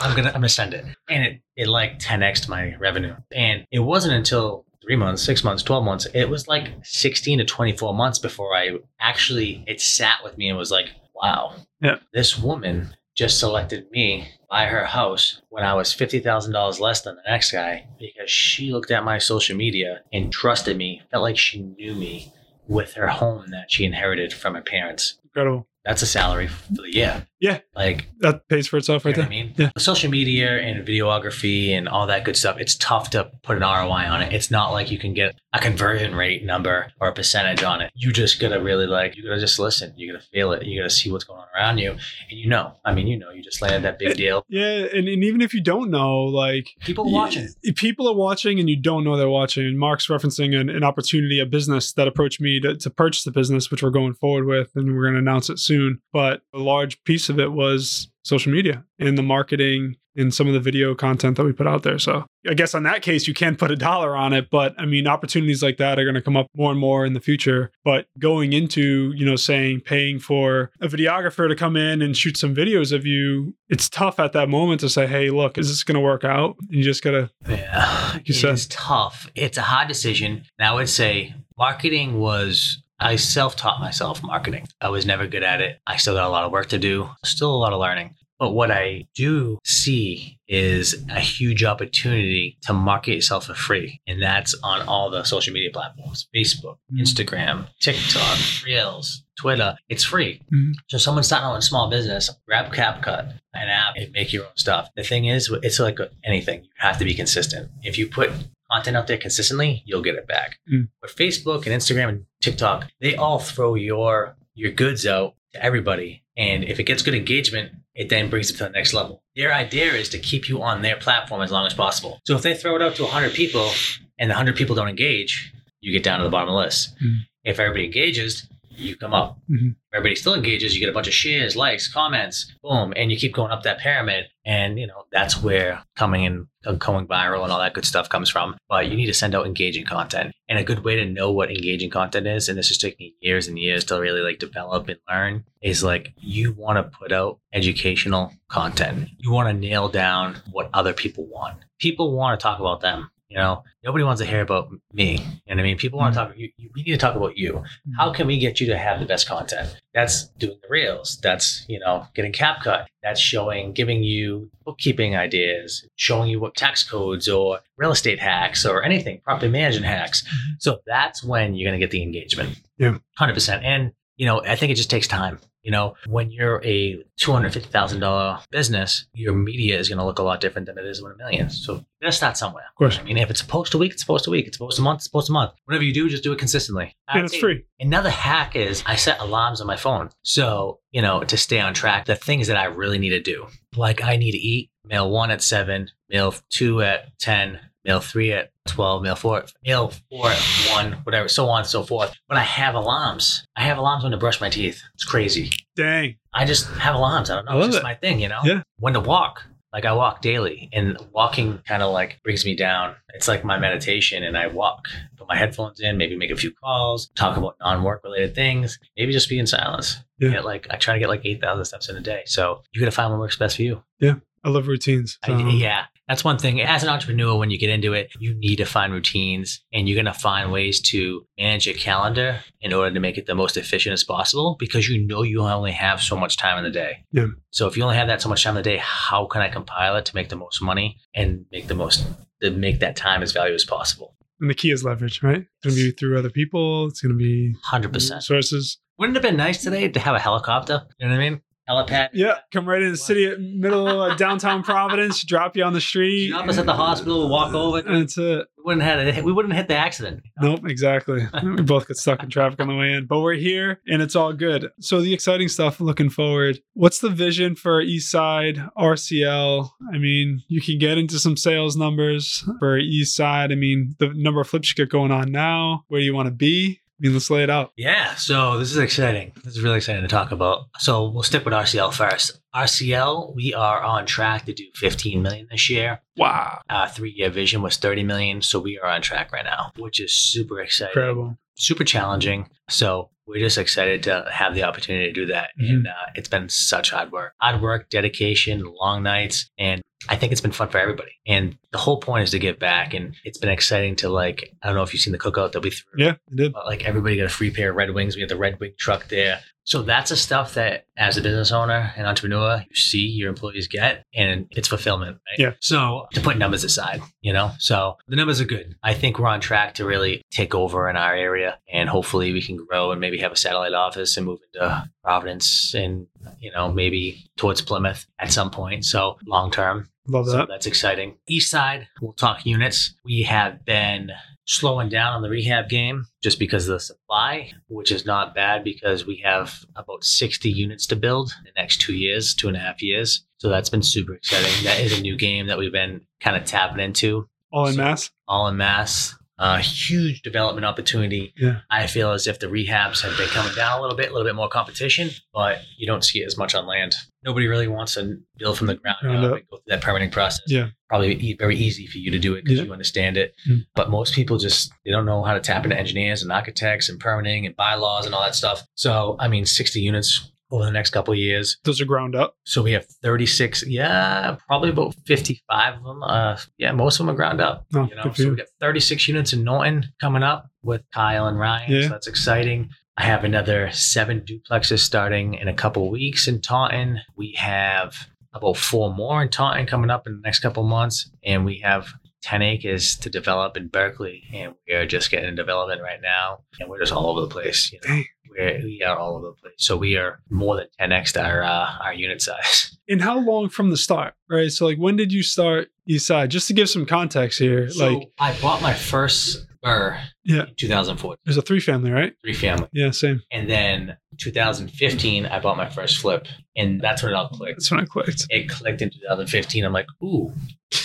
I'm 0.02 0.16
gonna 0.16 0.30
I'm 0.30 0.34
gonna 0.36 0.50
send 0.50 0.74
it, 0.74 0.86
and 1.10 1.24
it 1.24 1.42
it 1.58 1.68
like 1.68 2.00
10x 2.00 2.48
my 2.48 2.76
revenue. 2.78 3.16
And 3.34 3.66
it 3.72 3.80
wasn't 3.80 4.14
until 4.14 4.66
three 4.82 4.96
months, 4.96 5.22
six 5.22 5.44
months, 5.44 5.64
twelve 5.64 5.84
months. 5.84 6.08
It 6.14 6.30
was 6.30 6.48
like 6.48 6.70
16 6.84 7.40
to 7.40 7.46
24 7.46 7.94
months 7.94 8.20
before 8.20 8.56
I 8.56 8.78
actually 9.02 9.64
it 9.68 9.82
sat 9.82 10.24
with 10.24 10.38
me 10.38 10.48
and 10.50 10.58
was 10.58 10.72
like, 10.72 10.88
wow, 11.14 11.56
Yeah. 11.82 11.98
this 12.14 12.38
woman 12.40 12.96
just 13.20 13.38
selected 13.38 13.92
me 13.92 14.30
buy 14.50 14.66
her 14.66 14.86
house 14.86 15.42
when 15.50 15.66
I 15.66 15.74
was 15.74 15.92
fifty 15.92 16.20
thousand 16.22 16.54
dollars 16.54 16.80
less 16.80 17.02
than 17.02 17.18
the 17.18 17.22
next 17.30 17.52
guy 17.52 17.86
because 18.00 18.32
she 18.32 18.72
looked 18.72 18.92
at 18.92 19.04
my 19.04 19.18
social 19.18 19.58
media 19.58 20.04
and 20.14 20.32
trusted 20.32 20.78
me, 20.78 21.02
felt 21.12 21.24
like 21.24 21.38
she 21.38 21.62
knew 21.62 21.96
me 21.96 22.32
with 22.70 22.94
her 22.94 23.08
home 23.08 23.48
that 23.52 23.70
she 23.70 23.84
inherited 23.84 24.32
from 24.32 24.56
her 24.56 24.62
parents. 24.62 25.20
incredible. 25.26 25.68
That's 25.84 26.02
a 26.02 26.06
salary 26.06 26.48
for 26.48 26.82
the 26.82 26.96
year. 26.96 27.28
Yeah. 27.40 27.60
Like 27.76 28.08
That 28.20 28.48
pays 28.50 28.68
for 28.68 28.78
itself 28.78 29.06
right 29.06 29.16
you 29.16 29.24
know 29.24 29.30
there. 29.30 29.40
I 29.40 29.44
mean? 29.44 29.54
Yeah. 29.58 29.70
Social 29.78 30.10
media 30.12 30.60
and 30.60 30.86
videography 30.86 31.70
and 31.70 31.88
all 31.88 32.08
that 32.08 32.26
good 32.26 32.36
stuff, 32.36 32.58
it's 32.60 32.76
tough 32.76 33.10
to 33.12 33.32
put 33.44 33.58
an 33.58 33.64
ROI 33.64 34.06
on 34.10 34.22
it. 34.22 34.34
It's 34.34 34.52
not 34.52 34.72
like 34.72 34.92
you 34.92 34.98
can 34.98 35.14
get 35.14 35.40
a 35.54 35.60
conversion 35.60 36.16
rate 36.16 36.44
number 36.44 36.92
or 37.00 37.08
a 37.08 37.14
percentage 37.14 37.64
on 37.64 37.82
it. 37.82 37.92
You 37.96 38.12
just 38.12 38.40
gotta 38.40 38.62
really 38.62 38.88
like, 38.88 39.16
you 39.16 39.24
gotta 39.24 39.40
just 39.40 39.58
listen. 39.58 39.94
You 39.96 40.12
gotta 40.12 40.24
feel 40.26 40.52
it. 40.52 40.66
You 40.66 40.80
gotta 40.80 40.90
see 40.90 41.12
what's 41.12 41.24
going 41.24 41.40
on 41.40 41.48
around 41.56 41.78
you. 41.78 41.92
And 41.92 42.40
you 42.40 42.50
know, 42.50 42.74
I 42.86 42.94
mean, 42.94 43.08
you 43.08 43.18
know, 43.18 43.32
you 43.32 43.42
just 43.42 43.62
landed 43.62 43.84
that 43.84 44.00
big 44.00 44.10
eh, 44.10 44.14
deal. 44.14 44.46
Yeah. 44.50 44.86
And, 44.94 45.08
and 45.08 45.24
even 45.24 45.42
if 45.42 45.54
you 45.54 45.62
don't 45.62 45.90
know, 45.90 46.24
like, 46.26 46.70
People 46.82 47.08
are 47.08 47.14
watching. 47.14 47.48
People 47.76 48.08
are 48.10 48.16
watching 48.16 48.60
and 48.60 48.70
you 48.70 48.80
don't 48.80 49.04
know 49.04 49.16
they're 49.16 49.30
watching. 49.30 49.66
And 49.66 49.80
Marc's 49.80 50.08
referencing 50.08 50.60
an, 50.60 50.70
an 50.70 50.84
opportunity, 50.84 51.40
a 51.40 51.46
business 51.46 51.94
that 51.94 52.08
approached 52.08 52.42
me 52.42 52.60
to, 52.60 52.76
to 52.76 52.90
purchase 52.90 53.24
the 53.24 53.32
business, 53.32 53.72
which 53.72 53.82
we're 53.82 53.90
going 53.90 54.14
forward 54.14 54.46
with, 54.46 54.72
and 54.76 54.96
we're 54.96 55.04
going 55.04 55.14
to 55.14 55.20
announce 55.20 55.50
it 55.50 55.60
soon. 55.60 56.02
But 56.12 56.42
a 56.54 56.60
large 56.60 57.04
piece 57.04 57.29
of 57.30 57.40
it 57.40 57.52
was 57.52 58.10
social 58.24 58.52
media 58.52 58.84
and 59.00 59.18
the 59.18 59.24
marketing 59.24 59.96
and 60.16 60.34
some 60.34 60.48
of 60.48 60.54
the 60.54 60.60
video 60.60 60.94
content 60.94 61.38
that 61.38 61.46
we 61.46 61.54
put 61.54 61.66
out 61.68 61.84
there. 61.84 61.98
So 61.98 62.26
I 62.48 62.54
guess 62.54 62.76
on 62.76 62.84
that 62.84 63.02
case, 63.02 63.28
you 63.28 63.34
can't 63.34 63.58
put 63.58 63.72
a 63.72 63.76
dollar 63.76 64.16
on 64.18 64.34
it, 64.34 64.50
but 64.50 64.76
I 64.78 64.86
mean, 64.86 65.08
opportunities 65.08 65.64
like 65.64 65.78
that 65.78 65.98
are 65.98 66.04
going 66.04 66.16
to 66.16 66.22
come 66.22 66.36
up 66.36 66.48
more 66.56 66.72
and 66.72 66.80
more 66.80 67.06
in 67.06 67.14
the 67.14 67.22
future. 67.22 67.72
But 67.86 68.08
going 68.20 68.52
into, 68.52 69.14
you 69.16 69.26
know, 69.26 69.38
saying 69.38 69.82
paying 69.82 70.20
for 70.20 70.72
a 70.82 70.88
videographer 70.88 71.48
to 71.48 71.56
come 71.56 71.78
in 71.78 72.02
and 72.02 72.18
shoot 72.18 72.36
some 72.38 72.54
videos 72.54 72.92
of 72.92 73.06
you, 73.06 73.56
it's 73.70 73.88
tough 73.88 74.20
at 74.20 74.34
that 74.34 74.50
moment 74.50 74.82
to 74.82 74.90
say, 74.90 75.08
hey, 75.08 75.30
look, 75.30 75.58
is 75.58 75.70
this 75.70 75.84
going 75.84 75.96
to 75.96 76.02
work 76.02 76.24
out? 76.26 76.58
You 76.70 76.84
just 76.84 77.02
got 77.04 77.12
to 77.12 77.30
Yeah, 77.48 78.18
said. 78.26 78.54
it's 78.54 78.68
tough. 78.70 79.32
It's 79.36 79.58
a 79.58 79.62
hard 79.64 79.88
decision. 79.88 80.44
And 80.58 80.68
I 80.68 80.74
would 80.74 80.90
say 80.90 81.34
marketing 81.58 82.20
was 82.20 82.84
I 83.00 83.16
self 83.16 83.56
taught 83.56 83.80
myself 83.80 84.22
marketing. 84.24 84.68
I 84.82 84.90
was 84.90 85.06
never 85.06 85.28
good 85.28 85.44
at 85.44 85.62
it. 85.62 85.80
I 85.88 85.98
still 85.98 86.16
got 86.16 86.28
a 86.28 86.30
lot 86.30 86.46
of 86.46 86.52
work 86.52 86.68
to 86.70 86.78
do, 86.78 87.10
still 87.24 87.54
a 87.54 87.58
lot 87.58 87.74
of 87.74 87.80
learning. 87.80 88.16
But 88.40 88.52
what 88.52 88.72
I 88.72 89.06
do 89.16 89.60
see 89.66 90.40
is 90.48 90.96
a 91.10 91.20
huge 91.20 91.66
opportunity 91.66 92.58
to 92.64 92.74
market 92.74 93.16
yourself 93.16 93.48
for 93.48 93.54
free. 93.54 94.00
And 94.08 94.22
that's 94.24 94.56
on 94.64 94.88
all 94.88 95.10
the 95.10 95.26
social 95.26 95.54
media 95.54 95.70
platforms 95.74 96.28
Facebook, 96.34 96.78
Mhm. 96.94 97.02
Instagram, 97.02 97.68
TikTok, 97.82 98.38
Reels, 98.66 99.24
Twitter. 99.38 99.76
It's 99.90 100.06
free. 100.06 100.42
Mhm. 100.54 100.72
So 100.88 100.98
someone 100.98 101.24
starting 101.26 101.48
out 101.48 101.54
in 101.56 101.60
a 101.60 101.62
small 101.62 101.90
business, 101.90 102.30
grab 102.48 102.74
CapCut, 102.74 103.34
an 103.54 103.68
app, 103.70 103.96
and 103.98 104.12
make 104.14 104.32
your 104.32 104.46
own 104.46 104.56
stuff. 104.56 104.90
The 104.96 105.04
thing 105.04 105.26
is, 105.26 105.52
it's 105.62 105.80
like 105.80 106.00
anything. 106.24 106.64
You 106.64 106.70
have 106.78 106.98
to 107.00 107.06
be 107.06 107.14
consistent. 107.14 107.70
If 107.84 107.98
you 107.98 108.08
put 108.08 108.32
content 108.72 108.98
out 108.98 109.08
there 109.08 109.18
consistently, 109.18 109.84
you'll 109.86 110.02
get 110.02 110.16
it 110.16 110.28
back. 110.28 110.60
Mm. 110.72 110.90
But 111.02 111.12
Facebook 111.12 111.66
and 111.66 111.76
Instagram 111.76 112.10
and 112.10 112.26
TikTok, 112.42 112.90
they 113.02 113.16
all 113.16 113.40
throw 113.40 113.76
your 113.76 114.36
your 114.54 114.72
goods 114.72 115.06
out 115.06 115.36
to 115.54 115.64
everybody. 115.64 116.24
And 116.38 116.64
if 116.64 116.80
it 116.80 116.84
gets 116.84 117.02
good 117.02 117.16
engagement, 117.16 117.72
it 117.96 118.10
then 118.10 118.30
brings 118.30 118.50
it 118.50 118.58
to 118.58 118.64
the 118.64 118.70
next 118.70 118.94
level. 118.94 119.24
Their 119.36 119.54
idea 119.54 119.94
is 119.94 120.10
to 120.10 120.20
keep 120.20 120.48
you 120.48 120.62
on 120.62 120.82
their 120.82 120.96
platform 120.96 121.42
as 121.42 121.52
long 121.52 121.66
as 121.66 121.74
possible. 121.74 122.20
So 122.26 122.36
if 122.36 122.42
they 122.42 122.54
throw 122.54 122.76
it 122.76 122.82
out 122.82 122.96
to 122.96 123.04
100 123.04 123.34
people 123.34 123.72
and 124.18 124.30
the 124.30 124.36
100 124.36 124.56
people 124.56 124.76
don't 124.76 124.88
engage, 124.88 125.54
you 125.82 125.92
get 125.92 126.04
down 126.04 126.20
to 126.20 126.24
the 126.24 126.30
bottom 126.30 126.50
of 126.50 126.54
the 126.54 126.60
list. 126.60 126.96
Mm. 127.04 127.20
If 127.44 127.60
everybody 127.60 127.86
engages, 127.86 128.48
you 128.80 128.96
come 128.96 129.14
up. 129.14 129.38
Mhm. 129.50 129.76
Everybody 129.94 130.16
still 130.16 130.36
engages, 130.36 130.74
you 130.74 130.80
get 130.80 130.90
a 130.90 130.94
bunch 130.94 131.08
of 131.08 131.14
shares, 131.14 131.56
likes, 131.56 131.92
comments, 131.92 132.54
boom, 132.62 132.94
and 132.96 133.12
you 133.12 133.18
keep 133.18 133.34
going 133.34 133.52
up 133.52 133.64
that 133.64 133.80
pyramid. 133.80 134.26
And 134.46 134.80
you 134.80 134.88
know 134.88 135.06
that's 135.12 135.42
where 135.42 135.84
coming 135.96 136.24
in, 136.24 136.48
uh, 136.66 136.74
going 136.74 137.08
viral, 137.08 137.44
and 137.44 137.52
all 137.52 137.60
that 137.60 137.74
good 137.74 137.86
stuff 137.86 138.10
comes 138.10 138.30
from. 138.30 138.58
But 138.68 138.88
you 138.88 138.96
need 138.96 139.06
to 139.08 139.14
send 139.14 139.36
out 139.36 139.46
engaging 139.46 139.86
content, 139.86 140.32
and 140.48 140.58
a 140.58 140.64
good 140.64 140.84
way 140.84 140.96
to 140.96 141.06
know 141.06 141.32
what 141.32 141.52
engaging 141.52 141.90
content 141.90 142.26
is, 142.26 142.50
and 142.50 142.58
this 142.58 142.72
is 142.72 142.78
taking 142.78 143.14
years 143.20 143.48
and 143.48 143.60
years 143.60 143.84
to 143.86 144.00
really 144.00 144.22
like 144.22 144.40
develop 144.40 144.88
and 144.88 145.00
learn, 145.10 145.44
is 145.62 145.84
like 145.84 146.14
you 146.18 146.54
want 146.54 146.78
to 146.78 146.98
put 146.98 147.12
out 147.12 147.40
educational 147.54 148.34
content. 148.48 149.10
You 149.18 149.32
want 149.32 149.50
to 149.50 149.54
nail 149.54 149.88
down 149.90 150.38
what 150.52 150.70
other 150.74 150.94
people 150.94 151.26
want. 151.28 151.58
People 151.80 152.16
want 152.16 152.40
to 152.40 152.44
talk 152.44 152.60
about 152.60 152.82
them. 152.82 153.10
You 153.30 153.38
know, 153.38 153.64
nobody 153.84 154.04
wants 154.04 154.22
to 154.22 154.28
hear 154.28 154.42
about 154.42 154.72
me. 154.92 155.20
You 155.46 155.56
know 155.56 155.62
I 155.62 155.64
mean? 155.64 155.78
People 155.78 156.00
want 156.00 156.16
to 156.16 156.20
mm-hmm. 156.20 156.30
talk. 156.30 156.38
You, 156.38 156.50
you, 156.58 156.72
we 156.74 156.82
need 156.82 156.92
to 156.92 156.98
talk 156.98 157.16
about 157.16 157.38
you. 157.38 157.54
Mm-hmm. 157.54 157.92
How 157.96 158.12
can 158.12 158.26
we 158.26 158.40
get 158.40 158.60
you 158.60 158.66
to 158.68 158.78
have 158.78 159.00
the 159.00 159.06
best 159.06 159.28
content? 159.28 159.80
That's 159.94 160.30
doing 160.30 160.58
the 160.64 160.68
reels. 160.68 161.20
That's 161.22 161.64
you 161.70 161.80
know 161.80 162.08
getting 162.16 162.32
CapCut. 162.32 162.86
That's 163.04 163.20
showing, 163.20 163.74
giving 163.74 164.04
you 164.04 164.50
bookkeeping 164.66 165.16
ideas, 165.16 165.88
showing 165.96 166.30
you 166.30 166.40
what 166.40 166.56
tax 166.56 166.84
codes 166.84 167.30
or 167.30 167.60
real 167.78 167.92
estate 167.92 168.20
hacks 168.20 168.66
or 168.66 168.84
anything, 168.84 169.22
property 169.24 169.48
management 169.50 169.86
hacks. 169.86 170.24
Mm-hmm. 170.24 170.54
So 170.60 170.80
that's 170.88 171.24
when 171.24 171.54
you're 171.54 171.70
going 171.70 171.80
to 171.80 171.84
get 171.84 171.92
the 171.92 172.02
engagement. 172.02 172.60
Yeah. 172.78 172.98
hundred 173.16 173.36
percent. 173.36 173.64
And 173.64 173.94
you 174.18 174.26
know, 174.26 174.42
I 174.42 174.56
think 174.56 174.72
it 174.72 174.76
just 174.76 174.90
takes 174.90 175.08
time. 175.08 175.40
You 175.64 175.72
know, 175.72 175.96
when 176.08 176.32
you're 176.32 176.64
a 176.64 177.04
two 177.18 177.32
hundred 177.32 177.54
fifty 177.54 177.70
thousand 177.70 178.00
dollar 178.00 178.40
business, 178.52 179.06
your 179.14 179.34
media 179.34 179.78
is 179.78 179.90
going 179.90 180.00
to 180.00 180.06
look 180.06 180.20
a 180.20 180.24
lot 180.24 180.42
different 180.42 180.68
than 180.68 180.78
it 180.78 180.86
is 180.86 181.02
when 181.02 181.12
a 181.12 181.18
million. 181.18 181.50
So 181.50 181.84
to 182.02 182.12
start 182.12 182.38
somewhere. 182.38 182.64
Of 182.70 182.76
course. 182.76 182.98
I 183.00 183.04
mean, 183.04 183.18
if 183.18 183.30
it's 183.30 183.42
a 183.42 183.46
post 183.46 183.74
a 183.74 183.78
week, 183.78 183.92
it's 183.94 184.04
a 184.04 184.06
post 184.06 184.28
a 184.28 184.30
week. 184.30 184.48
It's 184.48 184.58
post 184.58 184.80
a 184.80 184.82
month, 184.82 185.00
it's 185.00 185.08
post 185.08 185.30
a 185.30 185.34
month. 185.34 185.52
Whatever 185.66 185.84
you 185.84 185.94
do, 185.94 186.10
just 186.10 186.24
do 186.24 186.32
it 186.32 186.40
consistently. 186.40 186.96
And 187.08 187.26
it's 187.26 187.36
free. 187.36 187.66
Another 187.80 188.10
hack 188.10 188.56
is 188.56 188.84
I 188.86 188.96
set 188.96 189.20
alarms 189.20 189.62
on 189.62 189.68
my 189.68 189.76
phone. 189.76 190.10
So, 190.24 190.80
you 190.92 191.02
know, 191.02 191.24
to 191.24 191.38
stay 191.38 191.60
on 191.60 191.74
track, 191.74 192.06
the 192.06 192.16
things 192.16 192.48
that 192.48 192.58
I 192.58 192.66
really 192.66 192.98
need 192.98 193.10
to 193.10 193.22
do. 193.22 193.48
Like 193.76 194.04
I 194.04 194.16
need 194.16 194.32
to 194.32 194.38
eat, 194.38 194.72
mail 194.86 195.10
one 195.10 195.32
at 195.32 195.42
seven, 195.42 195.90
mail 196.10 196.34
two 196.50 196.82
at 196.82 197.18
10, 197.20 197.60
mail 197.90 198.00
three 198.00 198.32
at 198.32 198.52
12, 198.68 199.02
male 199.02 199.16
four, 199.16 199.44
mail 199.66 199.92
four 200.12 200.30
at 200.30 200.40
one, 200.72 200.92
whatever, 201.04 201.28
so 201.28 201.50
on 201.50 201.62
and 201.62 201.68
so 201.68 201.82
forth. 201.82 202.16
But 202.28 202.38
I 202.38 202.44
have 202.44 202.76
alarms. 202.76 203.44
I 203.56 203.64
have 203.64 203.80
alarms 203.80 204.04
when 204.04 204.12
to 204.12 204.18
brush 204.18 204.40
my 204.40 204.50
teeth. 204.50 204.80
It's 204.94 205.04
crazy. 205.04 205.50
Dang. 205.76 206.16
I 206.34 206.46
just 206.46 206.68
have 206.74 206.94
alarms. 206.94 207.32
I 207.32 207.36
don't 207.36 207.46
know. 207.46 207.52
I 207.52 207.56
love 207.56 207.66
it's 207.66 207.76
just 207.76 207.82
it. 207.84 207.84
my 207.84 207.96
thing, 207.96 208.20
you 208.20 208.30
know? 208.30 208.42
Yeah. 208.44 208.62
When 208.78 208.94
to 208.94 209.00
walk. 209.00 209.44
Like 209.74 209.86
I 209.86 209.94
walk 209.94 210.22
daily 210.22 210.70
and 210.74 210.98
walking 211.14 211.60
kind 211.68 211.82
of 211.84 211.92
like 211.92 212.20
brings 212.24 212.44
me 212.46 212.56
down. 212.56 212.96
It's 213.14 213.28
like 213.28 213.44
my 213.44 213.58
meditation 213.60 214.24
and 214.24 214.36
I 214.38 214.48
walk, 214.48 214.86
put 215.18 215.28
my 215.28 215.36
headphones 215.36 215.80
in, 215.80 215.98
maybe 215.98 216.16
make 216.16 216.32
a 216.32 216.36
few 216.36 216.52
calls, 216.52 217.10
talk 217.16 217.38
about 217.38 217.56
non-work 217.60 218.04
related 218.04 218.34
things, 218.36 218.80
maybe 218.98 219.14
just 219.14 219.30
be 219.30 219.38
in 219.38 219.46
silence. 219.48 219.98
Yeah. 220.20 220.30
Get 220.32 220.46
like 220.46 220.66
I 220.72 220.78
try 220.78 220.94
to 220.96 221.00
get 221.00 221.08
like 221.10 221.22
8,000 221.24 221.66
steps 221.66 221.88
in 221.90 221.96
a 221.98 222.02
day. 222.02 222.24
So 222.26 222.62
you 222.72 222.80
got 222.82 222.86
to 222.86 222.92
find 222.92 223.12
what 223.12 223.20
works 223.20 223.38
best 223.38 223.56
for 223.58 223.62
you. 223.64 223.84
Yeah. 224.00 224.16
I 224.44 224.50
love 224.50 224.68
routines. 224.68 225.20
I- 225.24 225.38
yeah. 225.38 225.86
That's 226.10 226.24
one 226.24 226.40
thing. 226.40 226.60
As 226.60 226.82
an 226.82 226.90
entrepreneur, 226.90 227.38
when 227.38 227.52
you 227.52 227.60
get 227.60 227.70
into 227.70 227.94
it, 227.94 228.12
you 228.18 228.34
need 228.34 228.56
to 228.56 228.66
find 228.66 228.92
routines 228.92 229.64
and 229.72 229.88
you're 229.88 229.96
going 229.96 230.12
to 230.12 230.20
find 230.20 230.52
ways 230.52 230.82
to 230.82 231.24
manage 231.38 231.68
your 231.68 231.76
calendar 231.76 232.40
in 232.62 232.74
order 232.74 232.92
to 232.92 233.00
make 233.00 233.20
it 233.20 233.28
the 233.28 233.36
most 233.36 233.58
efficient 233.58 233.94
as 233.94 234.04
possible 234.04 234.56
because 234.58 234.90
you 234.90 235.06
know 235.06 235.22
you 235.22 235.42
only 235.42 235.72
have 235.72 236.02
so 236.02 236.18
much 236.18 236.36
time 236.36 236.58
in 236.58 236.64
the 236.64 236.72
day. 236.72 237.06
Yeah. 237.12 237.28
So 237.52 237.68
if 237.68 237.78
you 237.78 237.84
only 237.84 237.96
have 237.96 238.08
that 238.08 238.24
so 238.24 238.28
much 238.28 238.44
time 238.44 238.58
in 238.58 238.64
the 238.64 238.70
day, 238.70 238.80
how 238.82 239.28
can 239.28 239.44
I 239.44 239.50
compile 239.50 239.96
it 239.98 240.06
to 240.06 240.16
make 240.16 240.30
the 240.30 240.36
most 240.36 240.64
money 240.64 240.98
and 241.14 241.46
make 241.52 241.68
the 241.68 241.76
most, 241.76 242.04
to 242.42 242.50
make 242.50 242.80
that 242.80 242.96
time 242.96 243.22
as 243.22 243.32
valuable 243.32 243.56
as 243.56 243.66
possible? 243.66 244.16
And 244.42 244.50
the 244.50 244.56
key 244.56 244.72
is 244.72 244.84
leverage, 244.84 245.22
right? 245.22 245.46
It's 245.64 245.64
going 245.64 245.76
to 245.76 245.84
be 245.84 245.92
through 245.92 246.18
other 246.18 246.32
people. 246.32 246.88
It's 246.88 247.02
going 247.02 247.14
to 247.14 247.18
be 247.18 247.56
100%. 247.72 248.24
sources. 248.24 248.80
Wouldn't 248.98 249.16
it 249.16 249.24
have 249.24 249.32
been 249.32 249.38
nice 249.38 249.64
today 249.64 249.90
to 249.90 250.00
have 250.00 250.16
a 250.16 250.20
helicopter? 250.20 250.88
You 250.98 251.08
know 251.08 251.14
what 251.14 251.22
I 251.22 251.30
mean? 251.30 251.42
Helipad. 251.70 252.10
Yeah, 252.14 252.40
come 252.52 252.68
right 252.68 252.82
in 252.82 252.92
the 252.92 252.98
city, 252.98 253.36
middle 253.38 253.88
of 253.88 254.12
uh, 254.12 254.16
downtown 254.16 254.64
Providence, 254.64 255.24
drop 255.24 255.56
you 255.56 255.64
on 255.64 255.74
the 255.74 255.82
street. 255.82 256.30
Drop 256.30 256.48
us 256.48 256.58
at 256.58 256.66
the 256.66 256.74
hospital, 256.74 257.30
walk 257.30 257.54
over. 257.54 257.82
That's 257.82 258.18
it. 258.18 258.48
We 258.58 258.64
wouldn't 258.64 258.84
have 258.84 259.00
it. 259.00 259.24
We 259.24 259.32
wouldn't 259.32 259.54
hit 259.54 259.68
the 259.68 259.76
accident. 259.76 260.24
Nope, 260.42 260.62
exactly. 260.66 261.28
we 261.44 261.62
both 261.62 261.88
get 261.88 261.98
stuck 261.98 262.24
in 262.24 262.30
traffic 262.30 262.60
on 262.60 262.68
the 262.68 262.76
way 262.76 262.92
in, 262.92 263.06
but 263.06 263.22
we're 263.22 263.36
here 263.36 263.80
and 263.88 264.02
it's 264.02 264.16
all 264.16 264.34
good. 264.34 264.70
So 264.82 265.02
the 265.02 265.14
exciting 265.14 265.48
stuff 265.48 265.80
looking 265.80 266.10
forward. 266.10 266.60
What's 266.74 267.00
the 267.00 267.10
vision 267.10 267.56
for 267.56 267.82
East 267.82 268.12
Side 268.12 268.58
RCL? 268.78 269.70
I 269.94 269.98
mean, 269.98 270.42
you 270.48 270.62
can 270.62 270.80
get 270.80 270.98
into 270.98 271.20
some 271.20 271.38
sales 271.38 271.78
numbers 271.78 272.44
for 272.60 272.78
East 272.78 273.16
Side. 273.16 273.52
I 273.52 273.56
mean, 273.56 273.96
the 274.00 274.12
number 274.16 274.42
of 274.42 274.48
flips 274.48 274.70
you 274.70 274.76
get 274.76 274.92
going 274.92 275.12
on 275.12 275.32
now, 275.32 275.86
where 275.88 276.02
do 276.02 276.06
you 276.06 276.16
want 276.16 276.28
to 276.28 276.34
be. 276.34 276.82
Let's 277.02 277.30
lay 277.30 277.44
it 277.44 277.50
out. 277.50 277.72
Yeah, 277.78 278.16
so 278.16 278.58
this 278.60 278.72
is 278.72 278.78
exciting. 278.78 279.32
This 279.44 279.56
is 279.58 279.64
really 279.64 279.78
exciting 279.78 280.02
to 280.02 280.08
talk 280.08 280.32
about. 280.32 280.66
So 280.80 281.10
we'll 281.10 281.24
stick 281.24 281.46
with 281.46 281.54
RCL 281.54 281.94
first. 281.94 282.40
RCL, 282.56 283.36
we 283.36 283.54
are 283.54 283.82
on 283.82 284.06
track 284.06 284.46
to 284.46 284.54
do 284.54 284.66
15 284.76 285.22
million 285.22 285.48
this 285.50 285.70
year. 285.70 286.02
Wow, 286.18 286.62
Our 286.70 286.88
three-year 286.90 287.30
vision 287.30 287.62
was 287.62 287.78
30 287.78 288.04
million, 288.04 288.42
so 288.42 288.60
we 288.60 288.78
are 288.80 288.90
on 288.90 289.02
track 289.02 289.32
right 289.32 289.46
now, 289.46 289.72
which 289.78 290.00
is 290.02 290.14
super 290.14 290.60
exciting, 290.60 290.92
incredible. 290.92 291.38
super 291.56 291.84
challenging. 291.84 292.50
So 292.70 293.10
we're 293.28 293.40
just 293.40 293.58
excited 293.58 294.04
to 294.04 294.28
have 294.32 294.56
the 294.56 294.64
opportunity 294.64 295.06
to 295.08 295.14
do 295.14 295.26
that, 295.28 295.52
and 295.58 295.88
uh, 295.88 295.92
it's 296.16 296.28
been 296.28 296.50
such 296.50 296.90
hard 296.92 297.12
work, 297.12 297.34
hard 297.40 297.62
work, 297.62 297.90
dedication, 297.90 298.64
long 298.82 299.04
nights, 299.04 299.50
and 299.58 299.82
I 300.08 300.16
think 300.16 300.32
it's 300.32 300.42
been 300.42 300.52
fun 300.52 300.70
for 300.70 300.78
everybody. 300.78 301.12
And 301.28 301.58
the 301.72 301.78
whole 301.78 302.00
point 302.00 302.24
is 302.24 302.32
to 302.32 302.40
give 302.40 302.58
back, 302.58 302.94
and 302.94 303.16
it's 303.26 303.38
been 303.38 303.50
exciting 303.50 303.96
to 303.98 304.10
like. 304.10 304.56
I 304.64 304.68
don't 304.68 304.76
know 304.76 304.84
if 304.84 304.94
you've 304.94 305.02
seen 305.02 305.12
the 305.12 305.20
cookout 305.20 305.52
that 305.52 305.62
we 305.62 305.72
threw. 305.72 306.06
Yeah, 306.06 306.16
I 306.32 306.36
did. 306.36 306.54
But 306.54 306.66
like 306.66 306.86
everybody 306.86 307.18
got 307.18 307.26
a 307.26 307.30
free 307.30 307.52
pair 307.52 307.72
of 307.72 307.76
Red 307.76 307.94
Wings. 307.94 308.16
We 308.16 308.22
had 308.22 308.30
the 308.30 308.38
Red 308.38 308.60
Wing 308.60 308.74
truck 308.78 309.10
there. 309.10 309.42
So 309.70 309.84
that's 309.84 310.10
the 310.10 310.16
stuff 310.16 310.56
that 310.56 310.88
as 310.98 311.18
a 311.18 311.22
business 311.22 311.52
owner 311.52 311.94
and 311.96 312.08
entrepreneur, 312.08 312.66
you 312.68 312.76
see 312.76 313.06
your 313.06 313.30
employees 313.30 313.68
get 313.68 314.04
and 314.16 314.48
it's 314.50 314.68
fulfillment, 314.68 315.20
right? 315.30 315.38
Yeah. 315.38 315.52
So 315.60 316.08
to 316.14 316.22
put 316.22 316.40
numbers 316.40 316.64
aside, 316.64 317.02
you 317.22 317.34
know, 317.34 317.52
so 317.60 317.98
the 318.08 318.16
numbers 318.16 318.42
are 318.42 318.46
good. 318.46 318.76
I 318.82 318.96
think 318.96 319.20
we're 319.20 319.28
on 319.28 319.42
track 319.42 319.76
to 319.76 319.86
really 319.86 320.24
take 320.32 320.56
over 320.56 320.90
in 320.90 320.96
our 320.96 321.14
area 321.14 321.60
and 321.72 321.88
hopefully 321.88 322.34
we 322.34 322.42
can 322.42 322.56
grow 322.56 322.92
and 322.92 323.00
maybe 323.00 323.20
have 323.20 323.32
a 323.32 323.36
satellite 323.36 323.74
office 323.74 324.18
and 324.18 324.26
move 324.26 324.40
into 324.52 324.90
Providence 325.14 325.74
and, 325.74 326.06
you 326.40 326.52
know, 326.52 326.72
maybe 326.72 327.32
towards 327.36 327.62
Plymouth 327.64 328.06
at 328.20 328.32
some 328.32 328.52
point. 328.52 328.86
So 328.86 329.18
long 329.26 329.50
term, 329.50 329.90
Love 330.08 330.28
so 330.28 330.46
that's 330.48 330.68
exciting. 330.68 331.18
East 331.28 331.50
side, 331.50 331.88
we'll 332.00 332.14
talk 332.14 332.46
units. 332.46 332.94
We 333.04 333.24
have 333.24 333.66
been 333.66 334.12
slowing 334.46 334.88
down 334.90 335.14
on 335.14 335.24
the 335.24 335.30
rehab 335.30 335.68
game 335.68 336.06
just 336.22 336.38
because 336.38 336.68
of 336.68 336.74
the 336.74 336.80
supply, 336.80 337.52
which 337.70 337.92
is 337.92 338.06
not 338.06 338.36
bad 338.36 338.64
because 338.64 339.08
we 339.08 339.20
have 339.26 339.66
about 339.76 340.04
60 340.04 340.48
units 340.48 340.86
to 340.88 340.96
build 340.96 341.34
in 341.40 341.46
the 341.46 341.60
next 341.60 341.82
two 341.82 341.96
years, 341.96 342.36
two 342.36 342.48
and 342.48 342.56
a 342.58 342.60
half 342.60 342.80
years. 342.84 343.26
So 343.38 343.50
that's 343.50 343.70
been 343.72 343.82
super 343.82 344.14
exciting. 344.14 344.64
That 344.64 344.80
is 344.80 344.96
a 344.98 345.02
new 345.02 345.18
game 345.18 345.48
that 345.48 345.58
we've 345.58 345.72
been 345.72 346.02
kind 346.20 346.38
of 346.38 346.46
tapping 346.46 346.84
into 346.84 347.28
All 347.52 347.66
in 347.66 347.74
So- 347.74 347.82
mass. 347.82 348.12
all 348.28 348.48
in 348.48 348.58
mass. 348.58 349.16
Uh, 349.40 349.58
huge 349.60 350.22
development 350.22 350.66
opportunity. 350.66 351.34
Yeah. 351.38 351.62
I 351.70 351.88
feel 351.88 352.12
as 352.12 352.28
if 352.28 352.40
the 352.40 352.48
rehabs 352.48 353.02
have 353.04 353.18
been 353.18 353.30
coming 353.30 353.56
down 353.56 353.80
a 353.80 353.82
little 353.82 353.96
bit, 353.96 354.10
a 354.10 354.14
little 354.14 354.28
bit 354.28 354.36
more 354.36 354.50
competition, 354.50 355.12
but 355.34 355.62
you 355.78 355.88
don't 355.88 356.04
see 356.04 356.20
it 356.22 356.26
as 356.26 356.38
much 356.38 356.54
on 356.56 356.68
land. 356.68 356.94
Nobody 357.24 357.48
really 357.48 357.68
wants 357.70 357.94
to 357.94 358.18
build 358.38 358.58
from 358.58 358.68
the 358.68 358.76
ground 358.76 358.98
up 359.00 359.04
and 359.06 359.22
go 359.22 359.30
through 359.38 359.60
that 359.68 359.82
permitting 359.82 360.12
process. 360.12 360.42
Yeah. 360.48 360.68
Probably 360.90 361.16
e- 361.16 361.36
very 361.40 361.56
easy 361.56 361.88
for 361.88 362.00
you 362.00 362.12
to 362.12 362.20
do 362.20 362.34
it 362.36 362.44
because 362.44 362.60
Yeah. 362.60 362.66
you 362.66 362.74
understand 362.74 363.16
it. 363.16 363.34
Mm. 363.48 363.66
But 363.76 363.90
most 363.90 364.14
people 364.14 364.38
just 364.38 364.72
they 364.86 364.92
don't 364.92 365.06
know 365.06 365.24
how 365.24 365.34
to 365.34 365.40
tap 365.40 365.64
into 365.64 365.78
engineers 365.78 366.22
and 366.22 366.32
architects 366.34 366.90
and 366.90 367.00
permitting 367.00 367.46
and 367.46 367.56
bylaws 367.56 368.06
and 368.06 368.14
all 368.14 368.24
that 368.24 368.36
stuff. 368.36 368.64
So 368.76 369.16
I 369.20 369.28
mean, 369.30 369.46
60 369.46 369.80
units 369.80 370.32
over 370.52 370.66
the 370.66 370.72
next 370.72 370.90
couple 370.92 371.14
of 371.14 371.20
years. 371.20 371.58
Those 371.64 371.80
are 371.82 371.86
ground 371.86 372.16
up. 372.16 372.36
So 372.44 372.64
we 372.64 372.72
have 372.72 372.86
36, 373.04 373.66
yeah, 373.68 374.38
probably 374.48 374.70
about 374.70 374.96
55 375.06 375.76
of 375.76 375.84
them. 375.84 376.04
Uh, 376.04 376.38
yeah, 376.58 376.72
most 376.72 377.00
of 377.00 377.06
them 377.06 377.14
are 377.14 377.18
ground 377.18 377.42
up. 377.42 377.66
Oh, 377.74 377.88
You 377.90 377.96
know, 377.96 378.12
so 378.14 378.30
we 378.30 378.36
got 378.36 378.48
36 378.60 379.08
units 379.08 379.34
in 379.34 379.44
Norton 379.44 379.86
coming 380.02 380.24
up 380.24 380.50
with 380.64 380.82
Kyle 380.94 381.28
and 381.28 381.40
Ryan. 381.40 381.72
Yeah. 381.72 381.82
So 381.84 381.90
that's 381.90 382.08
exciting. 382.08 382.70
I 382.98 383.04
have 383.04 383.24
another 383.24 383.72
seven 383.72 384.22
duplexes 384.22 384.80
starting 384.80 385.36
in 385.36 385.48
a 385.48 385.54
couple 385.54 385.90
weeks 385.90 386.28
in 386.28 386.42
Taunton. 386.42 387.00
We 387.16 387.34
have 387.38 387.96
about 388.34 388.58
four 388.58 388.94
more 388.94 389.22
in 389.22 389.30
Taunton 389.30 389.66
coming 389.68 389.90
up 389.90 390.06
in 390.06 390.16
the 390.16 390.22
next 390.22 390.40
couple 390.40 390.64
months, 390.64 391.10
and 391.24 391.46
we 391.46 391.60
have 391.60 391.88
10 392.24 392.42
acres 392.42 392.98
to 392.98 393.10
develop 393.10 393.56
in 393.56 393.68
Berkley, 393.68 394.24
and 394.34 394.54
we 394.68 394.74
are 394.76 394.86
just 394.86 395.10
getting 395.12 395.30
in 395.30 395.36
development 395.36 395.82
right 395.82 396.02
now, 396.02 396.40
and 396.60 396.70
we're 396.70 396.80
just 396.80 396.92
all 396.92 397.08
over 397.08 397.22
the 397.22 397.28
place. 397.28 397.72
You 397.72 397.80
know? 397.88 398.02
We're, 398.30 398.62
we 398.64 398.84
are 398.86 398.98
all 398.98 399.16
over 399.16 399.28
the 399.28 399.32
place. 399.34 399.54
So 399.58 399.76
we 399.78 399.96
are 399.98 400.20
more 400.30 400.56
than 400.58 400.68
10x 400.80 401.20
our 401.24 401.44
uh, 401.44 401.78
our 401.84 401.94
unit 401.94 402.22
size. 402.22 402.76
And 402.92 403.04
how 403.04 403.20
long 403.20 403.50
from 403.50 403.70
the 403.70 403.78
start, 403.78 404.16
right? 404.32 404.52
So, 404.52 404.66
like, 404.66 404.80
when 404.80 404.96
did 404.96 405.12
you 405.14 405.22
start 405.22 405.68
Eastside? 405.88 406.30
Just 406.30 406.48
to 406.48 406.56
give 406.56 406.72
some 406.72 406.88
context 406.88 407.38
here, 407.38 407.70
So 407.70 407.88
like, 407.88 408.10
I 408.18 408.34
bought 408.42 408.64
my 408.64 408.74
first 408.74 409.44
spur 409.60 409.96
Yeah. 410.24 410.46
in 410.48 410.56
2004, 410.56 411.16
there's 411.24 411.38
a 411.38 411.44
three 411.44 411.60
family, 411.60 411.92
right? 411.92 412.16
three 412.24 412.34
family. 412.34 412.68
Yeah, 412.72 412.90
same. 412.90 413.22
And 413.32 413.48
then 413.48 413.96
2015, 414.18 415.26
I 415.28 415.40
bought 415.40 415.56
my 415.58 415.70
first 415.70 415.98
flip, 416.00 416.28
and 416.56 416.82
that's 416.82 417.04
when 417.04 417.12
it 417.12 417.16
all 417.16 417.30
clicked. 417.30 417.60
That's 417.60 417.70
when 417.72 417.80
I 417.82 417.86
clicked. 417.86 418.26
It 418.32 418.50
clicked 418.50 418.82
in 418.82 418.90
2015. 418.90 419.64
I'm 419.66 419.74
like, 419.74 419.88
ooh, 420.04 420.34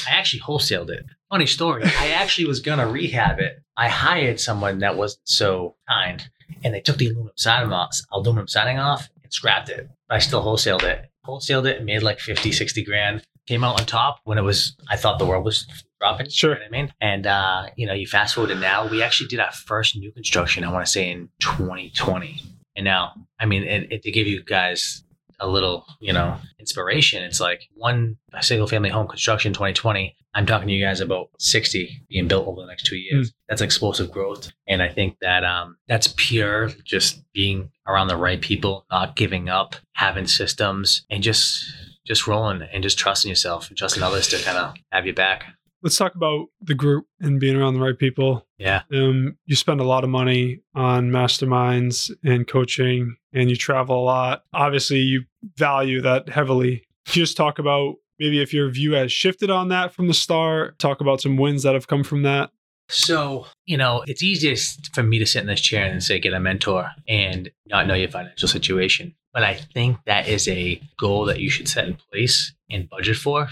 I 0.07 0.11
actually 0.11 0.41
wholesaled 0.41 0.91
it. 0.91 1.07
Funny 1.31 1.47
story. 1.47 1.85
I 1.85 2.11
actually 2.11 2.47
was 2.47 2.61
gonna 2.61 2.87
rehab 2.87 3.39
it. 3.41 3.63
I 3.77 3.89
hired 3.89 4.41
someone 4.41 4.81
that 4.81 4.97
wasn't 4.97 5.27
so 5.27 5.77
kind, 5.89 6.23
and 6.65 6.75
they 6.75 6.81
took 6.81 6.97
the 6.97 7.07
aluminum 7.07 7.33
siding 7.37 7.73
off, 7.73 7.97
aluminum 8.11 8.49
siding 8.49 8.79
off 8.79 9.09
and 9.23 9.33
scrapped 9.33 9.69
it. 9.69 9.89
But 10.09 10.17
I 10.17 10.19
still 10.19 10.43
wholesaled 10.43 10.83
it. 10.83 11.11
Wholesaled 11.27 11.67
it, 11.67 11.85
made 11.85 12.03
like 12.03 12.19
50, 12.19 12.51
60 12.51 12.83
grand. 12.85 13.23
Came 13.47 13.63
out 13.63 13.79
on 13.79 13.87
top 13.87 14.21
when 14.25 14.39
it 14.39 14.43
was. 14.43 14.75
I 14.89 14.97
thought 14.97 15.19
the 15.19 15.27
world 15.27 15.45
was 15.45 15.67
dropping. 16.01 16.31
Sure. 16.31 16.53
You 16.53 16.57
know 16.57 16.61
what 16.63 16.77
I 16.77 16.83
mean? 16.83 16.93
And 17.01 17.27
uh, 17.27 17.67
you 17.77 17.87
know, 17.87 17.93
you 17.93 18.07
fast 18.07 18.35
forward 18.35 18.49
to 18.49 18.55
now, 18.55 18.89
we 18.89 19.03
actually 19.03 19.29
did 19.29 19.39
our 19.39 19.53
first 19.53 19.95
new 19.97 20.11
construction. 20.13 20.65
I 20.65 20.73
want 20.73 20.87
to 20.87 20.91
say 20.91 21.11
in 21.11 21.29
2020, 21.41 22.43
and 22.77 22.85
now, 22.85 23.13
I 23.39 23.45
mean, 23.45 23.65
and, 23.65 23.87
and 23.93 24.03
to 24.03 24.11
give 24.11 24.27
you 24.27 24.43
guys 24.43 25.04
a 25.41 25.49
little, 25.49 25.85
you 26.01 26.13
know, 26.13 26.37
inspiration, 26.59 27.23
it's 27.23 27.41
like 27.41 27.69
one 27.75 28.17
single 28.41 28.67
family 28.67 28.91
home 28.91 29.09
construction 29.09 29.53
2020. 29.53 30.17
I'm 30.37 30.47
talking 30.47 30.67
to 30.67 30.75
you 30.75 30.85
guys 30.85 31.01
about 31.01 31.29
60 31.39 32.03
being 32.09 32.27
built 32.27 32.49
over 32.49 32.61
the 32.61 32.67
next 32.67 32.87
two 32.87 32.97
years. 32.97 33.33
That's 33.49 33.61
explosive 33.63 34.11
growth, 34.11 34.51
and 34.67 34.83
I 34.83 34.89
think 34.89 35.19
that 35.21 35.45
um, 35.45 35.77
that's 35.87 36.13
pure 36.17 36.71
just 36.85 37.23
being 37.33 37.71
around 37.87 38.09
the 38.09 38.17
right 38.17 38.41
people, 38.41 38.85
not 38.91 39.15
giving 39.15 39.49
up, 39.49 39.77
having 39.93 40.27
systems, 40.27 41.07
and 41.11 41.23
just 41.23 41.65
just 42.07 42.27
rolling 42.27 42.63
and 42.73 42.83
just 42.83 42.99
trusting 42.99 43.29
yourself 43.29 43.69
and 43.69 43.79
trusting 43.79 44.03
others 44.03 44.29
to 44.29 44.39
kind 44.43 44.59
of 44.59 44.75
have 44.93 45.07
your 45.07 45.15
back. 45.15 45.45
Let's 45.85 45.99
talk 45.99 46.15
about 46.15 46.47
the 46.63 46.75
group 46.75 47.07
and 47.21 47.39
being 47.39 47.57
around 47.57 47.75
the 47.75 47.81
right 47.81 47.99
people. 47.99 48.47
Yeah. 48.59 48.83
Um, 48.91 49.37
you 49.45 49.55
spend 49.55 49.81
a 49.81 49.85
lot 49.85 50.03
of 50.03 50.09
money 50.09 50.63
on 50.75 51.11
masterminds 51.11 52.11
and 52.25 52.49
coaching, 52.49 53.17
and 53.35 53.51
you 53.51 53.57
travel 53.57 54.01
a 54.01 54.03
lot. 54.03 54.45
Obviously, 54.55 55.01
you 55.01 55.25
value 55.59 56.01
that 56.01 56.31
heavily. 56.31 56.85
Just 57.05 57.37
talk 57.37 57.59
about 57.59 57.97
maybe 58.19 58.41
if 58.41 58.55
your 58.55 58.71
view 58.71 58.93
has 58.93 59.13
shifted 59.13 59.51
on 59.51 59.69
that 59.69 59.93
from 59.93 60.09
the 60.09 60.15
start? 60.15 60.79
Talk 60.79 61.03
about 61.03 61.21
some 61.21 61.37
wins 61.37 61.65
that 61.65 61.75
have 61.75 61.87
come 61.87 62.03
from 62.03 62.23
that. 62.23 62.51
So, 62.89 63.47
you 63.67 63.77
know, 63.77 64.05
it's 64.07 64.23
easiest 64.23 64.95
for 64.95 65.03
me 65.03 65.19
to 65.19 65.27
sit 65.27 65.41
in 65.41 65.47
this 65.47 65.61
chair 65.61 65.85
and 65.87 66.03
say, 66.03 66.19
get 66.19 66.35
a 66.35 66.41
mentor 66.41 66.91
and 67.09 67.51
not 67.67 67.87
know 67.87 67.95
your 67.95 68.11
financial 68.11 68.49
situation. 68.49 69.15
But 69.33 69.43
I 69.43 69.55
think 69.55 69.99
that 70.07 70.29
is 70.29 70.47
a 70.49 70.81
goal 70.99 71.25
that 71.25 71.41
you 71.41 71.51
should 71.51 71.69
set 71.69 71.89
in 71.89 71.99
place 72.13 72.55
and 72.71 72.89
budget 72.89 73.17
for 73.17 73.49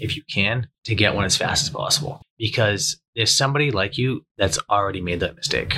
if 0.00 0.16
you 0.16 0.22
can 0.30 0.68
to 0.84 0.94
get 0.94 1.14
one 1.14 1.24
as 1.24 1.36
fast 1.36 1.64
as 1.64 1.70
possible. 1.70 2.22
Because 2.38 3.00
there's 3.14 3.32
somebody 3.32 3.70
like 3.70 3.96
you 3.96 4.24
that's 4.38 4.58
already 4.68 5.00
made 5.00 5.20
that 5.20 5.36
mistake 5.36 5.76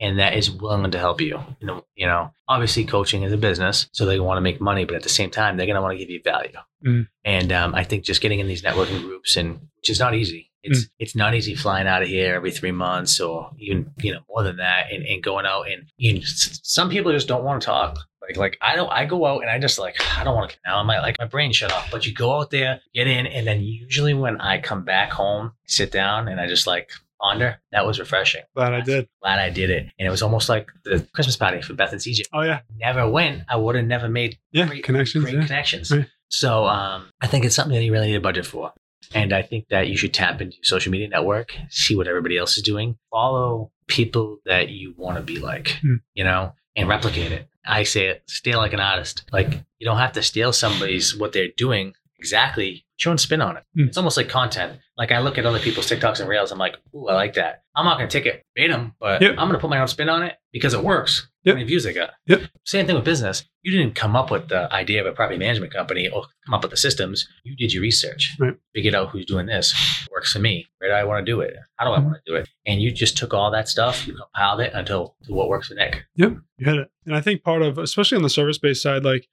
and 0.00 0.18
that 0.18 0.34
is 0.34 0.50
willing 0.50 0.90
to 0.90 0.98
help 0.98 1.20
you. 1.20 1.40
You 1.60 1.66
know, 1.66 1.84
you 1.94 2.06
know, 2.06 2.30
obviously 2.48 2.84
coaching 2.84 3.22
is 3.22 3.32
a 3.32 3.36
business, 3.36 3.88
so 3.92 4.04
they 4.04 4.20
want 4.20 4.36
to 4.36 4.42
make 4.42 4.60
money, 4.60 4.84
but 4.84 4.96
at 4.96 5.02
the 5.02 5.08
same 5.08 5.30
time, 5.30 5.56
they're 5.56 5.66
going 5.66 5.76
to 5.76 5.82
want 5.82 5.92
to 5.92 5.98
give 5.98 6.10
you 6.10 6.20
value. 6.22 6.52
Mm. 6.86 7.08
And 7.24 7.52
um, 7.52 7.74
I 7.74 7.84
think 7.84 8.04
just 8.04 8.20
getting 8.20 8.40
in 8.40 8.48
these 8.48 8.62
networking 8.62 9.02
groups 9.02 9.36
and 9.36 9.60
which 9.76 9.90
is 9.90 10.00
not 10.00 10.14
easy. 10.14 10.50
It's 10.66 10.86
it's 10.98 11.14
not 11.16 11.34
easy 11.34 11.54
flying 11.54 11.86
out 11.86 12.02
of 12.02 12.08
here 12.08 12.34
every 12.34 12.50
three 12.50 12.72
months 12.72 13.20
or 13.20 13.50
even 13.58 13.90
you 13.98 14.12
know 14.12 14.20
more 14.28 14.42
than 14.42 14.56
that, 14.56 14.92
and, 14.92 15.04
and 15.06 15.22
going 15.22 15.46
out 15.46 15.70
and 15.70 15.84
you 15.96 16.14
know, 16.14 16.20
some 16.24 16.90
people 16.90 17.12
just 17.12 17.28
don't 17.28 17.44
want 17.44 17.60
to 17.62 17.66
talk. 17.66 17.98
Like 18.22 18.36
like 18.36 18.58
I 18.60 18.74
don't 18.76 18.90
I 18.90 19.04
go 19.04 19.24
out 19.26 19.42
and 19.42 19.50
I 19.50 19.58
just 19.58 19.78
like 19.78 19.96
I 20.18 20.24
don't 20.24 20.34
want 20.34 20.50
to 20.50 20.56
now 20.66 20.82
my 20.82 20.98
like 21.00 21.16
my 21.18 21.26
brain 21.26 21.52
shut 21.52 21.72
off. 21.72 21.90
But 21.90 22.06
you 22.06 22.12
go 22.14 22.32
out 22.38 22.50
there, 22.50 22.80
get 22.94 23.06
in, 23.06 23.26
and 23.26 23.46
then 23.46 23.60
usually 23.62 24.14
when 24.14 24.40
I 24.40 24.60
come 24.60 24.84
back 24.84 25.10
home, 25.12 25.52
sit 25.66 25.90
down 25.92 26.28
and 26.28 26.40
I 26.40 26.46
just 26.46 26.66
like 26.66 26.90
ponder. 27.20 27.58
That 27.72 27.86
was 27.86 27.98
refreshing. 27.98 28.42
Glad 28.54 28.74
I 28.74 28.80
did. 28.80 29.08
Glad 29.22 29.38
I 29.38 29.48
did 29.50 29.70
it, 29.70 29.86
and 29.98 30.06
it 30.06 30.10
was 30.10 30.22
almost 30.22 30.48
like 30.48 30.68
the 30.84 31.06
Christmas 31.14 31.36
party 31.36 31.62
for 31.62 31.72
Beth 31.74 31.92
and 31.92 32.00
CJ. 32.00 32.22
Oh 32.32 32.42
yeah, 32.42 32.60
Never 32.78 33.08
went, 33.08 33.42
I 33.48 33.56
would 33.56 33.74
have 33.76 33.86
never 33.86 34.08
made 34.08 34.38
yeah. 34.52 34.66
Great- 34.66 34.84
Connections. 34.84 35.24
great 35.24 35.34
Yeah. 35.36 35.46
connections. 35.46 35.90
Right. 35.90 36.06
So 36.28 36.66
um, 36.66 37.06
I 37.20 37.28
think 37.28 37.44
it's 37.44 37.54
something 37.54 37.74
that 37.76 37.84
you 37.84 37.92
really 37.92 38.08
need 38.08 38.16
a 38.16 38.20
budget 38.20 38.44
for. 38.46 38.72
And 39.14 39.32
I 39.32 39.42
think 39.42 39.68
that 39.68 39.88
you 39.88 39.96
should 39.96 40.12
tap 40.14 40.40
into 40.40 40.56
your 40.56 40.64
social 40.64 40.90
media 40.90 41.08
network, 41.08 41.54
see 41.70 41.96
what 41.96 42.08
everybody 42.08 42.36
else 42.36 42.56
is 42.56 42.62
doing, 42.62 42.96
follow 43.10 43.70
people 43.86 44.38
that 44.46 44.68
you 44.68 44.94
want 44.96 45.16
to 45.16 45.22
be 45.22 45.38
like, 45.38 45.78
Hmm. 45.80 45.96
you 46.14 46.24
know, 46.24 46.52
and 46.74 46.88
replicate 46.88 47.32
it. 47.32 47.48
I 47.64 47.84
say 47.84 48.06
it, 48.08 48.22
steal 48.26 48.58
like 48.58 48.72
an 48.72 48.80
artist. 48.80 49.24
Like 49.32 49.64
you 49.78 49.84
don't 49.86 49.98
have 49.98 50.12
to 50.12 50.22
steal 50.22 50.52
somebody's 50.52 51.16
what 51.16 51.32
they're 51.32 51.48
doing 51.56 51.94
exactly. 52.18 52.84
Your 53.04 53.10
own 53.12 53.18
spin 53.18 53.42
on 53.42 53.56
it. 53.58 53.62
Hmm. 53.74 53.84
It's 53.88 53.96
almost 53.98 54.16
like 54.16 54.28
content. 54.28 54.78
Like 54.96 55.12
I 55.12 55.20
look 55.20 55.36
at 55.38 55.44
other 55.46 55.58
people's 55.58 55.86
TikToks 55.88 56.18
and 56.20 56.28
Reels, 56.28 56.50
I'm 56.50 56.58
like, 56.58 56.76
ooh, 56.94 57.08
I 57.08 57.14
like 57.14 57.34
that. 57.34 57.62
I'm 57.74 57.84
not 57.84 57.98
gonna 57.98 58.08
take 58.08 58.24
it 58.26 58.42
verbatim, 58.56 58.94
but 58.98 59.20
Yep. 59.20 59.32
I'm 59.32 59.48
gonna 59.48 59.58
put 59.58 59.70
my 59.70 59.78
own 59.80 59.88
spin 59.88 60.08
on 60.08 60.22
it 60.22 60.34
because 60.52 60.72
it 60.74 60.82
works. 60.82 61.28
Yep. 61.46 61.54
How 61.54 61.58
many 61.58 61.68
views 61.68 61.86
I 61.86 61.92
got? 61.92 62.10
Yep. 62.26 62.42
Same 62.64 62.86
thing 62.86 62.96
with 62.96 63.04
business. 63.04 63.44
You 63.62 63.70
didn't 63.70 63.94
come 63.94 64.16
up 64.16 64.32
with 64.32 64.48
the 64.48 64.72
idea 64.74 65.00
of 65.00 65.06
a 65.06 65.12
property 65.12 65.38
management 65.38 65.72
company 65.72 66.08
or 66.08 66.24
come 66.44 66.54
up 66.54 66.62
with 66.62 66.72
the 66.72 66.76
systems. 66.76 67.28
You 67.44 67.54
did 67.54 67.72
your 67.72 67.82
research. 67.82 68.34
Right. 68.40 68.54
Figured 68.74 68.96
out 68.96 69.10
who's 69.10 69.26
doing 69.26 69.46
this. 69.46 69.72
Works 70.10 70.32
for 70.32 70.40
me. 70.40 70.66
Where 70.78 70.90
do 70.90 70.94
I 70.94 71.04
want 71.04 71.24
to 71.24 71.32
do 71.32 71.40
it? 71.40 71.54
How 71.76 71.86
do 71.86 71.92
I 71.92 72.00
want 72.00 72.16
to 72.16 72.32
do 72.32 72.36
it? 72.36 72.48
And 72.66 72.82
you 72.82 72.90
just 72.90 73.16
took 73.16 73.32
all 73.32 73.52
that 73.52 73.68
stuff, 73.68 74.08
you 74.08 74.16
compiled 74.16 74.60
it 74.60 74.72
until 74.74 75.14
to 75.24 75.32
what 75.32 75.48
works 75.48 75.68
for 75.68 75.74
Nick. 75.74 76.04
Yep, 76.16 76.36
you 76.58 76.66
hit 76.66 76.80
it. 76.80 76.90
And 77.06 77.14
I 77.14 77.20
think 77.20 77.44
part 77.44 77.62
of, 77.62 77.78
especially 77.78 78.16
on 78.16 78.22
the 78.22 78.30
service 78.30 78.58
based 78.58 78.82
side, 78.82 79.04
like 79.04 79.28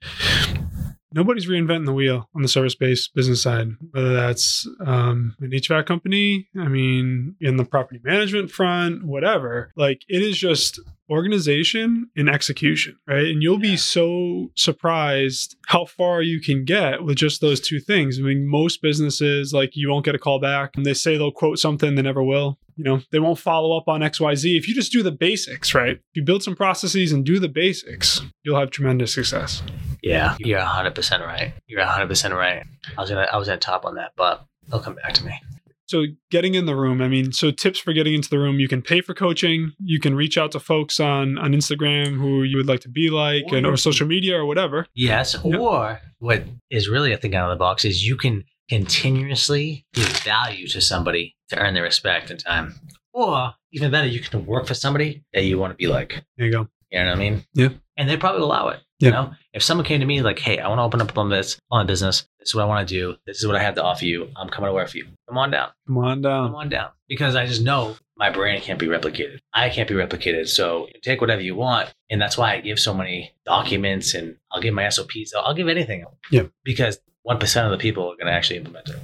nobody's 1.14 1.48
reinventing 1.48 1.86
the 1.86 1.94
wheel 1.94 2.30
on 2.36 2.42
the 2.42 2.48
service 2.48 2.76
based 2.76 3.14
business 3.14 3.42
side, 3.42 3.70
whether 3.92 4.14
that's 4.14 4.68
um, 4.86 5.36
an 5.40 5.52
HVAC 5.52 5.86
company, 5.86 6.50
I 6.60 6.68
mean, 6.68 7.36
in 7.40 7.58
the 7.58 7.66
property 7.66 8.00
management 8.04 8.52
front, 8.52 9.06
whatever. 9.06 9.72
Like 9.76 10.02
it 10.08 10.22
is 10.22 10.38
just 10.38 10.80
organization 11.10 12.10
and 12.16 12.30
execution, 12.30 12.98
right? 13.08 13.26
And 13.26 13.44
you'll 13.44 13.60
be 13.60 13.78
so 13.78 14.52
surprised 14.56 15.58
how 15.68 15.86
far 15.86 16.22
you 16.22 16.42
can 16.42 16.66
get 16.66 17.04
with 17.04 17.18
just 17.18 17.42
those 17.42 17.60
two 17.60 17.80
things. 17.80 18.20
I 18.20 18.24
mean, 18.24 18.48
most 18.48 18.82
businesses, 18.82 19.54
like 19.54 19.76
you 19.76 19.90
won't 19.90 20.06
get 20.06 20.16
a 20.16 20.20
call 20.20 20.40
back 20.40 20.72
and 20.76 20.86
they 20.86 20.94
say 20.94 21.18
they'll 21.18 21.32
quote 21.32 21.60
something, 21.60 21.96
they 21.96 22.02
never 22.02 22.24
will. 22.24 22.58
You 22.76 22.84
know, 22.84 23.02
they 23.12 23.20
won't 23.20 23.38
follow 23.38 23.78
up 23.78 23.88
on 23.88 24.02
XYZ. 24.02 24.58
If 24.58 24.68
you 24.68 24.74
just 24.74 24.92
do 24.92 25.04
the 25.04 25.12
basics, 25.12 25.76
right? 25.76 25.98
If 25.98 26.16
you 26.16 26.24
build 26.24 26.42
some 26.42 26.56
processes 26.56 27.12
and 27.12 27.24
do 27.24 27.38
the 27.38 27.50
basics, 27.50 28.22
you'll 28.42 28.60
have 28.60 28.72
tremendous 28.72 29.14
success. 29.14 29.62
Yeah. 30.04 30.36
You're 30.40 30.60
hundred 30.60 30.96
percent 30.96 31.24
right. 31.24 31.54
You're 31.68 31.84
hundred 31.84 32.08
percent 32.08 32.34
right. 32.34 32.64
I 32.98 33.02
was 33.02 33.10
gonna 33.10 33.28
I 33.32 33.38
was 33.38 33.50
at 33.50 33.62
top 33.62 33.86
on 33.86 33.96
that, 33.96 34.12
but 34.16 34.46
they'll 34.68 34.80
come 34.80 34.96
back 34.96 35.14
to 35.14 35.26
me. 35.26 35.40
So 35.86 36.06
getting 36.32 36.56
in 36.56 36.66
the 36.66 36.76
room, 36.76 37.02
I 37.02 37.08
mean, 37.08 37.34
so 37.34 37.52
tips 37.52 37.78
for 37.78 37.94
getting 37.94 38.14
into 38.14 38.30
the 38.30 38.40
room, 38.40 38.60
you 38.60 38.68
can 38.68 38.82
pay 38.82 39.02
for 39.02 39.14
coaching, 39.14 39.74
you 39.84 40.00
can 40.00 40.16
reach 40.16 40.38
out 40.38 40.52
to 40.54 40.60
folks 40.60 41.00
on 41.00 41.38
on 41.38 41.52
Instagram 41.52 42.18
who 42.18 42.44
you 42.44 42.58
would 42.58 42.68
like 42.68 42.80
to 42.82 42.90
be 42.90 43.10
like 43.10 43.46
and 43.52 43.66
or 43.66 43.78
social 43.78 44.08
media 44.08 44.38
or 44.38 44.46
whatever. 44.46 44.86
Yes. 44.94 45.36
Yep. 45.44 45.60
Or 45.60 46.02
what 46.20 46.44
is 46.70 46.90
really 46.90 47.14
a 47.14 47.18
thing 47.18 47.36
out 47.36 47.50
of 47.50 47.56
the 47.56 47.60
box 47.60 47.86
is 47.86 48.06
you 48.06 48.18
can 48.18 48.44
continuously 48.70 49.86
give 49.94 50.08
value 50.20 50.68
to 50.68 50.82
somebody 50.82 51.36
to 51.50 51.58
earn 51.58 51.74
their 51.74 51.84
respect 51.84 52.32
and 52.32 52.40
time. 52.40 52.76
Or 53.14 53.54
even 53.72 53.92
better, 53.92 54.08
you 54.08 54.20
can 54.20 54.46
work 54.46 54.66
for 54.66 54.74
somebody 54.74 55.24
that 55.34 55.44
you 55.44 55.60
want 55.60 55.72
to 55.72 55.78
be 55.78 55.88
like. 55.88 56.24
There 56.38 56.48
you 56.48 56.52
go. 56.52 56.68
You 56.94 57.00
know 57.00 57.10
what 57.10 57.16
I 57.16 57.20
mean? 57.20 57.46
Yeah. 57.54 57.70
And 57.98 58.08
they 58.08 58.18
probably 58.18 58.42
allow 58.42 58.70
it. 58.70 58.80
Yeah. 59.00 59.08
You 59.08 59.12
know, 59.12 59.34
if 59.54 59.64
someone 59.64 59.86
came 59.86 60.00
to 60.00 60.06
me 60.06 60.22
like, 60.22 60.40
"Hey, 60.40 60.60
I 60.60 60.68
want 60.68 60.78
to 60.80 60.84
open 60.84 61.02
up 61.02 61.18
on 61.18 61.30
this 61.30 61.58
on 61.72 61.82
a 61.82 61.86
business. 61.86 62.28
This 62.40 62.50
is 62.50 62.56
what 62.56 62.64
I 62.64 62.66
want 62.66 62.88
to 62.88 62.94
do. 62.94 63.16
This 63.26 63.40
is 63.40 63.48
what 63.48 63.56
I 63.56 63.64
have 63.64 63.76
to 63.76 63.84
offer 63.84 64.06
you. 64.06 64.30
I'm 64.36 64.48
coming 64.48 64.70
to 64.70 64.74
work 64.74 64.90
for 64.90 64.98
you. 64.98 65.08
Come 65.28 65.38
on 65.38 65.52
down. 65.52 65.70
Come 65.88 65.98
on 65.98 66.22
down. 66.22 66.48
Come 66.48 66.56
on 66.56 66.70
down." 66.70 66.90
Because 67.10 67.36
I 67.36 67.46
just 67.48 67.64
know 67.64 67.98
my 68.16 68.30
brain 68.30 68.62
can't 68.62 68.80
be 68.80 68.86
replicated. 68.86 69.40
I 69.54 69.70
can't 69.70 69.90
be 69.90 69.96
replicated. 69.96 70.48
So 70.48 70.88
take 71.02 71.20
whatever 71.20 71.42
you 71.42 71.56
want, 71.56 71.94
and 72.10 72.22
that's 72.22 72.38
why 72.38 72.54
I 72.54 72.62
give 72.62 72.80
so 72.80 72.94
many 72.94 73.34
documents, 73.44 74.14
and 74.14 74.38
I'll 74.52 74.62
give 74.62 74.74
my 74.74 74.88
SOPs. 74.88 75.34
I'll, 75.36 75.46
I'll 75.46 75.54
give 75.56 75.68
anything. 75.68 76.06
Yeah. 76.32 76.44
Because 76.64 77.00
one 77.24 77.40
percent 77.40 77.66
of 77.66 77.72
the 77.72 77.82
people 77.82 78.04
are 78.04 78.16
going 78.16 78.28
to 78.28 78.34
actually 78.34 78.58
implement 78.58 78.90
it. 78.90 78.98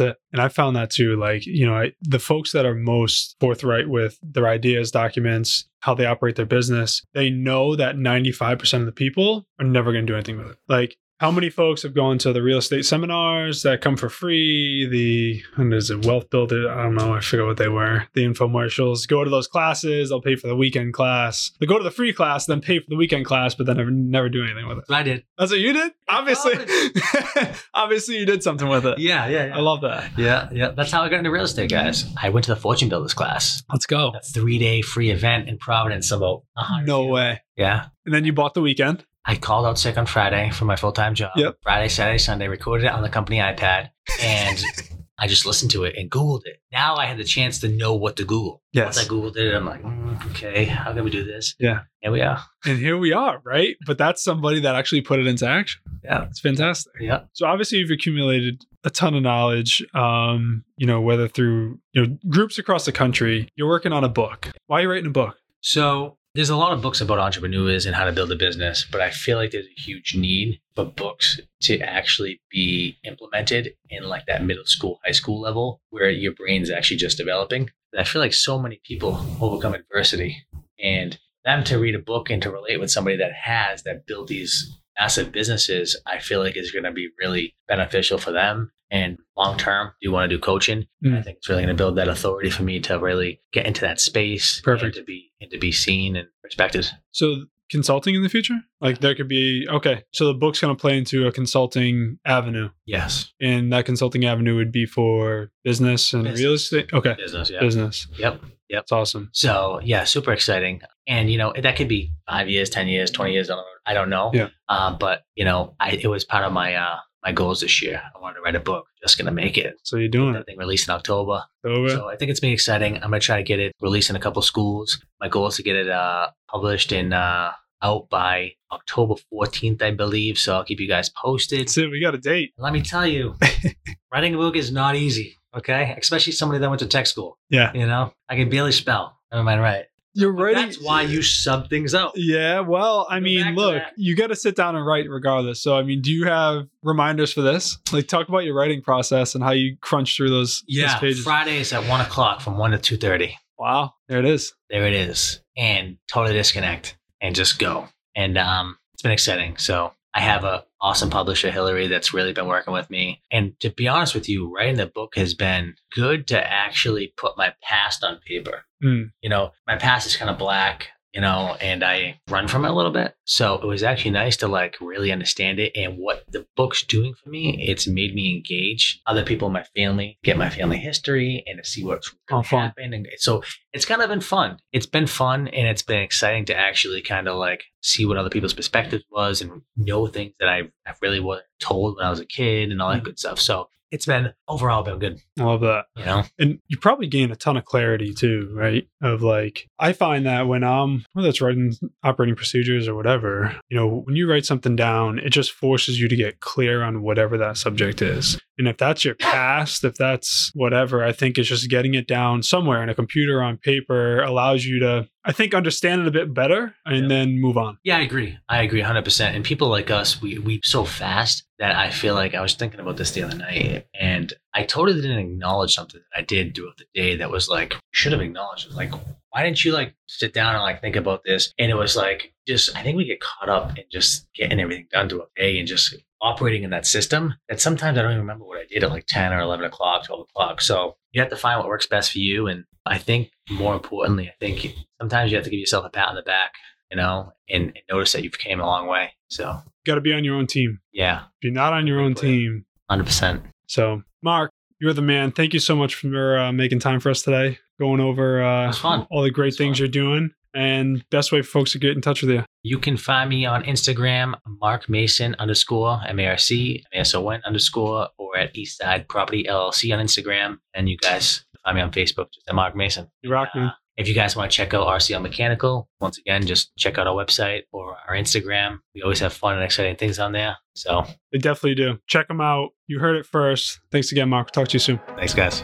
It. 0.00 0.16
And 0.32 0.40
I 0.40 0.48
found 0.48 0.76
that 0.76 0.90
too. 0.90 1.16
Like, 1.16 1.46
you 1.46 1.66
know, 1.66 1.76
I, 1.76 1.92
the 2.00 2.18
folks 2.18 2.52
that 2.52 2.66
are 2.66 2.74
most 2.74 3.36
forthright 3.40 3.88
with 3.88 4.18
their 4.22 4.48
ideas, 4.48 4.90
documents, 4.90 5.68
how 5.80 5.94
they 5.94 6.06
operate 6.06 6.36
their 6.36 6.46
business, 6.46 7.02
they 7.14 7.30
know 7.30 7.76
that 7.76 7.96
95% 7.96 8.80
of 8.80 8.86
the 8.86 8.92
people 8.92 9.46
are 9.58 9.66
never 9.66 9.92
going 9.92 10.06
to 10.06 10.12
do 10.12 10.16
anything 10.16 10.38
with 10.38 10.48
it. 10.48 10.58
Like, 10.68 10.96
How 11.22 11.30
many 11.30 11.50
folks 11.50 11.84
have 11.84 11.94
gone 11.94 12.18
to 12.18 12.32
the 12.32 12.42
real 12.42 12.58
estate 12.58 12.84
seminars 12.84 13.62
that 13.62 13.80
come 13.80 13.96
for 13.96 14.08
free? 14.08 14.88
The 14.90 15.40
and 15.62 15.72
is 15.72 15.88
it 15.88 16.04
wealth 16.04 16.28
builder? 16.30 16.68
I 16.68 16.82
don't 16.82 16.96
know. 16.96 17.14
I 17.14 17.20
forget 17.20 17.46
what 17.46 17.58
they 17.58 17.68
were. 17.68 18.08
The 18.14 18.24
infomercials. 18.24 19.06
Go 19.06 19.22
to 19.22 19.30
those 19.30 19.46
classes. 19.46 20.08
They'll 20.08 20.20
pay 20.20 20.34
for 20.34 20.48
the 20.48 20.56
weekend 20.56 20.94
class. 20.94 21.52
They 21.60 21.66
go 21.66 21.78
to 21.78 21.84
the 21.84 21.92
free 21.92 22.12
class, 22.12 22.46
then 22.46 22.60
pay 22.60 22.80
for 22.80 22.86
the 22.88 22.96
weekend 22.96 23.24
class, 23.24 23.54
but 23.54 23.66
then 23.66 23.76
never, 23.76 23.90
never 23.92 24.28
do 24.30 24.42
anything 24.42 24.66
with 24.66 24.78
it. 24.78 24.84
I 24.90 25.04
did. 25.04 25.22
That's 25.38 25.52
what 25.52 25.60
you 25.60 25.72
did. 25.72 25.92
Obviously, 26.08 26.54
obviously 27.72 28.18
you 28.18 28.26
did 28.26 28.42
something 28.42 28.66
with 28.66 28.84
it. 28.84 28.98
Yeah, 28.98 29.28
yeah, 29.28 29.46
yeah. 29.46 29.56
I 29.56 29.60
love 29.60 29.82
that. 29.82 30.18
Yeah, 30.18 30.48
yeah. 30.52 30.72
That's 30.72 30.90
how 30.90 31.02
I 31.04 31.08
got 31.08 31.18
into 31.18 31.30
real 31.30 31.44
estate, 31.44 31.70
guys. 31.70 32.04
I 32.20 32.30
went 32.30 32.46
to 32.46 32.50
the 32.52 32.60
Fortune 32.60 32.88
Builders 32.88 33.14
class. 33.14 33.62
Let's 33.70 33.86
go. 33.86 34.08
A 34.08 34.20
three 34.22 34.58
day 34.58 34.82
free 34.82 35.12
event 35.12 35.48
in 35.48 35.56
Providence 35.58 36.10
about 36.10 36.42
100 36.54 36.88
No 36.88 37.02
people. 37.02 37.12
way. 37.14 37.42
Yeah. 37.56 37.86
And 38.04 38.12
then 38.12 38.24
you 38.24 38.32
bought 38.32 38.54
the 38.54 38.60
weekend. 38.60 39.04
I 39.24 39.36
called 39.36 39.66
out 39.66 39.78
sick 39.78 39.96
on 39.96 40.06
Friday 40.06 40.50
for 40.50 40.64
my 40.64 40.76
full 40.76 40.92
time 40.92 41.14
job. 41.14 41.32
Yep. 41.36 41.58
Friday, 41.62 41.88
Saturday, 41.88 42.18
Sunday, 42.18 42.48
recorded 42.48 42.86
it 42.86 42.92
on 42.92 43.02
the 43.02 43.08
company 43.08 43.38
iPad, 43.38 43.90
and 44.20 44.62
I 45.18 45.28
just 45.28 45.46
listened 45.46 45.70
to 45.72 45.84
it 45.84 45.94
and 45.96 46.10
Googled 46.10 46.42
it. 46.46 46.60
Now 46.72 46.96
I 46.96 47.06
had 47.06 47.16
the 47.16 47.24
chance 47.24 47.60
to 47.60 47.68
know 47.68 47.94
what 47.94 48.16
to 48.16 48.24
Google. 48.24 48.60
Yes. 48.72 48.96
Once 48.96 48.98
I 48.98 49.04
Googled 49.08 49.36
it, 49.36 49.54
I'm 49.54 49.64
like, 49.64 49.80
mm, 49.80 50.30
okay, 50.30 50.64
how 50.64 50.92
can 50.92 51.04
we 51.04 51.10
do 51.10 51.22
this? 51.22 51.54
Yeah. 51.60 51.82
Here 52.00 52.10
we 52.10 52.22
are. 52.22 52.42
And 52.64 52.76
here 52.78 52.98
we 52.98 53.12
are, 53.12 53.40
right? 53.44 53.76
But 53.86 53.98
that's 53.98 54.24
somebody 54.24 54.60
that 54.60 54.74
actually 54.74 55.02
put 55.02 55.20
it 55.20 55.28
into 55.28 55.46
action. 55.46 55.80
Yeah. 56.02 56.24
It's 56.24 56.40
fantastic. 56.40 56.92
Yeah. 56.98 57.20
So 57.34 57.46
obviously 57.46 57.78
you've 57.78 57.92
accumulated 57.92 58.64
a 58.82 58.90
ton 58.90 59.14
of 59.14 59.22
knowledge, 59.22 59.84
um, 59.94 60.64
you 60.76 60.88
know, 60.88 61.00
whether 61.00 61.28
through 61.28 61.78
you 61.92 62.04
know 62.04 62.18
groups 62.28 62.58
across 62.58 62.84
the 62.84 62.92
country. 62.92 63.48
You're 63.54 63.68
working 63.68 63.92
on 63.92 64.02
a 64.02 64.08
book. 64.08 64.50
Why 64.66 64.80
are 64.80 64.82
you 64.82 64.90
writing 64.90 65.06
a 65.06 65.10
book? 65.10 65.36
So 65.60 66.16
there's 66.34 66.50
a 66.50 66.56
lot 66.56 66.72
of 66.72 66.80
books 66.80 67.02
about 67.02 67.18
entrepreneurs 67.18 67.84
and 67.84 67.94
how 67.94 68.04
to 68.04 68.12
build 68.12 68.32
a 68.32 68.36
business, 68.36 68.86
but 68.90 69.02
I 69.02 69.10
feel 69.10 69.36
like 69.36 69.50
there's 69.50 69.66
a 69.66 69.80
huge 69.80 70.14
need 70.16 70.60
for 70.74 70.86
books 70.86 71.38
to 71.62 71.78
actually 71.80 72.40
be 72.50 72.96
implemented 73.04 73.74
in 73.90 74.04
like 74.04 74.24
that 74.26 74.44
middle 74.44 74.64
school, 74.64 74.98
high 75.04 75.12
school 75.12 75.40
level 75.40 75.82
where 75.90 76.08
your 76.08 76.32
brain's 76.32 76.70
actually 76.70 76.96
just 76.96 77.18
developing. 77.18 77.68
And 77.92 78.00
I 78.00 78.04
feel 78.04 78.22
like 78.22 78.32
so 78.32 78.58
many 78.58 78.80
people 78.82 79.22
overcome 79.42 79.74
adversity 79.74 80.38
and 80.82 81.18
them 81.44 81.64
to 81.64 81.78
read 81.78 81.94
a 81.94 81.98
book 81.98 82.30
and 82.30 82.40
to 82.42 82.50
relate 82.50 82.80
with 82.80 82.90
somebody 82.90 83.18
that 83.18 83.32
has 83.32 83.82
that 83.82 84.06
built 84.06 84.28
these 84.28 84.78
massive 84.98 85.32
businesses, 85.32 85.96
I 86.06 86.18
feel 86.18 86.40
like 86.40 86.56
is 86.56 86.70
going 86.70 86.84
to 86.84 86.92
be 86.92 87.08
really 87.20 87.54
beneficial 87.68 88.18
for 88.18 88.32
them. 88.32 88.72
And 88.90 89.16
long 89.38 89.56
term, 89.56 89.88
do 89.88 90.08
you 90.08 90.12
want 90.12 90.28
to 90.30 90.36
do 90.36 90.40
coaching? 90.40 90.86
Mm. 91.04 91.18
I 91.18 91.22
think 91.22 91.38
it's 91.38 91.48
really 91.48 91.62
going 91.62 91.74
to 91.74 91.80
build 91.82 91.96
that 91.96 92.08
authority 92.08 92.50
for 92.50 92.62
me 92.62 92.78
to 92.80 92.98
really 92.98 93.40
get 93.52 93.64
into 93.66 93.80
that 93.82 94.00
space, 94.00 94.60
Perfect. 94.60 94.96
and 94.96 95.02
to 95.02 95.04
be 95.04 95.30
and 95.40 95.50
to 95.50 95.58
be 95.58 95.72
seen 95.72 96.14
and 96.16 96.28
respected. 96.44 96.86
So 97.10 97.44
consulting 97.70 98.14
in 98.14 98.22
the 98.22 98.28
future? 98.28 98.58
Like 98.82 98.98
there 99.00 99.14
could 99.14 99.28
be 99.28 99.66
okay. 99.70 100.04
So 100.12 100.26
the 100.26 100.34
book's 100.34 100.60
gonna 100.60 100.74
play 100.74 100.98
into 100.98 101.26
a 101.26 101.32
consulting 101.32 102.18
avenue. 102.26 102.68
Yes, 102.84 103.32
And 103.40 103.72
that 103.72 103.86
consulting 103.86 104.26
avenue 104.26 104.56
would 104.56 104.72
be 104.72 104.84
for 104.84 105.50
business 105.64 106.12
and 106.12 106.24
Business. 106.24 106.40
real 106.40 106.52
estate. 106.52 106.92
Okay. 106.92 107.14
business. 107.14 107.48
Yeah. 107.48 107.60
Business. 107.60 108.06
Yep. 108.18 108.42
That's 108.72 108.90
awesome. 108.92 109.28
So 109.32 109.80
yeah, 109.84 110.04
super 110.04 110.32
exciting. 110.32 110.80
And 111.06 111.30
you 111.30 111.38
know 111.38 111.52
that 111.60 111.76
could 111.76 111.88
be 111.88 112.10
five 112.28 112.48
years, 112.48 112.70
ten 112.70 112.88
years, 112.88 113.10
twenty 113.10 113.32
years 113.32 113.48
down 113.48 113.58
the 113.58 113.62
road. 113.62 113.78
I 113.86 113.94
don't 113.94 114.10
know. 114.10 114.30
Yeah. 114.32 114.48
Uh, 114.68 114.96
but 114.96 115.22
you 115.36 115.44
know, 115.44 115.74
I 115.78 115.90
it 115.92 116.06
was 116.08 116.24
part 116.24 116.44
of 116.44 116.52
my 116.52 116.74
uh 116.74 116.96
my 117.24 117.30
goals 117.32 117.60
this 117.60 117.80
year. 117.82 118.02
I 118.14 118.18
wanted 118.20 118.36
to 118.36 118.40
write 118.42 118.56
a 118.56 118.60
book. 118.60 118.86
Just 119.00 119.18
gonna 119.18 119.30
make 119.32 119.56
it. 119.58 119.76
So 119.84 119.96
you're 119.96 120.08
doing 120.08 120.32
That 120.32 120.40
it. 120.40 120.46
thing 120.46 120.58
released 120.58 120.88
in 120.88 120.94
October. 120.94 121.44
Over. 121.64 121.88
So 121.88 122.08
I 122.08 122.16
think 122.16 122.30
it's 122.30 122.40
been 122.40 122.52
exciting. 122.52 122.94
I'm 122.96 123.02
gonna 123.10 123.20
try 123.20 123.36
to 123.36 123.42
get 123.42 123.60
it 123.60 123.72
released 123.80 124.10
in 124.10 124.16
a 124.16 124.20
couple 124.20 124.42
schools. 124.42 125.00
My 125.20 125.28
goal 125.28 125.46
is 125.48 125.56
to 125.56 125.62
get 125.62 125.76
it 125.76 125.88
uh, 125.88 126.28
published 126.48 126.90
in 126.92 127.12
uh, 127.12 127.52
out 127.82 128.08
by 128.10 128.52
October 128.70 129.14
14th, 129.32 129.82
I 129.82 129.90
believe. 129.90 130.38
So 130.38 130.54
I'll 130.54 130.64
keep 130.64 130.78
you 130.80 130.88
guys 130.88 131.10
posted. 131.10 131.60
That's 131.60 131.76
it. 131.78 131.90
We 131.90 132.00
got 132.00 132.14
a 132.14 132.18
date. 132.18 132.52
Let 132.58 132.72
me 132.72 132.80
tell 132.80 133.06
you, 133.06 133.34
writing 134.12 134.34
a 134.34 134.38
book 134.38 134.56
is 134.56 134.70
not 134.72 134.94
easy. 134.96 135.36
Okay, 135.54 135.94
especially 135.98 136.32
somebody 136.32 136.60
that 136.60 136.68
went 136.68 136.80
to 136.80 136.86
tech 136.86 137.06
school. 137.06 137.38
Yeah. 137.50 137.72
You 137.74 137.86
know, 137.86 138.12
I 138.28 138.36
can 138.36 138.48
barely 138.48 138.72
spell. 138.72 139.18
Never 139.30 139.44
mind, 139.44 139.60
right? 139.60 139.84
You're 140.14 140.32
writing. 140.32 140.66
That's 140.66 140.82
why 140.82 141.02
you 141.02 141.22
sub 141.22 141.70
things 141.70 141.94
out. 141.94 142.12
Yeah, 142.16 142.60
well, 142.60 143.06
I 143.08 143.18
Go 143.18 143.24
mean, 143.24 143.54
look, 143.54 143.82
you 143.96 144.14
got 144.14 144.26
to 144.26 144.36
sit 144.36 144.54
down 144.54 144.76
and 144.76 144.86
write 144.86 145.08
regardless. 145.08 145.62
So, 145.62 145.74
I 145.74 145.82
mean, 145.82 146.02
do 146.02 146.12
you 146.12 146.26
have 146.26 146.66
reminders 146.82 147.32
for 147.32 147.40
this? 147.40 147.78
Like, 147.92 148.08
talk 148.08 148.28
about 148.28 148.40
your 148.40 148.54
writing 148.54 148.82
process 148.82 149.34
and 149.34 149.42
how 149.42 149.52
you 149.52 149.76
crunch 149.80 150.14
through 150.16 150.28
those, 150.28 150.60
those 150.60 150.64
Yeah, 150.68 150.98
pages. 150.98 151.24
Fridays 151.24 151.72
at 151.72 151.88
one 151.88 152.02
o'clock 152.02 152.42
from 152.42 152.58
one 152.58 152.72
to 152.72 152.78
two 152.78 152.98
thirty. 152.98 153.38
Wow, 153.58 153.94
there 154.08 154.18
it 154.18 154.26
is. 154.26 154.52
There 154.68 154.86
it 154.86 154.92
is, 154.92 155.40
and 155.56 155.96
totally 156.08 156.34
disconnect 156.34 156.98
and 157.22 157.34
just 157.34 157.58
go. 157.58 157.88
And 158.14 158.36
um, 158.36 158.76
it's 158.92 159.02
been 159.02 159.12
exciting. 159.12 159.56
So 159.56 159.94
I 160.14 160.20
have 160.20 160.44
a 160.44 160.64
awesome 160.80 161.10
publisher, 161.10 161.50
Hillary, 161.50 161.86
that's 161.86 162.12
really 162.12 162.32
been 162.32 162.46
working 162.46 162.74
with 162.74 162.90
me. 162.90 163.22
And 163.30 163.58
to 163.60 163.70
be 163.70 163.88
honest 163.88 164.14
with 164.14 164.28
you, 164.28 164.52
writing 164.52 164.76
the 164.76 164.86
book 164.86 165.14
has 165.16 165.32
been 165.32 165.74
good 165.94 166.26
to 166.28 166.52
actually 166.52 167.14
put 167.16 167.38
my 167.38 167.54
past 167.62 168.04
on 168.04 168.20
paper. 168.26 168.64
Mm. 168.84 169.12
You 169.22 169.30
know, 169.30 169.52
my 169.66 169.76
past 169.76 170.06
is 170.06 170.16
kind 170.16 170.30
of 170.30 170.38
black. 170.38 170.88
You 171.12 171.20
know, 171.20 171.56
and 171.60 171.84
I 171.84 172.20
run 172.30 172.48
from 172.48 172.64
it 172.64 172.70
a 172.70 172.74
little 172.74 172.90
bit. 172.90 173.14
So 173.24 173.54
it 173.54 173.66
was 173.66 173.82
actually 173.82 174.12
nice 174.12 174.36
to 174.38 174.48
like 174.48 174.76
really 174.80 175.12
understand 175.12 175.58
it 175.58 175.72
and 175.76 175.98
what 175.98 176.24
the 176.28 176.46
book's 176.56 176.84
doing 176.84 177.14
for 177.22 177.28
me. 177.28 177.62
It's 177.68 177.86
made 177.86 178.14
me 178.14 178.34
engage 178.34 179.00
other 179.06 179.24
people 179.24 179.48
in 179.48 179.52
my 179.52 179.64
family, 179.76 180.18
get 180.24 180.38
my 180.38 180.48
family 180.48 180.78
history, 180.78 181.44
and 181.46 181.58
to 181.62 181.68
see 181.68 181.84
what's 181.84 182.14
Oh, 182.30 182.40
happened. 182.42 182.94
And 182.94 183.06
so 183.18 183.42
it's 183.74 183.84
kind 183.84 184.00
of 184.00 184.08
been 184.08 184.22
fun. 184.22 184.56
It's 184.72 184.86
been 184.86 185.06
fun 185.06 185.48
and 185.48 185.66
it's 185.66 185.82
been 185.82 186.00
exciting 186.02 186.46
to 186.46 186.56
actually 186.56 187.02
kind 187.02 187.28
of 187.28 187.36
like 187.36 187.64
see 187.82 188.06
what 188.06 188.16
other 188.16 188.30
people's 188.30 188.54
perspective 188.54 189.02
was 189.10 189.42
and 189.42 189.62
know 189.76 190.06
things 190.06 190.32
that 190.40 190.48
I, 190.48 190.62
I 190.86 190.94
really 191.02 191.20
wasn't 191.20 191.46
told 191.60 191.96
when 191.96 192.06
I 192.06 192.10
was 192.10 192.20
a 192.20 192.26
kid 192.26 192.70
and 192.70 192.80
all 192.80 192.88
that 192.88 192.98
mm-hmm. 192.98 193.06
good 193.06 193.18
stuff. 193.18 193.38
So 193.38 193.68
it's 193.92 194.06
been 194.06 194.32
overall 194.48 194.82
been 194.82 194.98
good, 194.98 195.20
I 195.38 195.44
love 195.44 195.60
that. 195.60 195.84
you 195.96 196.04
know? 196.04 196.24
And 196.38 196.58
you 196.66 196.78
probably 196.78 197.06
gain 197.06 197.30
a 197.30 197.36
ton 197.36 197.56
of 197.56 197.64
clarity 197.64 198.12
too, 198.14 198.50
right? 198.54 198.88
Of 199.02 199.22
like, 199.22 199.68
I 199.78 199.92
find 199.92 200.26
that 200.26 200.48
when 200.48 200.64
I'm, 200.64 201.04
whether 201.12 201.28
it's 201.28 201.40
writing 201.40 201.74
operating 202.02 202.34
procedures 202.34 202.88
or 202.88 202.94
whatever, 202.94 203.54
you 203.68 203.76
know, 203.76 204.02
when 204.04 204.16
you 204.16 204.28
write 204.28 204.46
something 204.46 204.74
down, 204.74 205.18
it 205.18 205.30
just 205.30 205.52
forces 205.52 206.00
you 206.00 206.08
to 206.08 206.16
get 206.16 206.40
clear 206.40 206.82
on 206.82 207.02
whatever 207.02 207.36
that 207.38 207.58
subject 207.58 208.02
is. 208.02 208.40
And 208.58 208.66
if 208.66 208.78
that's 208.78 209.04
your 209.04 209.14
past, 209.14 209.84
if 209.84 209.94
that's 209.94 210.50
whatever, 210.54 211.04
I 211.04 211.12
think 211.12 211.38
it's 211.38 211.48
just 211.48 211.68
getting 211.70 211.94
it 211.94 212.06
down 212.06 212.42
somewhere 212.42 212.82
in 212.82 212.88
a 212.88 212.94
computer 212.94 213.42
on 213.42 213.58
paper 213.58 214.22
allows 214.22 214.64
you 214.64 214.78
to, 214.80 215.08
I 215.24 215.32
think, 215.32 215.54
understand 215.54 216.00
it 216.02 216.08
a 216.08 216.10
bit 216.10 216.34
better 216.34 216.74
and 216.84 217.02
Yeah. 217.02 217.08
then 217.08 217.40
move 217.40 217.56
on. 217.56 217.78
Yeah, 217.84 217.98
I 217.98 218.00
agree. 218.00 218.38
I 218.48 218.62
agree 218.62 218.80
100%. 218.82 219.34
And 219.36 219.44
people 219.44 219.68
like 219.68 219.90
us, 219.90 220.20
we, 220.20 220.38
we 220.38 220.60
so 220.64 220.84
fast 220.84 221.44
that 221.58 221.76
I 221.76 221.90
feel 221.90 222.14
like 222.14 222.34
I 222.34 222.40
was 222.40 222.54
thinking 222.54 222.80
about 222.80 222.96
this 222.96 223.12
the 223.12 223.22
other 223.22 223.36
night 223.36 223.86
and 223.98 224.32
I 224.52 224.64
totally 224.64 225.00
didn't 225.00 225.18
acknowledge 225.18 225.74
something 225.74 226.00
that 226.00 226.18
I 226.18 226.22
did 226.22 226.54
throughout 226.54 226.76
the 226.78 226.86
day 226.94 227.16
that 227.18 227.30
was 227.30 227.48
like, 227.48 227.74
should 227.92 228.12
have 228.12 228.20
acknowledged. 228.20 228.66
It. 228.68 228.74
Like, 228.74 228.92
why 229.30 229.44
didn't 229.44 229.64
you 229.64 229.72
like 229.72 229.94
sit 230.08 230.34
down 230.34 230.54
and 230.54 230.62
like 230.62 230.80
think 230.80 230.96
about 230.96 231.22
this? 231.24 231.54
And 231.58 231.70
it 231.70 231.76
was 231.76 231.96
like, 231.96 232.32
just, 232.46 232.76
I 232.76 232.82
think 232.82 232.96
we 232.96 233.04
get 233.04 233.20
caught 233.20 233.48
up 233.48 233.78
in 233.78 233.84
just 233.92 234.26
getting 234.34 234.58
everything 234.60 234.88
done 234.90 235.08
to 235.10 235.22
a 235.22 235.26
day 235.36 235.58
and 235.58 235.68
just 235.68 235.94
operating 236.22 236.62
in 236.62 236.70
that 236.70 236.86
system 236.86 237.34
that 237.48 237.60
sometimes 237.60 237.98
I 237.98 238.02
don't 238.02 238.12
even 238.12 238.20
remember 238.22 238.44
what 238.44 238.58
I 238.58 238.64
did 238.64 238.84
at 238.84 238.90
like 238.90 239.04
10 239.08 239.32
or 239.32 239.40
11 239.40 239.64
o'clock, 239.66 240.06
12 240.06 240.20
o'clock. 240.30 240.60
So 240.60 240.96
you 241.12 241.20
have 241.20 241.30
to 241.30 241.36
find 241.36 241.58
what 241.58 241.68
works 241.68 241.86
best 241.86 242.12
for 242.12 242.18
you. 242.18 242.46
And 242.46 242.64
I 242.86 242.96
think 242.98 243.30
more 243.50 243.74
importantly, 243.74 244.28
I 244.28 244.34
think 244.40 244.74
sometimes 245.00 245.30
you 245.30 245.36
have 245.36 245.44
to 245.44 245.50
give 245.50 245.58
yourself 245.60 245.84
a 245.84 245.90
pat 245.90 246.08
on 246.08 246.14
the 246.14 246.22
back, 246.22 246.52
you 246.90 246.96
know, 246.96 247.32
and, 247.50 247.64
and 247.64 247.78
notice 247.90 248.12
that 248.12 248.22
you've 248.22 248.38
came 248.38 248.60
a 248.60 248.66
long 248.66 248.86
way. 248.86 249.10
So 249.28 249.58
Got 249.84 249.96
to 249.96 250.00
be 250.00 250.12
on 250.12 250.22
your 250.22 250.36
own 250.36 250.46
team. 250.46 250.78
yeah, 250.92 251.22
If 251.24 251.42
you're 251.42 251.52
not 251.52 251.72
on 251.72 251.86
your 251.88 251.98
own 252.00 252.14
team, 252.14 252.64
100%. 252.90 253.42
So, 253.66 254.02
Marc, 254.22 254.52
you're 254.80 254.92
the 254.92 255.02
man. 255.02 255.32
Thank 255.32 255.54
you 255.54 255.58
so 255.60 255.74
much 255.74 255.96
for 255.96 256.38
uh, 256.38 256.52
making 256.52 256.78
time 256.78 257.00
for 257.00 257.10
us 257.10 257.22
today, 257.22 257.58
going 257.80 258.00
over 258.00 258.42
uh, 258.42 258.64
It 258.64 258.66
was 258.68 258.78
fun. 258.78 259.06
all 259.10 259.22
the 259.22 259.30
great 259.30 259.54
things 259.56 259.78
fun. 259.78 259.82
you're 259.84 259.90
doing, 259.90 260.30
and 260.54 261.04
best 261.10 261.32
way 261.32 261.42
for 261.42 261.48
folks 261.50 261.72
to 261.72 261.78
get 261.78 261.92
in 261.92 262.00
touch 262.00 262.22
with 262.22 262.30
you. 262.30 262.44
You 262.62 262.78
can 262.78 262.96
find 262.96 263.28
me 263.30 263.44
on 263.46 263.64
Instagram, 263.64 264.34
Marc 264.46 264.88
Mason 264.88 265.34
underscore 265.38 266.00
M 266.06 266.18
A 266.20 266.26
R 266.28 266.38
C 266.38 266.84
M 266.92 266.98
A 266.98 267.00
S 267.00 267.14
O 267.14 267.28
N 267.30 267.40
underscore, 267.44 268.08
or 268.18 268.36
at 268.36 268.54
Eastside 268.54 269.08
Property 269.08 269.44
LLC 269.48 269.92
on 269.96 270.04
Instagram. 270.04 270.58
And 270.74 270.88
you 270.88 270.96
guys 270.96 271.44
find 271.64 271.76
me 271.76 271.82
on 271.82 271.90
Facebook, 271.90 272.32
just 272.32 272.48
at 272.48 272.54
Marc 272.54 272.76
Mason. 272.76 273.08
You 273.22 273.32
rock, 273.32 273.50
man. 273.54 273.68
Uh, 273.68 273.72
if 273.98 274.08
you 274.08 274.14
guys 274.14 274.34
want 274.34 274.50
to 274.50 274.56
check 274.56 274.72
out 274.72 274.86
RCL 274.86 275.20
Mechanical, 275.20 275.86
once 276.00 276.16
again, 276.16 276.46
just 276.46 276.74
check 276.78 276.96
out 276.96 277.06
our 277.06 277.14
website 277.14 277.64
or 277.72 277.94
our 278.08 278.14
Instagram. 278.14 278.78
We 278.94 279.02
always 279.02 279.20
have 279.20 279.34
fun 279.34 279.54
and 279.54 279.62
exciting 279.62 279.96
things 279.96 280.18
on 280.18 280.32
there. 280.32 280.56
So 280.74 281.04
They 281.30 281.38
definitely 281.38 281.74
do. 281.74 281.98
Check 282.06 282.28
them 282.28 282.40
out. 282.40 282.70
You 282.86 283.00
heard 283.00 283.16
it 283.16 283.26
first. 283.26 283.80
Thanks 283.90 284.10
again, 284.10 284.30
Marc. 284.30 284.50
Talk 284.50 284.68
to 284.68 284.74
you 284.74 284.78
soon. 284.78 284.98
thanks, 285.16 285.34
guys. 285.34 285.62